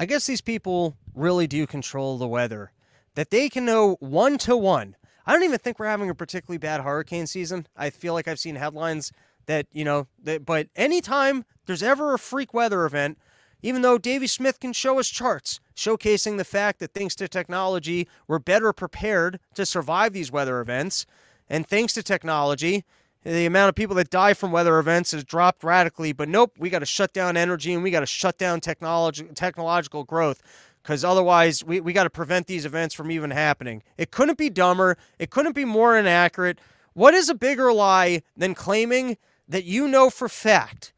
I 0.00 0.06
guess 0.06 0.26
these 0.26 0.40
people 0.40 0.96
really 1.12 1.48
do 1.48 1.66
control 1.66 2.16
the 2.18 2.28
weather. 2.28 2.70
That 3.16 3.30
they 3.30 3.48
can 3.48 3.64
know 3.64 3.96
one 3.98 4.38
to 4.38 4.56
one. 4.56 4.94
I 5.26 5.32
don't 5.32 5.42
even 5.42 5.58
think 5.58 5.78
we're 5.78 5.86
having 5.86 6.08
a 6.08 6.14
particularly 6.14 6.58
bad 6.58 6.82
hurricane 6.82 7.26
season. 7.26 7.66
I 7.76 7.90
feel 7.90 8.14
like 8.14 8.28
I've 8.28 8.38
seen 8.38 8.54
headlines 8.54 9.12
that, 9.46 9.66
you 9.72 9.84
know, 9.84 10.06
that, 10.22 10.46
but 10.46 10.68
anytime 10.76 11.44
there's 11.66 11.82
ever 11.82 12.14
a 12.14 12.18
freak 12.18 12.54
weather 12.54 12.84
event, 12.86 13.18
even 13.60 13.82
though 13.82 13.98
Davy 13.98 14.28
Smith 14.28 14.60
can 14.60 14.72
show 14.72 15.00
us 15.00 15.08
charts 15.08 15.58
showcasing 15.74 16.38
the 16.38 16.44
fact 16.44 16.78
that 16.78 16.94
thanks 16.94 17.16
to 17.16 17.26
technology, 17.26 18.08
we're 18.28 18.38
better 18.38 18.72
prepared 18.72 19.40
to 19.54 19.66
survive 19.66 20.12
these 20.12 20.30
weather 20.30 20.60
events. 20.60 21.06
And 21.48 21.66
thanks 21.66 21.92
to 21.94 22.02
technology, 22.02 22.84
the 23.24 23.46
amount 23.46 23.68
of 23.68 23.74
people 23.74 23.96
that 23.96 24.10
die 24.10 24.34
from 24.34 24.52
weather 24.52 24.78
events 24.78 25.12
has 25.12 25.24
dropped 25.24 25.64
radically. 25.64 26.12
But 26.12 26.28
nope, 26.28 26.52
we 26.58 26.70
got 26.70 26.80
to 26.80 26.86
shut 26.86 27.12
down 27.12 27.36
energy 27.36 27.74
and 27.74 27.82
we 27.82 27.90
got 27.90 28.00
to 28.00 28.06
shut 28.06 28.38
down 28.38 28.60
technology, 28.60 29.24
technological 29.34 30.04
growth 30.04 30.42
because 30.82 31.04
otherwise 31.04 31.62
we, 31.62 31.80
we 31.80 31.92
got 31.92 32.04
to 32.04 32.10
prevent 32.10 32.46
these 32.46 32.64
events 32.64 32.94
from 32.94 33.10
even 33.10 33.30
happening. 33.30 33.82
It 33.98 34.10
couldn't 34.10 34.38
be 34.38 34.48
dumber. 34.48 34.96
It 35.18 35.30
couldn't 35.30 35.52
be 35.52 35.64
more 35.64 35.96
inaccurate. 35.96 36.58
What 36.94 37.14
is 37.14 37.28
a 37.28 37.34
bigger 37.34 37.72
lie 37.72 38.22
than 38.36 38.54
claiming 38.54 39.18
that 39.48 39.64
you 39.64 39.86
know 39.88 40.10
for 40.10 40.28
fact 40.28 40.92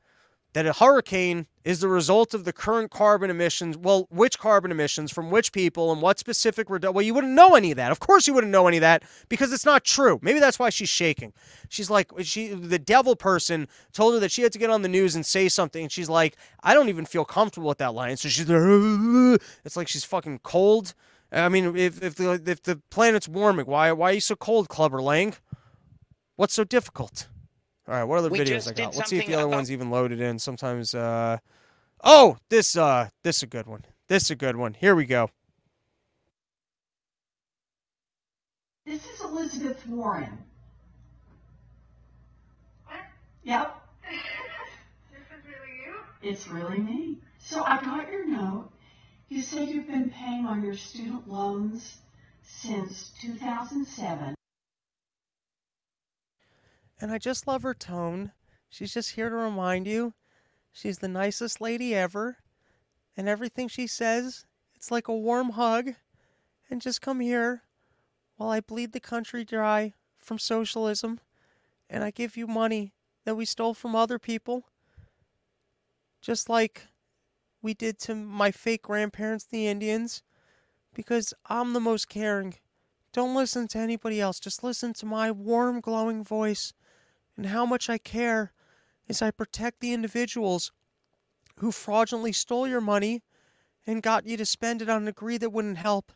that 0.53 0.67
a 0.67 0.73
hurricane 0.73 1.47
is 1.65 1.81
the 1.81 1.89
result 1.89 2.35
of 2.35 2.45
the 2.45 2.53
current 2.53 2.91
carbon 2.91 3.31
emissions. 3.31 3.77
Well, 3.77 4.07
which 4.11 4.39
carbon 4.39 4.71
emissions 4.71 5.13
from 5.13 5.31
which 5.31 5.53
people 5.53 5.93
and 5.93 6.03
what 6.03 6.19
specific 6.19 6.69
redu- 6.69 6.93
Well, 6.93 7.05
you 7.05 7.15
wouldn't 7.15 7.35
know 7.35 7.55
any 7.55 7.71
of 7.71 7.77
that. 7.77 7.93
Of 7.93 8.01
course, 8.01 8.27
you 8.27 8.35
wouldn't 8.35 8.53
know 8.53 8.67
any 8.67 8.79
of 8.79 8.83
that 8.83 9.03
because 9.29 9.53
it's 9.53 9.65
not 9.65 9.85
true. 9.85 10.19
Maybe 10.23 10.41
that's 10.41 10.59
why 10.59 10.71
she's 10.71 10.89
shaking. 10.89 11.33
She's 11.69 11.91
like, 11.91 12.11
she, 12.23 12.49
the 12.49 12.79
devil 12.79 13.17
person 13.17 13.69
told 13.93 14.15
her 14.15 14.21
that 14.21 14.33
she 14.33 14.43
had 14.43 14.53
to 14.53 14.59
get 14.59 14.71
on 14.71 14.83
the 14.83 14.89
news 14.89 15.15
and 15.15 15.25
say 15.25 15.49
something. 15.49 15.83
And 15.83 15.93
she's 15.93 16.09
like, 16.09 16.37
I 16.63 16.75
don't 16.75 16.89
even 16.89 17.07
feel 17.07 17.25
comfortable 17.25 17.69
with 17.69 17.79
that 17.79 17.95
line. 17.95 18.17
So 18.17 18.29
she's, 18.29 18.49
like, 18.49 19.41
it's 19.65 19.77
like 19.77 19.89
she's 19.89 20.05
fucking 20.05 20.41
cold 20.43 20.95
I 21.33 21.49
mean, 21.49 21.77
if 21.77 22.03
if 22.03 22.17
the 22.17 22.43
if 22.45 22.63
the 22.63 22.81
planet's 22.91 23.29
warming, 23.29 23.67
why 23.67 23.93
why 23.93 24.11
are 24.11 24.15
you 24.15 24.21
so 24.21 24.35
cold, 24.35 24.69
Clubber 24.69 25.01
Lang? 25.01 25.35
What's 26.37 26.55
so 26.55 26.65
difficult? 26.65 27.29
All 27.91 27.97
right, 27.97 28.05
what 28.05 28.18
other 28.20 28.28
We 28.28 28.38
videos 28.38 28.70
I 28.70 28.72
got? 28.72 28.95
Let's 28.95 29.11
see 29.11 29.18
if 29.18 29.26
the 29.26 29.34
other 29.34 29.47
about- 29.47 29.57
one's 29.57 29.72
even 29.72 29.91
loaded 29.91 30.20
in. 30.20 30.38
Sometimes, 30.38 30.95
uh, 30.95 31.38
oh, 32.05 32.38
this 32.49 32.76
uh, 32.76 33.09
this 33.24 33.38
is 33.38 33.43
a 33.43 33.47
good 33.49 33.66
one. 33.66 33.84
This 34.07 34.22
is 34.24 34.30
a 34.30 34.36
good 34.36 34.55
one. 34.55 34.74
Here 34.74 34.95
we 34.95 35.07
go. 35.07 35.28
This 38.86 39.05
is 39.07 39.20
Elizabeth 39.20 39.84
Warren. 39.88 40.38
Yep. 43.43 43.76
This 45.11 45.22
is 45.36 45.45
really 45.47 45.76
you? 45.84 45.97
It's 46.30 46.47
really 46.49 46.78
me. 46.78 47.18
So 47.41 47.64
I 47.64 47.82
got 47.82 48.11
your 48.12 48.24
note. 48.24 48.70
You 49.28 49.43
said 49.43 49.68
you've 49.68 49.88
been 49.88 50.11
paying 50.11 50.47
on 50.47 50.62
your 50.62 50.74
student 50.76 51.28
loans 51.28 51.97
since 52.45 53.11
2007. 53.20 54.34
And 57.01 57.11
I 57.11 57.19
just 57.19 57.47
love 57.47 57.63
her 57.63 57.73
tone. 57.73 58.33
She's 58.69 58.93
just 58.93 59.13
here 59.13 59.31
to 59.31 59.35
remind 59.35 59.87
you 59.87 60.13
she's 60.71 60.99
the 60.99 61.09
nicest 61.09 61.61
lady 61.61 61.95
ever. 61.95 62.37
And 63.17 63.29
everything 63.29 63.69
she 63.69 63.87
says, 63.87 64.45
it's 64.75 64.91
like 64.91 65.09
a 65.09 65.17
warm 65.17 65.51
hug. 65.51 65.95
And 66.71 66.81
just 66.81 67.01
come 67.01 67.21
here 67.21 67.63
while 68.37 68.51
I 68.51 68.61
bleed 68.61 68.93
the 68.93 69.01
country 69.01 69.45
dry 69.45 69.95
from 70.19 70.39
socialism. 70.39 71.21
And 71.89 72.05
I 72.05 72.11
give 72.11 72.37
you 72.37 72.47
money 72.47 72.93
that 73.25 73.35
we 73.35 73.45
stole 73.47 73.75
from 73.75 73.97
other 73.97 74.19
people. 74.19 74.67
Just 76.21 76.49
like 76.49 76.87
we 77.63 77.73
did 77.73 77.99
to 78.01 78.15
my 78.15 78.51
fake 78.51 78.83
grandparents, 78.83 79.45
the 79.45 79.67
Indians. 79.67 80.23
Because 80.95 81.33
I'm 81.47 81.73
the 81.73 81.81
most 81.81 82.09
caring. 82.09 82.57
Don't 83.13 83.35
listen 83.35 83.69
to 83.69 83.79
anybody 83.79 84.21
else. 84.21 84.39
Just 84.39 84.63
listen 84.63 84.93
to 84.95 85.07
my 85.07 85.31
warm, 85.31 85.81
glowing 85.81 86.23
voice 86.23 86.75
and 87.41 87.49
how 87.49 87.64
much 87.64 87.88
I 87.88 87.97
care 87.97 88.53
as 89.09 89.22
I 89.22 89.30
protect 89.30 89.80
the 89.80 89.95
individuals 89.95 90.72
who 91.57 91.72
fraudulently 91.72 92.32
stole 92.32 92.68
your 92.68 92.82
money 92.82 93.22
and 93.86 94.03
got 94.03 94.26
you 94.26 94.36
to 94.36 94.45
spend 94.45 94.82
it 94.82 94.91
on 94.91 95.05
a 95.05 95.07
degree 95.07 95.38
that 95.38 95.49
wouldn't 95.49 95.78
help. 95.78 96.12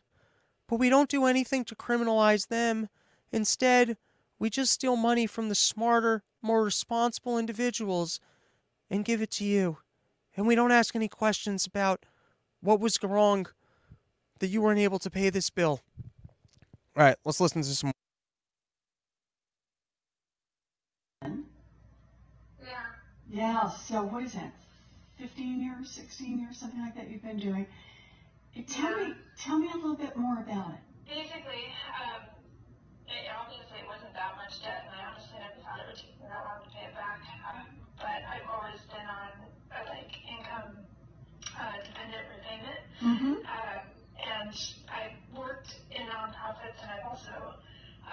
But 0.69 0.79
we 0.79 0.91
don't 0.91 1.09
do 1.09 1.25
anything 1.25 1.65
to 1.65 1.75
criminalize 1.75 2.49
them. 2.49 2.91
Instead, 3.33 3.97
we 4.39 4.51
just 4.51 4.71
steal 4.71 4.97
money 4.97 5.27
from 5.27 5.49
the 5.49 5.55
smarter, 5.55 6.25
more 6.43 6.63
responsible 6.63 7.39
individuals 7.39 8.21
and 8.91 9.03
give 9.03 9.23
it 9.23 9.31
to 9.31 9.45
you. 9.45 9.79
And 10.37 10.47
we 10.47 10.55
don't 10.55 10.73
ask 10.73 10.95
any 10.95 11.09
questions 11.09 11.67
about 11.67 12.05
what 12.61 12.81
was 12.81 12.99
wrong 13.03 13.47
that 14.41 14.49
you 14.49 14.61
weren't 14.61 14.79
able 14.79 14.99
to 14.99 15.09
pay 15.09 15.31
this 15.31 15.49
bill. 15.49 15.81
All 16.95 17.03
right, 17.03 17.17
let's 17.25 17.41
listen 17.41 17.63
to 17.63 17.69
some. 17.69 17.93
Yeah. 23.35 23.67
Yeah, 23.67 23.69
so 23.69 24.03
what 24.07 24.23
is 24.23 24.33
that? 24.35 24.53
15 25.19 25.63
years, 25.63 25.91
16 25.91 26.39
years, 26.39 26.57
something 26.59 26.81
like 26.81 26.95
that 26.95 27.11
you've 27.11 27.23
been 27.23 27.39
doing. 27.39 27.67
Tell 28.71 28.95
me, 28.95 29.15
tell 29.37 29.59
me 29.59 29.71
a 29.71 29.75
little 29.75 29.99
bit 29.99 30.17
more 30.17 30.39
about 30.39 30.71
it. 30.71 30.83
Basically, 31.07 31.67
um, 31.99 32.23
it, 33.11 33.27
obviously 33.35 33.83
it 33.83 33.89
wasn't 33.91 34.15
that 34.15 34.35
much 34.39 34.63
debt, 34.63 34.87
and 34.87 34.95
I 34.95 35.03
honestly 35.11 35.39
never 35.43 35.59
thought 35.67 35.83
it 35.83 35.87
would 35.91 35.99
take 35.99 36.15
me 36.23 36.27
that 36.31 36.43
long 36.47 36.63
to 36.63 36.71
pay 36.71 36.87
it 36.87 36.95
back. 36.95 37.19
Um, 37.51 37.67
but 37.99 38.23
I've 38.31 38.47
always 38.55 38.79
been 38.87 39.07
on 39.07 39.31
a, 39.75 39.81
like 39.91 40.11
income 40.31 40.71
uh, 41.59 41.75
dependent 41.83 42.25
repayment. 42.31 42.83
Mm-hmm. 43.03 43.35
Um, 43.43 43.83
and 44.23 44.55
I 44.87 45.11
worked 45.35 45.75
in 45.91 46.07
nonprofits, 46.07 46.79
and 46.83 46.91
I've 46.91 47.07
also 47.11 47.59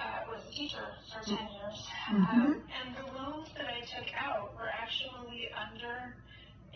uh, 0.01 0.31
was 0.31 0.41
a 0.49 0.51
teacher 0.51 0.85
for 1.11 1.23
10 1.23 1.37
years. 1.37 1.87
Um, 2.09 2.61
and 2.85 2.95
the 2.95 3.13
loans 3.13 3.47
that 3.55 3.67
I 3.67 3.81
took 3.81 4.09
out 4.17 4.53
were 4.55 4.69
actually 4.69 5.49
under 5.55 6.15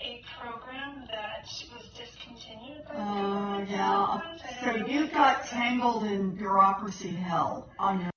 a 0.01 0.21
program 0.39 1.07
that 1.09 1.47
was 1.73 1.89
discontinued 1.97 2.86
by 2.88 2.95
the 2.95 3.01
Oh, 3.01 3.65
yeah. 3.69 4.21
So 4.63 4.86
you 4.86 5.07
got 5.07 5.45
tangled 5.45 6.03
in 6.03 6.36
bureaucracy 6.36 7.09
hell 7.09 7.69
on 7.80 8.01
your 8.01 8.09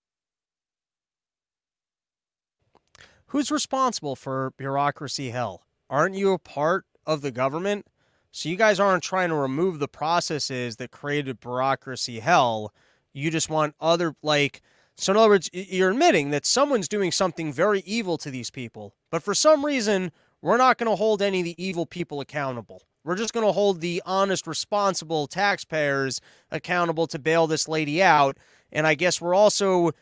Who's 3.28 3.50
responsible 3.50 4.16
for 4.16 4.52
bureaucracy 4.56 5.30
hell? 5.30 5.66
Aren't 5.90 6.14
you 6.14 6.32
a 6.32 6.38
part 6.38 6.86
of 7.06 7.20
the 7.20 7.30
government? 7.30 7.86
So 8.30 8.48
you 8.48 8.56
guys 8.56 8.80
aren't 8.80 9.02
trying 9.02 9.28
to 9.28 9.34
remove 9.34 9.78
the 9.78 9.88
processes 9.88 10.76
that 10.76 10.90
created 10.90 11.40
bureaucracy 11.40 12.20
hell. 12.20 12.72
You 13.12 13.30
just 13.30 13.50
want 13.50 13.74
other, 13.80 14.14
like, 14.22 14.62
so 14.98 15.12
in 15.12 15.16
other 15.16 15.28
words, 15.28 15.48
you're 15.52 15.90
admitting 15.90 16.30
that 16.30 16.44
someone's 16.44 16.88
doing 16.88 17.12
something 17.12 17.52
very 17.52 17.80
evil 17.86 18.18
to 18.18 18.32
these 18.32 18.50
people. 18.50 18.94
But 19.10 19.22
for 19.22 19.32
some 19.32 19.64
reason, 19.64 20.10
we're 20.42 20.56
not 20.56 20.76
going 20.76 20.90
to 20.90 20.96
hold 20.96 21.22
any 21.22 21.40
of 21.40 21.44
the 21.44 21.64
evil 21.64 21.86
people 21.86 22.20
accountable. 22.20 22.82
We're 23.04 23.14
just 23.14 23.32
going 23.32 23.46
to 23.46 23.52
hold 23.52 23.80
the 23.80 24.02
honest, 24.04 24.46
responsible 24.48 25.28
taxpayers 25.28 26.20
accountable 26.50 27.06
to 27.06 27.18
bail 27.18 27.46
this 27.46 27.68
lady 27.68 28.02
out. 28.02 28.38
And 28.72 28.88
I 28.88 28.94
guess 28.94 29.20
we're 29.20 29.36
also 29.36 29.92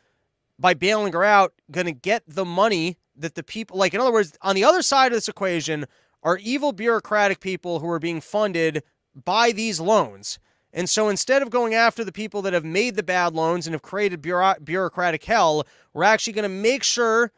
by 0.58 0.72
bailing 0.72 1.12
her 1.12 1.24
out, 1.24 1.52
going 1.70 1.86
to 1.86 1.92
get 1.92 2.22
the 2.26 2.46
money 2.46 2.96
that 3.14 3.34
the 3.34 3.42
people, 3.42 3.76
like, 3.76 3.92
in 3.92 4.00
other 4.00 4.12
words, 4.12 4.32
on 4.40 4.54
the 4.54 4.64
other 4.64 4.80
side 4.80 5.12
of 5.12 5.16
this 5.16 5.28
equation 5.28 5.84
are 6.22 6.38
evil 6.38 6.72
bureaucratic 6.72 7.40
people 7.40 7.80
who 7.80 7.90
are 7.90 7.98
being 7.98 8.22
funded 8.22 8.82
by 9.14 9.52
these 9.52 9.78
loans. 9.78 10.38
And 10.76 10.90
so 10.90 11.08
instead 11.08 11.40
of 11.40 11.48
going 11.48 11.74
after 11.74 12.04
the 12.04 12.12
people 12.12 12.42
that 12.42 12.52
have 12.52 12.64
made 12.64 12.96
the 12.96 13.02
bad 13.02 13.34
loans 13.34 13.66
and 13.66 13.72
have 13.72 13.80
created 13.80 14.20
bureau- 14.20 14.60
bureaucratic 14.62 15.24
hell, 15.24 15.66
we're 15.94 16.04
actually 16.04 16.34
going 16.34 16.42
to 16.42 16.50
make 16.50 16.82
sure 16.82 17.32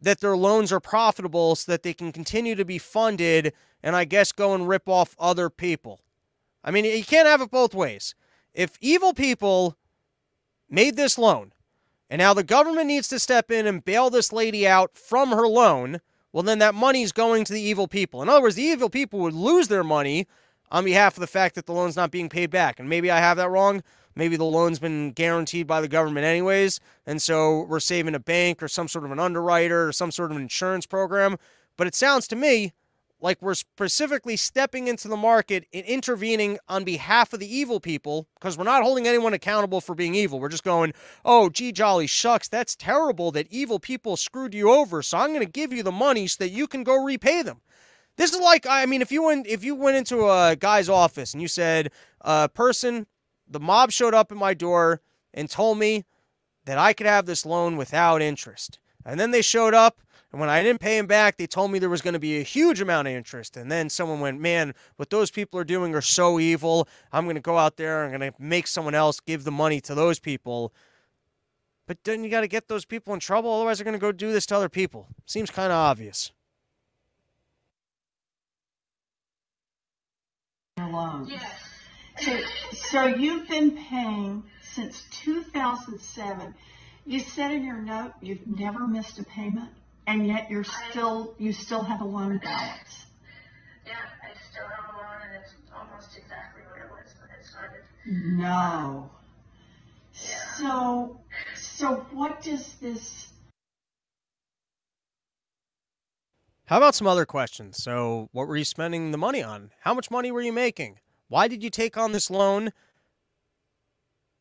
that 0.00 0.20
their 0.20 0.36
loans 0.36 0.72
are 0.72 0.80
profitable 0.80 1.54
so 1.54 1.70
that 1.70 1.84
they 1.84 1.94
can 1.94 2.10
continue 2.10 2.56
to 2.56 2.64
be 2.64 2.78
funded 2.78 3.52
and 3.80 3.94
I 3.94 4.04
guess 4.04 4.32
go 4.32 4.54
and 4.54 4.68
rip 4.68 4.88
off 4.88 5.14
other 5.20 5.48
people. 5.48 6.00
I 6.64 6.72
mean, 6.72 6.84
you 6.84 7.04
can't 7.04 7.28
have 7.28 7.40
it 7.40 7.52
both 7.52 7.74
ways. 7.74 8.16
If 8.54 8.76
evil 8.80 9.14
people 9.14 9.76
made 10.68 10.96
this 10.96 11.16
loan, 11.16 11.52
and 12.10 12.18
now 12.18 12.34
the 12.34 12.42
government 12.42 12.88
needs 12.88 13.06
to 13.08 13.20
step 13.20 13.52
in 13.52 13.68
and 13.68 13.84
bail 13.84 14.10
this 14.10 14.32
lady 14.32 14.66
out 14.66 14.96
from 14.96 15.30
her 15.30 15.46
loan. 15.46 16.00
Well, 16.32 16.42
then 16.42 16.58
that 16.58 16.74
money's 16.74 17.12
going 17.12 17.44
to 17.44 17.52
the 17.52 17.62
evil 17.62 17.86
people. 17.86 18.20
In 18.20 18.28
other 18.28 18.42
words, 18.42 18.56
the 18.56 18.62
evil 18.62 18.90
people 18.90 19.20
would 19.20 19.32
lose 19.32 19.68
their 19.68 19.84
money 19.84 20.26
on 20.70 20.84
behalf 20.84 21.16
of 21.16 21.20
the 21.20 21.26
fact 21.26 21.54
that 21.54 21.66
the 21.66 21.72
loan's 21.72 21.96
not 21.96 22.10
being 22.10 22.28
paid 22.28 22.50
back. 22.50 22.78
And 22.78 22.88
maybe 22.88 23.10
I 23.10 23.18
have 23.18 23.36
that 23.36 23.50
wrong. 23.50 23.82
Maybe 24.14 24.36
the 24.36 24.44
loan's 24.44 24.78
been 24.78 25.12
guaranteed 25.12 25.66
by 25.66 25.80
the 25.80 25.88
government 25.88 26.26
anyways. 26.26 26.80
And 27.06 27.22
so 27.22 27.62
we're 27.62 27.80
saving 27.80 28.14
a 28.14 28.20
bank 28.20 28.62
or 28.62 28.68
some 28.68 28.88
sort 28.88 29.04
of 29.04 29.12
an 29.12 29.20
underwriter 29.20 29.88
or 29.88 29.92
some 29.92 30.10
sort 30.10 30.30
of 30.30 30.36
an 30.36 30.42
insurance 30.42 30.86
program. 30.86 31.36
But 31.76 31.86
it 31.86 31.94
sounds 31.94 32.26
to 32.28 32.36
me 32.36 32.72
like 33.22 33.40
we're 33.42 33.54
specifically 33.54 34.36
stepping 34.36 34.88
into 34.88 35.08
the 35.08 35.16
market 35.16 35.66
and 35.72 35.84
intervening 35.84 36.58
on 36.68 36.84
behalf 36.84 37.32
of 37.32 37.40
the 37.40 37.54
evil 37.54 37.80
people 37.80 38.26
because 38.34 38.56
we're 38.56 38.64
not 38.64 38.82
holding 38.82 39.06
anyone 39.06 39.34
accountable 39.34 39.80
for 39.80 39.94
being 39.94 40.14
evil. 40.14 40.40
We're 40.40 40.48
just 40.48 40.64
going, 40.64 40.92
oh, 41.24 41.50
gee, 41.50 41.72
jolly 41.72 42.06
shucks, 42.06 42.48
that's 42.48 42.74
terrible 42.74 43.30
that 43.32 43.46
evil 43.50 43.78
people 43.78 44.16
screwed 44.16 44.54
you 44.54 44.70
over. 44.70 45.02
So 45.02 45.18
I'm 45.18 45.30
going 45.30 45.44
to 45.44 45.50
give 45.50 45.72
you 45.72 45.82
the 45.82 45.92
money 45.92 46.26
so 46.26 46.44
that 46.44 46.50
you 46.50 46.66
can 46.66 46.82
go 46.82 47.02
repay 47.02 47.42
them. 47.42 47.60
This 48.20 48.34
is 48.34 48.40
like, 48.40 48.66
I 48.68 48.84
mean, 48.84 49.00
if 49.00 49.10
you 49.10 49.22
went 49.22 49.46
if 49.46 49.64
you 49.64 49.74
went 49.74 49.96
into 49.96 50.28
a 50.28 50.54
guy's 50.54 50.90
office 50.90 51.32
and 51.32 51.40
you 51.40 51.48
said, 51.48 51.90
uh, 52.20 52.48
person, 52.48 53.06
the 53.48 53.58
mob 53.58 53.92
showed 53.92 54.12
up 54.12 54.30
at 54.30 54.36
my 54.36 54.52
door 54.52 55.00
and 55.32 55.48
told 55.48 55.78
me 55.78 56.04
that 56.66 56.76
I 56.76 56.92
could 56.92 57.06
have 57.06 57.24
this 57.24 57.46
loan 57.46 57.78
without 57.78 58.20
interest, 58.20 58.78
and 59.06 59.18
then 59.18 59.30
they 59.30 59.40
showed 59.40 59.72
up 59.72 60.02
and 60.32 60.38
when 60.38 60.50
I 60.50 60.62
didn't 60.62 60.82
pay 60.82 60.98
him 60.98 61.06
back, 61.06 61.38
they 61.38 61.46
told 61.46 61.72
me 61.72 61.78
there 61.78 61.88
was 61.88 62.02
going 62.02 62.12
to 62.12 62.20
be 62.20 62.38
a 62.38 62.42
huge 62.42 62.82
amount 62.82 63.08
of 63.08 63.14
interest. 63.14 63.56
And 63.56 63.72
then 63.72 63.88
someone 63.88 64.20
went, 64.20 64.38
Man, 64.38 64.74
what 64.96 65.08
those 65.08 65.30
people 65.30 65.58
are 65.58 65.64
doing 65.64 65.94
are 65.94 66.02
so 66.02 66.38
evil. 66.38 66.86
I'm 67.12 67.24
going 67.24 67.36
to 67.36 67.40
go 67.40 67.56
out 67.56 67.78
there. 67.78 68.04
And 68.04 68.14
I'm 68.14 68.20
going 68.20 68.32
to 68.32 68.42
make 68.42 68.66
someone 68.66 68.94
else 68.94 69.18
give 69.18 69.44
the 69.44 69.50
money 69.50 69.80
to 69.80 69.94
those 69.94 70.18
people. 70.18 70.72
But 71.86 72.04
then 72.04 72.22
you 72.22 72.30
got 72.30 72.42
to 72.42 72.48
get 72.48 72.68
those 72.68 72.84
people 72.84 73.12
in 73.14 73.18
trouble. 73.18 73.52
Otherwise, 73.52 73.78
they're 73.78 73.84
going 73.84 73.98
to 73.98 73.98
go 73.98 74.12
do 74.12 74.30
this 74.30 74.46
to 74.46 74.56
other 74.56 74.68
people. 74.68 75.08
Seems 75.26 75.50
kind 75.50 75.72
of 75.72 75.78
obvious. 75.78 76.30
Loans. 80.88 81.30
Yes. 81.30 81.52
So, 82.20 82.38
so 82.72 83.06
you've 83.06 83.48
been 83.48 83.76
paying 83.88 84.42
since 84.62 85.04
2007. 85.24 86.54
You 87.06 87.20
said 87.20 87.52
in 87.52 87.64
your 87.64 87.80
note 87.80 88.12
you've 88.20 88.46
never 88.46 88.86
missed 88.86 89.18
a 89.18 89.24
payment, 89.24 89.70
and 90.06 90.26
yet 90.26 90.50
you're 90.50 90.64
still 90.90 91.34
you 91.38 91.52
still 91.52 91.82
have 91.82 92.00
a 92.00 92.04
loan 92.04 92.38
balance. 92.38 93.06
Yeah, 93.86 93.94
I 94.22 94.34
still 94.50 94.66
have 94.68 94.94
a 94.94 94.98
loan, 94.98 95.16
and 95.26 95.42
it's 95.42 95.54
almost 95.74 96.16
exactly 96.16 96.62
what 96.70 96.78
it 96.78 96.90
was 96.90 97.14
when 97.20 97.30
it 97.38 97.46
started. 97.46 97.82
No. 98.06 99.10
So, 100.58 101.20
so 101.56 102.06
what 102.12 102.42
does 102.42 102.74
this? 102.82 103.29
How 106.70 106.76
about 106.76 106.94
some 106.94 107.08
other 107.08 107.26
questions? 107.26 107.82
So, 107.82 108.28
what 108.30 108.46
were 108.46 108.56
you 108.56 108.64
spending 108.64 109.10
the 109.10 109.18
money 109.18 109.42
on? 109.42 109.72
How 109.80 109.92
much 109.92 110.08
money 110.08 110.30
were 110.30 110.40
you 110.40 110.52
making? 110.52 111.00
Why 111.26 111.48
did 111.48 111.64
you 111.64 111.68
take 111.68 111.98
on 111.98 112.12
this 112.12 112.30
loan? 112.30 112.70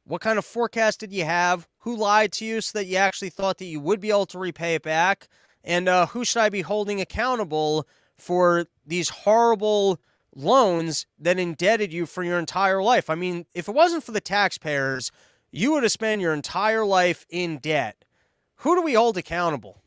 What 0.03 0.21
kind 0.21 0.37
of 0.37 0.45
forecast 0.45 0.99
did 0.99 1.11
you 1.11 1.25
have? 1.25 1.67
Who 1.79 1.95
lied 1.95 2.31
to 2.33 2.45
you 2.45 2.61
so 2.61 2.77
that 2.77 2.85
you 2.85 2.97
actually 2.97 3.31
thought 3.31 3.57
that 3.57 3.65
you 3.65 3.79
would 3.79 3.99
be 3.99 4.11
able 4.11 4.27
to 4.27 4.37
repay 4.37 4.75
it 4.75 4.83
back? 4.83 5.27
And 5.63 5.89
uh, 5.89 6.05
who 6.05 6.23
should 6.23 6.43
I 6.43 6.49
be 6.49 6.61
holding 6.61 7.01
accountable 7.01 7.87
for 8.15 8.67
these 8.85 9.09
horrible 9.09 9.99
loans 10.35 11.07
that 11.17 11.39
indebted 11.39 11.91
you 11.91 12.05
for 12.05 12.21
your 12.21 12.37
entire 12.37 12.83
life? 12.83 13.09
I 13.09 13.15
mean, 13.15 13.47
if 13.55 13.67
it 13.67 13.73
wasn't 13.73 14.03
for 14.03 14.11
the 14.11 14.21
taxpayers, 14.21 15.11
you 15.49 15.71
would 15.71 15.81
have 15.81 15.91
spent 15.91 16.21
your 16.21 16.35
entire 16.35 16.85
life 16.85 17.25
in 17.31 17.57
debt. 17.57 18.05
Who 18.57 18.75
do 18.75 18.83
we 18.83 18.93
hold 18.93 19.17
accountable? 19.17 19.81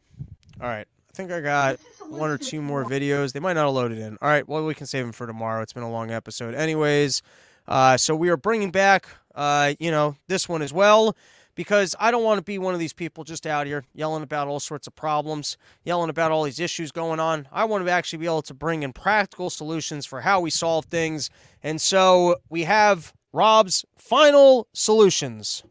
All 0.61 0.67
right. 0.67 0.89
I 1.09 1.15
think 1.15 1.31
I 1.31 1.41
got 1.41 1.79
one 2.09 2.31
or 2.31 2.39
two 2.39 2.63
more 2.63 2.85
videos. 2.85 3.33
They 3.33 3.41
might 3.41 3.55
not 3.55 3.67
have 3.67 3.75
loaded 3.75 3.99
in. 3.99 4.19
All 4.21 4.29
right. 4.29 4.47
Well, 4.47 4.65
we 4.65 4.75
can 4.75 4.87
save 4.87 5.05
them 5.05 5.13
for 5.13 5.27
tomorrow. 5.27 5.63
It's 5.63 5.73
been 5.73 5.83
a 5.83 5.91
long 5.91 6.11
episode. 6.11 6.55
Anyways, 6.55 7.23
uh, 7.69 7.97
so 7.97 8.15
we 8.15 8.29
are 8.29 8.37
bringing 8.37 8.71
back, 8.71 9.07
uh, 9.35 9.75
you 9.79 9.91
know, 9.91 10.17
this 10.29 10.49
one 10.49 10.63
as 10.63 10.73
well 10.73 11.17
because 11.55 11.95
I 12.01 12.11
don't 12.11 12.25
want 12.25 12.39
to 12.39 12.43
be 12.43 12.59
one 12.59 12.75
of 12.75 12.81
these 12.81 12.93
people 12.93 13.25
just 13.25 13.47
out 13.47 13.67
here 13.67 13.85
yelling 13.95 14.23
about 14.23 14.49
all 14.49 14.61
sorts 14.61 14.87
of 14.87 14.95
problems, 14.95 15.57
yelling 15.85 16.11
about 16.11 16.31
all 16.31 16.45
these 16.45 16.61
issues 16.61 16.93
going 16.93 17.21
on. 17.21 17.47
I 17.53 17.65
want 17.65 17.85
to 17.85 17.91
actually 17.91 18.19
be 18.19 18.27
able 18.27 18.43
to 18.43 18.55
bring 18.55 18.83
in 18.83 18.93
practical 18.93 19.51
solutions 19.51 20.07
for 20.07 20.23
how 20.23 20.41
we 20.41 20.51
solve 20.51 20.87
things. 20.87 21.31
And 21.63 21.81
so 21.81 22.37
we 22.49 22.65
have 22.65 23.13
Rob's 23.33 23.85
final 23.97 24.69
solutions. 24.73 25.63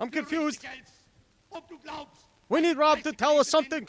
I'm 0.00 0.10
confused. 0.10 0.66
We 2.48 2.60
need 2.60 2.76
Rob 2.78 3.02
to 3.02 3.12
tell 3.12 3.38
us 3.38 3.48
something. 3.48 3.86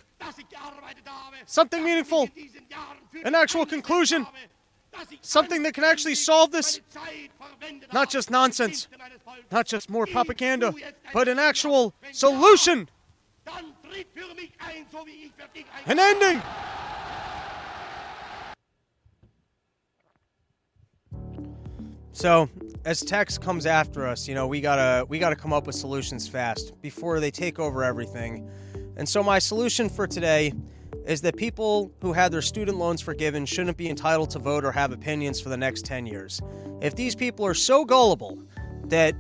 Something 1.46 1.84
meaningful. 1.84 2.30
An 3.24 3.34
actual 3.34 3.66
conclusion. 3.66 4.28
Something 5.22 5.64
that 5.64 5.74
can 5.74 5.86
actually 5.86 6.16
solve 6.16 6.52
this. 6.52 6.82
Not 7.94 8.10
just 8.10 8.30
nonsense. 8.30 8.88
Not 9.52 9.66
just 9.66 9.90
more 9.90 10.06
propaganda, 10.06 10.74
but 11.14 11.28
an 11.30 11.40
actual 11.40 11.94
solution. 12.12 12.90
An 15.86 16.00
ending. 16.00 16.42
So, 22.14 22.50
as 22.84 23.02
Tex 23.02 23.38
comes 23.38 23.66
after 23.66 24.06
us, 24.06 24.28
you 24.28 24.36
know, 24.36 24.48
we 24.48 24.60
gotta 24.60 25.06
we 25.06 25.18
gotta 25.18 25.36
come 25.36 25.54
up 25.54 25.66
with 25.66 25.76
solutions 25.76 26.28
fast 26.28 26.80
before 26.82 27.20
they 27.20 27.32
take 27.32 27.60
over 27.60 27.84
everything. 27.84 28.50
And 28.98 29.08
so, 29.08 29.24
my 29.24 29.40
solution 29.40 29.90
for 29.90 30.08
today 30.08 30.54
is 31.06 31.22
that 31.22 31.36
people 31.36 31.92
who 32.02 32.14
had 32.14 32.32
their 32.32 32.42
student 32.42 32.78
loans 32.78 33.02
forgiven 33.02 33.46
shouldn't 33.46 33.78
be 33.78 33.90
entitled 33.90 34.30
to 34.32 34.40
vote 34.40 34.66
or 34.66 34.72
have 34.72 34.92
opinions 34.92 35.40
for 35.40 35.50
the 35.50 35.58
next 35.58 35.86
10 35.86 36.06
years. 36.06 36.42
If 36.82 36.96
these 36.96 37.16
people 37.16 37.46
are 37.46 37.54
so 37.54 37.86
gullible 37.86 38.38
that 38.86 39.16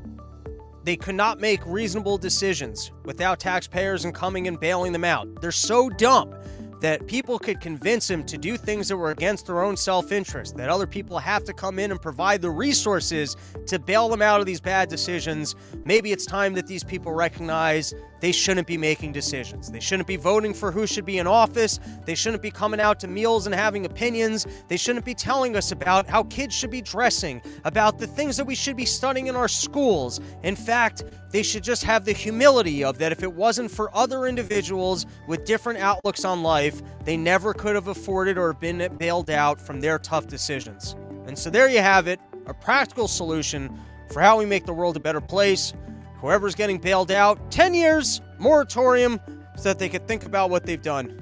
they 0.84 0.96
could 0.96 1.16
not 1.16 1.40
make 1.40 1.66
reasonable 1.66 2.18
decisions 2.18 2.92
without 3.06 3.40
taxpayers 3.40 4.06
and 4.06 4.14
coming 4.14 4.48
and 4.48 4.60
bailing 4.60 4.92
them 4.92 5.06
out, 5.06 5.42
they're 5.42 5.52
so 5.52 5.90
dumb 5.90 6.36
that 6.82 7.08
people 7.08 7.40
could 7.40 7.62
convince 7.62 8.10
him 8.10 8.24
to 8.26 8.38
do 8.38 8.58
things 8.58 8.88
that 8.90 8.98
were 8.98 9.12
against 9.12 9.46
their 9.46 9.62
own 9.62 9.78
self 9.78 10.12
interest, 10.12 10.58
that 10.58 10.70
other 10.70 10.88
people 10.88 11.18
have 11.18 11.44
to 11.46 11.54
come 11.54 11.80
in 11.80 11.92
and 11.92 12.02
provide 12.02 12.42
the 12.42 12.50
resources 12.50 13.38
to 13.68 13.80
bail 13.80 14.10
them 14.10 14.22
out 14.22 14.40
of 14.40 14.46
these 14.46 14.60
bad 14.60 14.90
decisions. 14.90 15.56
Maybe 15.86 16.12
it's 16.12 16.26
time 16.26 16.54
that 16.56 16.68
these 16.68 16.84
people 16.84 17.14
recognize 17.14 17.94
they 18.22 18.32
shouldn't 18.32 18.68
be 18.68 18.78
making 18.78 19.12
decisions. 19.12 19.70
They 19.72 19.80
shouldn't 19.80 20.08
be 20.08 20.16
voting 20.16 20.54
for 20.54 20.72
who 20.72 20.88
should 20.88 21.06
be 21.06 21.18
in 21.18 21.28
office. 21.28 21.80
They 22.06 22.16
shouldn't 22.16 22.44
be 22.44 22.52
coming 22.52 22.80
out 22.80 23.00
to 23.02 23.08
meals 23.08 23.48
and 23.48 23.54
having 23.54 23.86
opinions. 23.86 24.46
They 24.68 24.78
shouldn't 24.78 25.06
be 25.06 25.16
telling 25.16 25.56
us 25.56 25.72
about 25.72 26.08
how 26.08 26.24
kids 26.26 26.56
should 26.56 26.70
be 26.70 26.82
dressing, 26.82 27.42
about 27.66 27.98
the 27.98 28.08
things 28.08 28.38
that 28.38 28.46
we 28.46 28.56
should 28.56 28.78
be 28.78 28.86
studying 28.86 29.28
in 29.28 29.36
our 29.36 29.48
schools. 29.48 30.22
In 30.44 30.56
fact, 30.56 31.04
they 31.32 31.42
should 31.42 31.64
just 31.64 31.84
have 31.84 32.06
the 32.06 32.14
humility 32.14 32.84
of 32.84 33.00
that 33.00 33.12
if 33.12 33.24
it 33.24 33.34
wasn't 33.34 33.72
for 33.72 33.96
other 33.96 34.28
individuals 34.28 35.08
with 35.28 35.44
different 35.46 35.80
outlooks 35.80 36.24
on 36.24 36.44
life, 36.44 36.82
they 37.04 37.18
never 37.18 37.54
could 37.54 37.74
have 37.74 37.88
afforded 37.88 38.38
or 38.38 38.54
been 38.54 38.96
bailed 38.98 39.32
out 39.32 39.60
from 39.60 39.82
their 39.82 39.98
tough 39.98 40.28
decisions. 40.28 40.96
And 41.26 41.38
so 41.38 41.50
there 41.50 41.68
you 41.68 41.80
have 41.80 42.08
it 42.08 42.20
a 42.48 42.54
practical 42.54 43.08
solution 43.08 43.80
for 44.12 44.22
how 44.22 44.38
we 44.38 44.46
make 44.46 44.66
the 44.66 44.74
world 44.74 44.98
a 44.98 45.00
better 45.00 45.22
place 45.22 45.74
whoever's 46.22 46.56
getting 46.56 46.78
bailed 46.78 47.12
out, 47.12 47.52
10 47.52 47.74
years 47.74 48.22
moratorium 48.38 49.20
so 49.58 49.64
that 49.64 49.80
they 49.80 49.90
could 49.90 50.08
think 50.08 50.26
about 50.26 50.50
what 50.50 50.66
they've 50.66 50.82
done. 50.82 51.22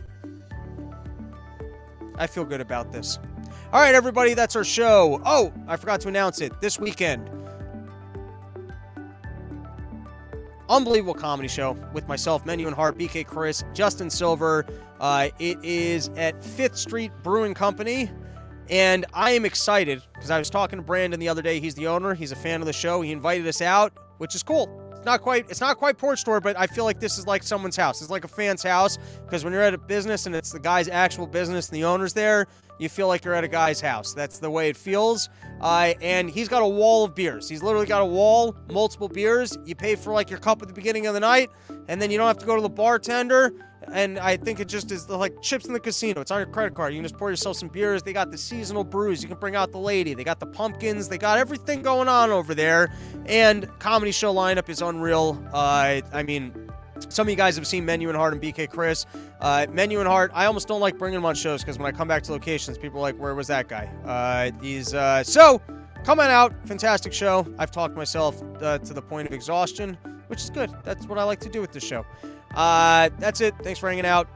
I 2.18 2.28
feel 2.28 2.44
good 2.46 2.62
about 2.62 2.92
this. 2.92 3.18
All 3.72 3.82
right, 3.82 3.96
everybody, 3.96 4.34
that's 4.34 4.56
our 4.56 4.64
show. 4.64 5.22
Oh, 5.26 5.54
I 5.68 5.78
forgot 5.78 6.02
to 6.02 6.08
announce 6.08 6.42
it 6.42 6.60
this 6.60 6.80
weekend. 6.80 7.30
Unbelievable 10.68 11.16
comedy 11.16 11.48
show 11.48 11.78
with 11.94 12.08
myself, 12.08 12.46
Menu 12.46 12.68
and 12.68 12.76
Heart, 12.76 12.98
BK 12.98 13.26
Chris, 13.26 13.64
Justin 13.74 14.10
Silver. 14.10 14.66
Uh, 15.00 15.30
it 15.40 15.58
is 15.64 16.10
at 16.10 16.44
Fifth 16.44 16.78
Street 16.78 17.12
Brewing 17.24 17.54
Company. 17.54 18.12
And 18.70 19.06
I 19.14 19.32
am 19.32 19.46
excited 19.46 20.04
because 20.14 20.30
I 20.30 20.38
was 20.38 20.50
talking 20.50 20.78
to 20.78 20.84
Brandon 20.84 21.20
the 21.20 21.28
other 21.30 21.42
day. 21.42 21.60
He's 21.60 21.74
the 21.74 21.88
owner. 21.88 22.14
He's 22.14 22.32
a 22.32 22.36
fan 22.36 22.62
of 22.62 22.68
the 22.68 22.74
show. 22.74 23.02
He 23.02 23.12
invited 23.12 23.48
us 23.48 23.62
out, 23.62 23.94
which 24.20 24.36
is 24.36 24.44
cool. 24.44 24.79
It's 25.00 25.06
not 25.06 25.22
quite 25.22 25.50
it's 25.50 25.62
not 25.62 25.78
quite 25.78 25.98
porch 25.98 26.20
store, 26.20 26.42
but 26.42 26.60
I 26.60 26.68
feel 26.68 26.84
like 26.84 27.00
this 27.00 27.18
is 27.18 27.26
like 27.26 27.42
someone's 27.42 27.78
house. 27.78 28.02
It's 28.02 28.12
like 28.12 28.26
a 28.26 28.28
fan's 28.28 28.62
house 28.62 28.98
because 29.24 29.46
when 29.46 29.54
you're 29.54 29.62
at 29.62 29.74
a 29.74 29.78
business 29.78 30.26
and 30.26 30.36
it's 30.36 30.52
the 30.52 30.60
guy's 30.60 30.90
actual 30.90 31.26
business 31.26 31.70
and 31.70 31.78
the 31.78 31.86
owner's 31.86 32.12
there, 32.12 32.48
you 32.80 32.90
feel 32.90 33.08
like 33.08 33.24
you're 33.24 33.34
at 33.34 33.46
a 33.46 33.48
guy's 33.48 33.80
house. 33.80 34.14
That's 34.14 34.40
the 34.40 34.52
way 34.52 34.68
it 34.68 34.76
feels. 34.76 35.30
Uh, 35.62 35.94
and 36.02 36.30
he's 36.30 36.50
got 36.50 36.64
a 36.64 36.68
wall 36.68 37.06
of 37.06 37.16
beers. 37.16 37.48
He's 37.48 37.64
literally 37.64 37.86
got 37.86 38.02
a 38.02 38.06
wall, 38.06 38.58
multiple 38.70 39.08
beers. 39.08 39.58
You 39.64 39.74
pay 39.74 39.96
for 39.96 40.12
like 40.12 40.30
your 40.30 40.40
cup 40.40 40.62
at 40.62 40.68
the 40.68 40.74
beginning 40.74 41.08
of 41.08 41.14
the 41.14 41.22
night, 41.22 41.50
and 41.88 42.02
then 42.02 42.12
you 42.12 42.18
don't 42.18 42.28
have 42.28 42.40
to 42.40 42.46
go 42.46 42.58
to 42.58 42.62
the 42.62 42.68
bartender 42.68 43.54
and 43.94 44.20
I 44.20 44.38
think 44.38 44.60
it 44.60 44.68
just 44.68 44.92
is 44.92 45.10
like 45.10 45.42
chips 45.42 45.66
in 45.66 45.74
the 45.74 45.80
casino. 45.80 46.22
It's 46.22 46.32
on 46.32 46.40
your 46.40 46.48
credit 46.48 46.76
card. 46.76 46.94
You 46.94 47.00
can 47.00 47.06
just 47.06 47.18
pour 47.18 47.30
yourself 47.30 47.58
some 47.58 47.70
beers. 47.70 48.04
They 48.04 48.14
got 48.14 48.32
the 48.32 48.38
seasonal 48.38 48.84
brews. 48.84 49.22
You 49.22 49.30
can 49.30 49.38
bring 49.38 49.56
out 49.56 49.72
the 49.72 49.80
lady. 49.80 50.14
They 50.14 50.24
got 50.24 50.40
the 50.40 50.48
pumpkins. 50.48 51.08
They 51.08 51.18
got 51.18 51.38
everything 51.38 51.82
going 51.82 52.08
on 52.08 52.30
over 52.32 52.54
there. 52.54 52.92
And 53.26 53.68
comedy 53.80 54.12
show 54.12 54.34
lineup 54.34 54.70
is 54.70 54.82
unreal. 54.82 55.44
Uh, 55.54 56.02
I 56.12 56.24
mean, 56.24 56.70
some 57.08 57.28
of 57.28 57.30
you 57.30 57.38
guys 57.38 57.56
have 57.56 57.66
seen 57.66 57.86
Menu 57.86 58.10
and 58.10 58.18
Heart 58.18 58.34
and 58.34 58.42
BK 58.42 58.70
Chris. 58.70 59.06
Uh, 59.40 59.66
Menu 59.72 60.00
and 60.00 60.08
Heart, 60.08 60.32
I 60.34 60.46
almost 60.46 60.68
don't 60.68 60.82
like 60.82 60.98
bringing 60.98 61.18
them 61.18 61.26
on 61.26 61.36
shows 61.36 61.62
because 61.62 61.78
when 61.78 61.88
I 61.88 61.96
come 61.96 62.08
back 62.08 62.24
to 62.24 62.32
locations, 62.32 62.78
people 62.78 63.00
are 63.00 63.04
like, 63.04 63.16
"Where 63.16 63.36
was 63.36 63.48
that 63.48 63.68
guy?" 63.68 63.90
Uh, 64.06 64.52
he's 64.62 64.94
uh, 64.94 65.24
so 65.24 65.62
come 66.04 66.20
on 66.20 66.30
out. 66.30 66.54
Fantastic 66.68 67.14
show. 67.14 67.48
I've 67.58 67.72
talked 67.72 67.96
myself 67.96 68.42
uh, 68.62 68.80
to 68.80 68.94
the 68.94 69.02
point 69.02 69.28
of 69.28 69.34
exhaustion, 69.34 69.98
which 70.28 70.42
is 70.42 70.50
good. 70.50 70.72
That's 70.84 71.06
what 71.08 71.18
I 71.18 71.24
like 71.24 71.40
to 71.42 71.50
do 71.50 71.62
with 71.62 71.72
the 71.72 71.80
show. 71.80 72.06
Uh, 72.56 73.10
that's 73.20 73.42
it. 73.42 73.54
Thanks 73.64 73.80
for 73.80 73.90
hanging 73.90 74.06
out. 74.06 74.28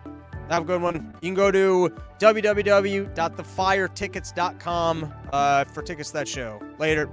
Have 0.50 0.64
a 0.64 0.66
good 0.66 0.82
one. 0.82 1.14
You 1.22 1.30
can 1.30 1.36
go 1.36 1.52
to 1.52 1.90
www.thefiretickets.com 2.20 5.14
uh, 5.32 5.64
for 5.66 5.82
tickets 5.82 6.10
to 6.10 6.14
that 6.16 6.28
show. 6.28 6.62
Later. 6.78 7.10